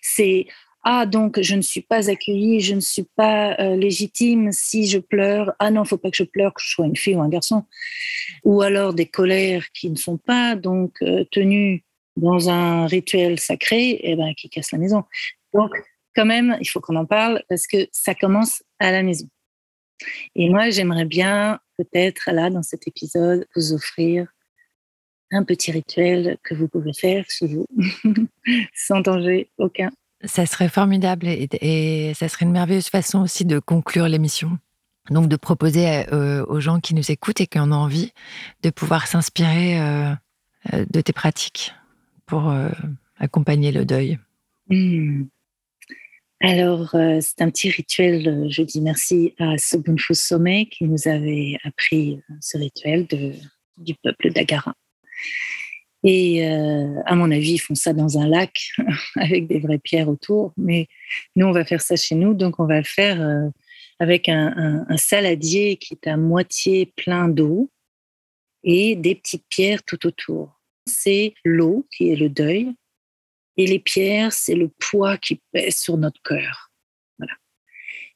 C'est 0.03 0.47
ah 0.83 1.05
donc 1.05 1.41
je 1.41 1.57
ne 1.57 1.63
suis 1.63 1.81
pas 1.81 2.11
accueillie, 2.11 2.61
je 2.61 2.75
ne 2.75 2.81
suis 2.81 3.07
pas 3.17 3.57
euh, 3.59 3.77
légitime 3.77 4.53
si 4.53 4.87
je 4.87 4.99
pleure. 4.99 5.53
Ah 5.59 5.71
non, 5.71 5.85
faut 5.85 5.99
pas 5.99 6.11
que 6.11 6.17
je 6.17 6.25
pleure, 6.25 6.55
que 6.55 6.63
je 6.63 6.71
sois 6.71 6.87
une 6.87 6.97
fille 6.97 7.17
ou 7.17 7.23
un 7.23 7.29
garçon. 7.29 7.65
Ou 8.45 8.63
alors 8.63 8.95
des 8.95 9.07
colères 9.07 9.67
qui 9.73 9.91
ne 9.91 9.97
sont 9.97 10.17
pas 10.17 10.55
donc 10.55 11.03
euh, 11.03 11.25
tenues 11.33 11.85
dans 12.17 12.49
un 12.49 12.87
rituel 12.87 13.39
sacré, 13.39 14.01
eh 14.03 14.17
ben 14.17 14.33
qui 14.35 14.49
cassent 14.49 14.73
la 14.73 14.79
maison. 14.79 15.05
Donc 15.53 15.71
quand 16.15 16.25
même, 16.25 16.57
il 16.61 16.67
faut 16.67 16.81
qu'on 16.81 16.97
en 16.97 17.05
parle 17.05 17.43
parce 17.49 17.67
que 17.67 17.89
ça 17.93 18.15
commence 18.15 18.63
à 18.79 18.91
la 18.91 19.03
maison. 19.03 19.29
Et 20.35 20.49
moi, 20.49 20.71
j'aimerais 20.71 21.05
bien 21.05 21.61
peut-être 21.79 22.31
là, 22.33 22.51
dans 22.51 22.63
cet 22.63 22.89
épisode, 22.89 23.47
vous 23.55 23.73
offrir 23.73 24.27
un 25.33 25.45
petit 25.45 25.73
rituel 25.73 26.39
que 26.43 26.55
vous 26.55 26.69
pouvez 26.69 26.93
faire 26.93 27.25
chez 27.29 27.47
vous, 27.47 27.67
sans 28.75 29.01
danger 29.01 29.51
aucun. 29.59 29.91
Ça 30.25 30.47
serait 30.47 30.69
formidable 30.69 31.27
et, 31.29 32.13
ça 32.15 32.29
serait 32.29 32.47
une 32.47 32.53
merveilleuse 32.53 32.89
façon 32.89 33.21
aussi 33.21 33.45
de 33.45 33.59
conclure 33.59 34.09
l'émission. 34.09 34.59
Donc 35.11 35.29
de 35.29 35.37
proposer 35.37 36.13
euh, 36.13 36.45
aux 36.47 36.59
gens 36.59 36.81
qui 36.81 36.93
nous 36.95 37.13
écoutent 37.13 37.41
et 37.41 37.47
qui 37.47 37.61
en 37.61 37.71
ont 37.71 37.77
envie 37.77 38.13
de 38.63 38.71
pouvoir 38.71 39.07
s'inspirer 39.07 39.81
euh, 39.81 40.13
euh, 40.73 40.85
de 40.91 41.01
tes 41.01 41.13
pratiques 41.13 41.75
pour 42.25 42.53
accompagner 43.19 43.71
le 43.71 43.85
deuil. 43.85 44.19
Mmh. 44.69 45.27
Alors, 46.49 46.95
euh, 46.95 47.19
c'est 47.21 47.43
un 47.43 47.51
petit 47.51 47.71
rituel. 47.71 48.29
Euh, 48.29 48.47
je 48.49 48.63
dis 48.63 48.81
merci 48.81 49.35
à 49.41 49.59
Sobunfu 49.59 50.15
Sommet 50.15 50.67
qui 50.67 50.85
nous 50.85 51.09
avait 51.09 51.59
appris 51.65 52.23
euh, 52.31 52.35
ce 52.41 52.57
rituel 52.57 53.09
du 53.77 53.95
peuple 53.97 54.31
d'Agara. 54.31 54.73
Et 56.05 56.47
à 56.47 57.17
mon 57.17 57.33
avis, 57.33 57.55
ils 57.55 57.59
font 57.59 57.75
ça 57.75 57.93
dans 57.93 58.17
un 58.17 58.29
lac 58.29 58.71
avec 59.17 59.49
des 59.49 59.59
vraies 59.59 59.81
pierres 59.81 60.09
autour. 60.09 60.53
Mais 60.57 60.87
nous, 61.35 61.47
on 61.47 61.53
va 61.53 61.65
faire 61.65 61.81
ça 61.81 61.97
chez 61.97 62.15
nous. 62.15 62.33
Donc, 62.33 62.61
on 62.61 62.67
va 62.67 62.79
le 62.79 62.85
faire 62.85 63.51
avec 63.99 64.29
un 64.29 64.87
saladier 64.99 65.79
qui 65.79 65.95
est 65.95 66.07
à 66.07 66.17
moitié 66.17 66.93
plein 66.95 67.27
d'eau 67.27 67.73
et 68.63 68.95
des 68.95 69.17
petites 69.17 69.47
pierres 69.49 69.83
tout 69.83 70.07
autour. 70.07 70.61
C'est 70.87 71.35
l'eau 71.45 71.89
qui 71.91 72.13
est 72.13 72.17
le 72.17 72.29
deuil 72.29 72.73
et 73.57 73.67
les 73.67 73.79
pierres, 73.79 74.33
c'est 74.33 74.55
le 74.55 74.69
poids 74.69 75.17
qui 75.17 75.41
pèse 75.53 75.77
sur 75.77 75.97
notre 75.97 76.21
cœur. 76.23 76.71
Voilà. 77.19 77.33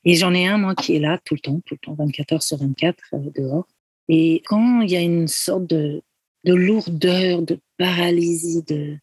Et 0.04 0.14
j'en 0.14 0.34
ai 0.34 0.46
un, 0.46 0.58
moi, 0.58 0.74
qui 0.74 0.96
est 0.96 1.00
là 1.00 1.18
tout 1.24 1.34
le 1.34 1.40
temps, 1.40 1.60
tout 1.64 1.74
le 1.74 1.78
temps, 1.78 1.94
24 1.94 2.32
heures 2.32 2.42
sur 2.42 2.58
24, 2.58 3.02
euh, 3.14 3.18
dehors. 3.36 3.66
Et 4.08 4.42
quand 4.46 4.80
il 4.80 4.90
y 4.90 4.96
a 4.96 5.00
une 5.00 5.28
sorte 5.28 5.66
de, 5.66 6.02
de 6.44 6.54
lourdeur, 6.54 7.42
de 7.42 7.60
paralysie, 7.78 8.62
de, 8.64 8.98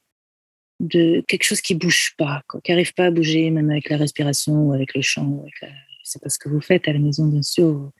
de 0.79 1.23
quelque 1.27 1.43
chose 1.43 1.61
qui 1.61 1.75
bouge 1.75 2.13
pas, 2.17 2.43
qui 2.63 2.71
n'arrive 2.71 2.93
pas 2.93 3.05
à 3.05 3.11
bouger, 3.11 3.49
même 3.49 3.71
avec 3.71 3.89
la 3.89 3.97
respiration 3.97 4.53
ou 4.67 4.73
avec 4.73 4.93
le 4.93 5.01
chant, 5.01 5.25
ou 5.25 5.41
avec 5.41 5.61
la, 5.61 5.69
sais 6.07 6.19
pas 6.19 6.29
ce 6.29 6.39
que 6.39 6.49
vous 6.49 6.61
faites 6.61 6.87
à 6.87 6.93
la 6.93 6.99
maison, 6.99 7.25
bien 7.27 7.41
sûr. 7.41 7.91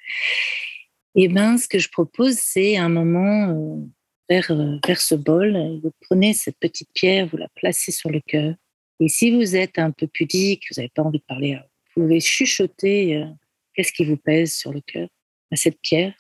Et 1.16 1.24
eh 1.24 1.28
ben, 1.28 1.58
ce 1.58 1.68
que 1.68 1.80
je 1.80 1.90
propose, 1.90 2.36
c'est 2.36 2.78
un 2.78 2.90
moment 2.90 3.50
euh, 3.50 3.86
vers, 4.30 4.52
euh, 4.52 4.78
vers 4.86 5.02
ce 5.02 5.16
bol. 5.16 5.80
Vous 5.84 5.92
prenez 6.02 6.34
cette 6.34 6.58
petite 6.60 6.90
pierre, 6.94 7.28
vous 7.28 7.38
la 7.38 7.50
placez 7.56 7.92
sur 7.92 8.10
le 8.10 8.22
cœur. 8.22 8.56
Et 9.00 9.10
si 9.10 9.36
vous 9.36 9.56
êtes 9.56 9.78
un 9.78 9.92
peu 9.92 10.08
pudique, 10.08 10.64
vous 10.70 10.82
n'avez 10.82 10.92
pas 10.94 11.04
envie 11.04 11.20
de 11.20 11.24
parler, 11.24 11.56
vous 11.96 12.04
pouvez 12.04 12.20
chuchoter 12.20 13.18
euh, 13.18 13.26
qu'est-ce 13.74 13.94
qui 13.94 14.06
vous 14.06 14.18
pèse 14.18 14.54
sur 14.54 14.74
le 14.74 14.82
cœur? 14.82 15.08
À 15.52 15.56
cette 15.56 15.80
pierre 15.82 16.14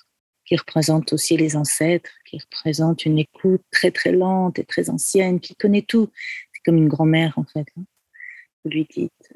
qui 0.48 0.56
représente 0.56 1.12
aussi 1.12 1.36
les 1.36 1.58
ancêtres, 1.58 2.10
qui 2.26 2.40
représente 2.40 3.06
une 3.06 3.20
écoute 3.20 3.62
très 3.70 3.92
très 3.92 4.14
lente 4.14 4.58
et 4.60 4.64
très 4.64 4.90
ancienne, 4.90 5.42
qui 5.42 5.56
connaît 5.56 5.82
tout. 5.82 6.10
C'est 6.54 6.62
comme 6.64 6.78
une 6.78 6.88
grand-mère 6.88 7.34
en 7.38 7.44
fait. 7.44 7.66
Hein. 7.78 7.84
Vous 8.64 8.72
lui 8.72 8.88
dites, 8.90 9.34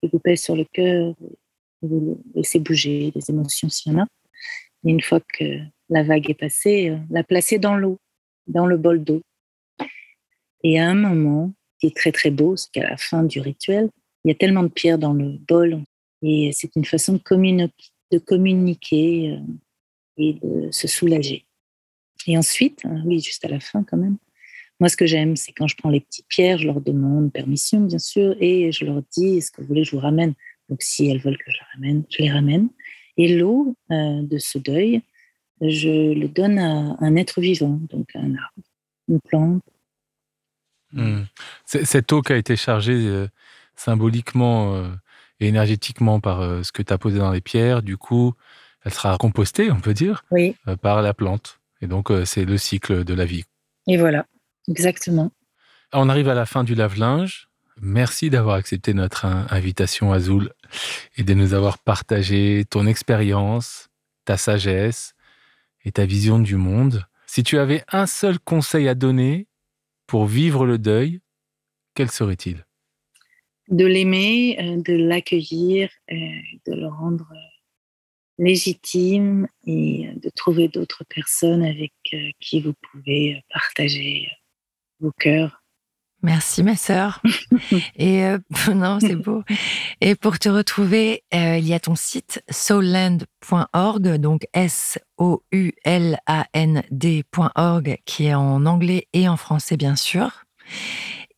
qui 0.00 0.08
vous 0.10 0.18
pèse 0.18 0.42
sur 0.42 0.56
le 0.56 0.64
cœur, 0.64 1.14
vous 1.82 2.22
laissez 2.34 2.58
bouger 2.58 3.12
les 3.14 3.30
émotions 3.30 3.68
s'il 3.68 3.92
y 3.92 3.96
en 3.96 4.00
a. 4.00 4.06
Et 4.84 4.90
une 4.90 5.02
fois 5.02 5.20
que 5.20 5.58
la 5.90 6.02
vague 6.02 6.30
est 6.30 6.34
passée, 6.34 6.88
euh, 6.88 6.98
la 7.10 7.22
placer 7.22 7.58
dans 7.58 7.76
l'eau, 7.76 7.98
dans 8.46 8.66
le 8.66 8.76
bol 8.76 9.02
d'eau. 9.02 9.22
Et 10.62 10.78
à 10.80 10.88
un 10.88 10.94
moment, 10.94 11.52
qui 11.78 11.88
est 11.88 11.96
très 11.96 12.12
très 12.12 12.30
beau, 12.30 12.56
c'est 12.56 12.70
qu'à 12.72 12.88
la 12.88 12.96
fin 12.96 13.22
du 13.22 13.40
rituel, 13.40 13.90
il 14.24 14.28
y 14.28 14.32
a 14.32 14.34
tellement 14.34 14.62
de 14.62 14.68
pierres 14.68 14.98
dans 14.98 15.12
le 15.12 15.38
bol, 15.48 15.82
et 16.22 16.50
c'est 16.52 16.74
une 16.74 16.84
façon 16.84 17.14
de, 17.14 18.18
communiquer 18.18 19.30
euh, 19.30 19.38
et 20.16 20.34
de 20.34 20.70
se 20.72 20.88
soulager. 20.88 21.44
Et 22.26 22.36
ensuite, 22.36 22.80
hein, 22.84 23.02
oui, 23.04 23.20
juste 23.20 23.44
à 23.44 23.48
la 23.48 23.60
fin 23.60 23.84
quand 23.84 23.96
même, 23.96 24.16
moi 24.80 24.88
ce 24.88 24.96
que 24.96 25.06
j'aime, 25.06 25.36
c'est 25.36 25.52
quand 25.52 25.68
je 25.68 25.76
prends 25.76 25.90
les 25.90 26.00
petites 26.00 26.26
pierres, 26.28 26.58
je 26.58 26.66
leur 26.66 26.80
demande 26.80 27.32
permission 27.32 27.80
bien 27.80 27.98
sûr, 27.98 28.36
et 28.40 28.72
je 28.72 28.84
leur 28.84 29.02
dis, 29.12 29.38
est-ce 29.38 29.50
que 29.50 29.60
vous 29.60 29.68
voulez 29.68 29.82
que 29.82 29.88
je 29.88 29.96
vous 29.96 30.02
ramène? 30.02 30.34
Donc 30.68 30.82
si 30.82 31.08
elles 31.08 31.20
veulent 31.20 31.38
que 31.38 31.50
je, 31.50 31.58
ramène, 31.74 32.04
je 32.10 32.22
les 32.22 32.30
ramène. 32.30 32.68
Et 33.16 33.36
l'eau 33.36 33.76
euh, 33.90 34.22
de 34.22 34.38
ce 34.38 34.58
deuil, 34.58 35.02
je 35.60 36.12
le 36.12 36.28
donne 36.28 36.58
à 36.58 36.96
un 37.00 37.16
être 37.16 37.40
vivant, 37.40 37.80
donc 37.90 38.08
un 38.14 38.34
arbre, 38.34 38.68
une 39.08 39.20
plante. 39.20 39.62
Hmm. 40.92 41.22
Cette 41.64 42.12
eau 42.12 42.22
qui 42.22 42.32
a 42.32 42.36
été 42.36 42.56
chargée 42.56 43.06
euh, 43.06 43.28
symboliquement 43.74 44.74
euh, 44.74 44.88
et 45.40 45.48
énergétiquement 45.48 46.20
par 46.20 46.40
euh, 46.40 46.62
ce 46.62 46.72
que 46.72 46.82
tu 46.82 46.92
as 46.92 46.98
posé 46.98 47.18
dans 47.18 47.32
les 47.32 47.40
pierres, 47.40 47.82
du 47.82 47.96
coup, 47.96 48.34
elle 48.84 48.92
sera 48.92 49.16
compostée, 49.18 49.70
on 49.70 49.80
peut 49.80 49.94
dire, 49.94 50.24
par 50.80 51.02
la 51.02 51.12
plante. 51.12 51.60
Et 51.82 51.88
donc, 51.88 52.10
c'est 52.24 52.44
le 52.44 52.56
cycle 52.56 53.04
de 53.04 53.14
la 53.14 53.24
vie. 53.24 53.44
Et 53.88 53.96
voilà, 53.96 54.26
exactement. 54.68 55.32
On 55.92 56.08
arrive 56.08 56.28
à 56.28 56.34
la 56.34 56.46
fin 56.46 56.62
du 56.62 56.74
lave-linge. 56.74 57.48
Merci 57.82 58.30
d'avoir 58.30 58.54
accepté 58.54 58.94
notre 58.94 59.26
invitation, 59.26 60.12
Azul, 60.12 60.52
et 61.16 61.24
de 61.24 61.34
nous 61.34 61.52
avoir 61.52 61.78
partagé 61.78 62.64
ton 62.70 62.86
expérience, 62.86 63.88
ta 64.24 64.36
sagesse 64.36 65.15
et 65.86 65.92
ta 65.92 66.04
vision 66.04 66.38
du 66.38 66.56
monde. 66.56 67.06
Si 67.26 67.42
tu 67.42 67.58
avais 67.58 67.82
un 67.90 68.06
seul 68.06 68.38
conseil 68.40 68.88
à 68.88 68.94
donner 68.94 69.46
pour 70.06 70.26
vivre 70.26 70.66
le 70.66 70.78
deuil, 70.78 71.20
quel 71.94 72.10
serait-il? 72.10 72.66
De 73.68 73.86
l'aimer, 73.86 74.58
euh, 74.60 74.82
de 74.82 74.92
l'accueillir, 74.92 75.88
euh, 76.10 76.16
de 76.66 76.74
le 76.74 76.88
rendre 76.88 77.28
euh, 77.32 78.44
légitime 78.44 79.46
et 79.64 80.10
de 80.16 80.28
trouver 80.34 80.68
d'autres 80.68 81.04
personnes 81.04 81.64
avec 81.64 81.92
qui 82.40 82.60
vous 82.60 82.74
pouvez 82.90 83.42
partager 83.48 84.28
vos 85.00 85.12
cœurs 85.12 85.62
Merci 86.22 86.62
ma 86.62 86.76
sœur. 86.76 87.22
Et 87.96 88.24
euh, 88.24 88.38
non, 88.74 88.98
c'est 89.00 89.16
beau. 89.16 89.42
Et 90.00 90.14
pour 90.14 90.38
te 90.38 90.48
retrouver, 90.48 91.22
euh, 91.34 91.58
il 91.58 91.66
y 91.66 91.74
a 91.74 91.80
ton 91.80 91.94
site 91.94 92.42
soulland.org, 92.50 94.16
donc 94.16 94.46
S 94.52 94.98
O 95.18 95.42
U 95.52 95.72
L 95.84 96.18
A 96.26 96.46
N 96.52 96.82
D.org 96.90 97.98
qui 98.04 98.26
est 98.26 98.34
en 98.34 98.66
anglais 98.66 99.08
et 99.12 99.28
en 99.28 99.36
français 99.36 99.76
bien 99.76 99.96
sûr. 99.96 100.44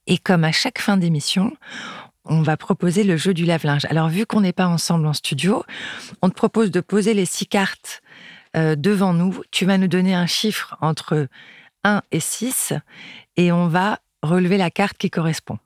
Et 0.06 0.16
comme 0.16 0.44
à 0.44 0.52
chaque 0.52 0.80
fin 0.80 0.96
d'émission, 0.96 1.52
on 2.24 2.42
va 2.42 2.56
proposer 2.56 3.04
le 3.04 3.16
jeu 3.16 3.34
du 3.34 3.44
lave-linge. 3.44 3.84
Alors 3.86 4.08
vu 4.08 4.26
qu'on 4.26 4.40
n'est 4.40 4.52
pas 4.52 4.66
ensemble 4.66 5.06
en 5.06 5.12
studio, 5.12 5.64
on 6.22 6.30
te 6.30 6.34
propose 6.34 6.70
de 6.70 6.80
poser 6.80 7.14
les 7.14 7.26
six 7.26 7.46
cartes 7.46 8.00
euh, 8.56 8.76
devant 8.76 9.12
nous. 9.12 9.42
Tu 9.50 9.64
vas 9.64 9.76
nous 9.76 9.88
donner 9.88 10.14
un 10.14 10.26
chiffre 10.26 10.76
entre 10.80 11.28
1 11.84 12.02
et 12.10 12.20
6 12.20 12.72
et 13.36 13.52
on 13.52 13.68
va 13.68 13.98
relever 14.22 14.56
la 14.56 14.70
carte 14.70 14.98
qui 14.98 15.10
correspond 15.10 15.58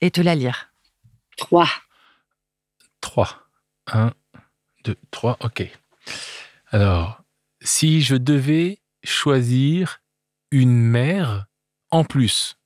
et 0.00 0.10
te 0.10 0.20
la 0.20 0.34
lire. 0.34 0.72
3. 1.36 1.68
3. 3.00 3.48
1, 3.92 4.12
2, 4.84 4.96
3, 5.10 5.36
ok. 5.40 5.70
Alors, 6.68 7.22
si 7.60 8.02
je 8.02 8.16
devais 8.16 8.80
choisir 9.02 10.00
une 10.50 10.80
mère 10.80 11.46
en 11.90 12.04
plus, 12.04 12.58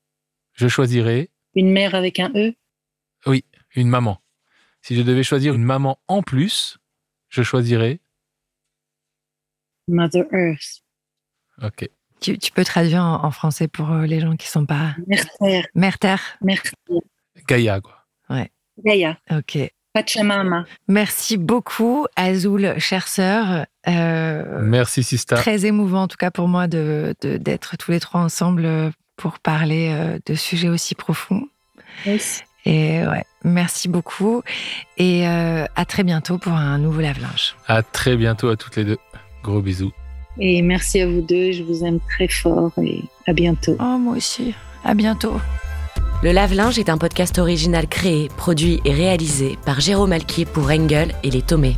je 0.53 0.69
choisirais... 0.69 1.31
Une 1.55 1.73
mère 1.73 1.95
avec 1.95 2.21
un 2.21 2.31
E? 2.35 2.55
Oui, 3.27 3.45
une 3.75 3.89
maman. 3.89 4.23
Si 4.83 4.95
je 4.97 5.03
devais 5.03 5.25
choisir 5.25 5.55
une 5.55 5.65
maman 5.65 6.01
en 6.09 6.23
plus, 6.23 6.79
je 7.29 7.43
choisirais... 7.43 8.01
Mother 9.89 10.25
Earth. 10.33 10.85
Ok. 11.63 11.89
Tu, 12.21 12.37
peux 12.55 12.65
traduire 12.65 13.03
en, 13.03 13.31
français 13.31 13.69
pour 13.69 13.93
euh, 13.93 14.07
les 14.07 14.21
gens 14.21 14.37
qui 14.37 14.49
sont 14.49 14.67
pas. 14.67 14.95
Mère-terre. 15.07 15.67
Mère-terre. 15.75 16.21
Mère 16.43 16.63
Gaïa, 17.47 17.81
quoi. 17.81 18.05
Ouais. 18.29 18.51
Gaïa. 18.85 19.17
Ok. 19.31 19.59
Pachamama. 19.95 20.65
Merci 20.87 21.37
beaucoup, 21.37 22.07
Azul, 22.17 22.75
chère 22.79 23.09
sœur. 23.09 23.67
Euh, 23.89 24.61
Merci, 24.61 25.03
Sista. 25.03 25.37
Très 25.37 25.65
émouvant, 25.65 26.03
en 26.03 26.09
tout 26.09 26.17
cas 26.17 26.31
pour 26.31 26.47
moi, 26.47 26.67
d'être 26.67 27.23
de, 27.23 27.37
d'être 27.37 27.77
tous 27.77 27.91
les 27.91 28.01
trois 28.01 28.21
ensemble 28.21 28.65
euh, 28.65 28.91
pour 29.17 29.39
parler 29.39 30.19
de 30.27 30.35
sujets 30.35 30.69
aussi 30.69 30.95
profonds. 30.95 31.49
Yes. 32.07 32.45
Et 32.65 33.05
ouais, 33.05 33.25
merci 33.43 33.89
beaucoup. 33.89 34.43
Et 34.97 35.27
à 35.27 35.85
très 35.89 36.05
bientôt 36.05 36.39
pour 36.39 36.53
un 36.53 36.79
nouveau 36.79 37.01
lave-linge. 37.01 37.57
À 37.67 37.83
très 37.83 38.17
bientôt 38.17 38.49
à 38.49 38.57
toutes 38.57 38.77
les 38.77 38.85
deux. 38.85 38.99
Gros 39.43 39.61
bisous. 39.61 39.93
Et 40.41 40.63
merci 40.63 41.01
à 41.01 41.07
vous 41.07 41.21
deux, 41.21 41.53
je 41.53 41.63
vous 41.63 41.85
aime 41.85 41.99
très 42.01 42.29
fort 42.29 42.73
et 42.83 43.03
à 43.27 43.33
bientôt. 43.33 43.77
Oh, 43.81 43.99
moi 43.99 44.17
aussi. 44.17 44.55
À 44.85 44.95
bientôt. 44.95 45.35
Le 46.23 46.33
lave-linge 46.33 46.79
est 46.79 46.89
un 46.89 46.99
podcast 46.99 47.39
original 47.39 47.87
créé, 47.87 48.29
produit 48.37 48.81
et 48.85 48.93
réalisé 48.93 49.57
par 49.65 49.81
Jérôme 49.81 50.13
Alquier 50.13 50.45
pour 50.45 50.71
Engel 50.71 51.15
et 51.23 51.31
les 51.31 51.43
Tomés. 51.43 51.77